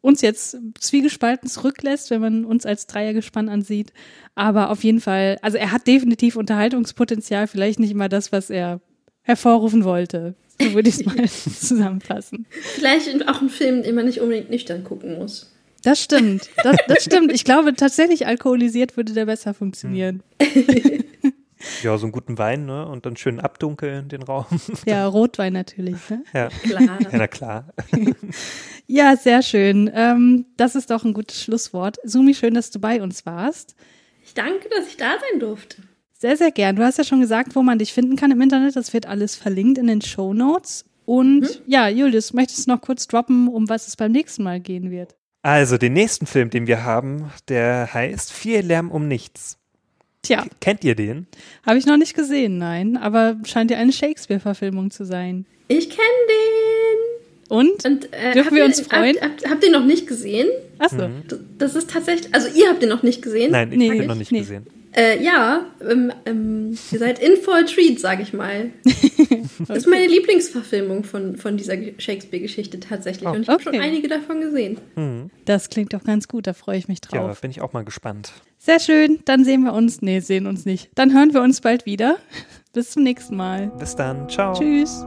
uns 0.00 0.22
jetzt 0.22 0.56
zwiegespalten 0.78 1.48
zurücklässt, 1.48 2.10
wenn 2.10 2.20
man 2.20 2.44
uns 2.44 2.64
als 2.64 2.86
Dreiergespann 2.86 3.48
ansieht. 3.48 3.92
Aber 4.34 4.70
auf 4.70 4.82
jeden 4.82 5.00
Fall, 5.00 5.38
also 5.42 5.58
er 5.58 5.72
hat 5.72 5.86
definitiv 5.86 6.36
Unterhaltungspotenzial, 6.36 7.46
vielleicht 7.46 7.80
nicht 7.80 7.90
immer 7.90 8.08
das, 8.08 8.32
was 8.32 8.50
er 8.50 8.80
hervorrufen 9.22 9.84
wollte. 9.84 10.34
So 10.60 10.72
würde 10.74 10.88
ich 10.88 10.96
es 10.96 11.04
mal 11.04 11.28
zusammenfassen. 11.28 12.46
Vielleicht 12.74 13.28
auch 13.28 13.42
ein 13.42 13.50
Film, 13.50 13.82
den 13.82 13.94
man 13.94 14.06
nicht 14.06 14.20
unbedingt 14.20 14.50
nüchtern 14.50 14.84
gucken 14.84 15.18
muss. 15.18 15.52
Das 15.82 16.02
stimmt. 16.02 16.50
Das, 16.62 16.76
das 16.88 17.04
stimmt. 17.04 17.32
Ich 17.32 17.44
glaube 17.44 17.74
tatsächlich, 17.74 18.26
alkoholisiert 18.26 18.96
würde 18.96 19.12
der 19.12 19.26
besser 19.26 19.54
funktionieren. 19.54 20.22
Ja, 21.82 21.96
so 21.98 22.06
einen 22.06 22.12
guten 22.12 22.38
Wein, 22.38 22.66
ne? 22.66 22.86
Und 22.86 23.06
dann 23.06 23.16
schön 23.16 23.40
abdunkeln 23.40 24.08
den 24.08 24.22
Raum. 24.22 24.46
Ja, 24.86 25.06
Rotwein 25.06 25.52
natürlich. 25.52 26.08
Ne? 26.08 26.24
Ja. 26.32 26.48
Klar. 26.48 26.82
ja, 26.82 26.98
na 27.12 27.26
klar. 27.26 27.72
Ja, 28.86 29.16
sehr 29.16 29.42
schön. 29.42 29.88
Ähm, 29.94 30.46
das 30.56 30.74
ist 30.74 30.90
doch 30.90 31.04
ein 31.04 31.14
gutes 31.14 31.40
Schlusswort. 31.40 31.98
Sumi, 32.02 32.34
schön, 32.34 32.54
dass 32.54 32.72
du 32.72 32.80
bei 32.80 33.00
uns 33.00 33.24
warst. 33.24 33.76
Ich 34.24 34.34
danke, 34.34 34.68
dass 34.68 34.88
ich 34.88 34.96
da 34.96 35.12
sein 35.12 35.38
durfte. 35.38 35.76
Sehr, 36.12 36.36
sehr 36.36 36.50
gern. 36.50 36.74
Du 36.74 36.82
hast 36.82 36.98
ja 36.98 37.04
schon 37.04 37.20
gesagt, 37.20 37.54
wo 37.54 37.62
man 37.62 37.78
dich 37.78 37.92
finden 37.92 38.16
kann 38.16 38.32
im 38.32 38.40
Internet. 38.40 38.74
Das 38.74 38.92
wird 38.92 39.06
alles 39.06 39.36
verlinkt 39.36 39.78
in 39.78 39.86
den 39.86 40.02
Show 40.02 40.34
Notes. 40.34 40.86
Und 41.04 41.62
ja, 41.66 41.88
Julius, 41.88 42.32
möchtest 42.32 42.66
du 42.66 42.72
noch 42.72 42.80
kurz 42.80 43.06
droppen, 43.06 43.46
um 43.46 43.68
was 43.68 43.86
es 43.86 43.94
beim 43.94 44.10
nächsten 44.10 44.42
Mal 44.42 44.58
gehen 44.58 44.90
wird? 44.90 45.14
Also, 45.42 45.78
den 45.78 45.92
nächsten 45.92 46.26
Film, 46.26 46.50
den 46.50 46.66
wir 46.66 46.82
haben, 46.82 47.30
der 47.48 47.94
heißt 47.94 48.32
Viel 48.32 48.60
Lärm 48.60 48.90
um 48.90 49.06
nichts. 49.06 49.59
Tja, 50.22 50.44
Kennt 50.60 50.84
ihr 50.84 50.94
den? 50.94 51.26
habe 51.64 51.78
ich 51.78 51.86
noch 51.86 51.96
nicht 51.96 52.14
gesehen, 52.14 52.58
nein. 52.58 52.96
Aber 52.96 53.36
scheint 53.44 53.70
ja 53.70 53.78
eine 53.78 53.92
Shakespeare-Verfilmung 53.92 54.90
zu 54.90 55.04
sein. 55.04 55.46
Ich 55.68 55.88
kenne 55.88 56.00
den. 56.28 57.56
Und? 57.56 57.84
Und, 57.84 58.12
äh, 58.12 58.32
Dürfen 58.32 58.44
habt 58.44 58.50
wir 58.52 58.58
ihr- 58.58 58.64
uns 58.66 58.80
freuen? 58.80 59.16
Habt, 59.20 59.42
habt, 59.42 59.50
habt 59.50 59.64
ihr 59.64 59.72
noch 59.72 59.84
nicht 59.84 60.06
gesehen? 60.06 60.48
Achso. 60.78 61.08
D- 61.08 61.36
Das 61.58 61.74
ist 61.74 61.90
tatsächlich, 61.90 62.32
also 62.34 62.48
ihr 62.54 62.68
habt 62.68 62.82
den 62.82 62.88
noch 62.90 63.02
nicht 63.02 63.22
gesehen? 63.22 63.50
Nein, 63.52 63.72
ich 63.72 63.78
Nee, 63.78 63.88
habe 63.90 64.02
ihn 64.02 64.06
noch 64.08 64.14
nicht 64.14 64.30
nee. 64.30 64.40
gesehen. 64.40 64.66
Äh, 64.92 65.22
ja, 65.22 65.66
ähm, 65.88 66.12
ähm, 66.26 66.76
ihr 66.90 66.98
seid 66.98 67.18
in 67.20 67.36
for 67.36 67.54
a 67.54 67.62
treat, 67.62 68.00
sag 68.00 68.20
ich 68.20 68.32
mal. 68.32 68.70
Das 69.68 69.76
ist 69.78 69.86
meine 69.86 70.06
Lieblingsverfilmung 70.06 71.04
von, 71.04 71.36
von 71.36 71.56
dieser 71.58 71.74
Shakespeare-Geschichte 71.98 72.80
tatsächlich. 72.80 73.28
Oh, 73.28 73.32
Und 73.32 73.42
ich 73.42 73.48
habe 73.48 73.62
okay. 73.62 73.74
schon 73.76 73.80
einige 73.84 74.08
davon 74.08 74.40
gesehen. 74.40 75.30
Das 75.44 75.68
klingt 75.68 75.92
doch 75.92 76.02
ganz 76.02 76.28
gut, 76.28 76.46
da 76.46 76.54
freue 76.54 76.78
ich 76.78 76.88
mich 76.88 76.98
Ja, 77.12 77.20
drauf. 77.20 77.40
bin 77.42 77.50
ich 77.50 77.60
auch 77.60 77.74
mal 77.74 77.84
gespannt. 77.84 78.32
Sehr 78.58 78.80
schön, 78.80 79.20
dann 79.26 79.44
sehen 79.44 79.62
wir 79.62 79.74
uns. 79.74 80.00
Nee, 80.00 80.20
sehen 80.20 80.46
uns 80.46 80.64
nicht. 80.64 80.90
Dann 80.94 81.12
hören 81.12 81.34
wir 81.34 81.42
uns 81.42 81.60
bald 81.60 81.84
wieder. 81.84 82.16
Bis 82.72 82.90
zum 82.92 83.02
nächsten 83.02 83.36
Mal. 83.36 83.70
Bis 83.78 83.96
dann. 83.96 84.28
Ciao. 84.28 84.54
Tschüss. 84.54 85.04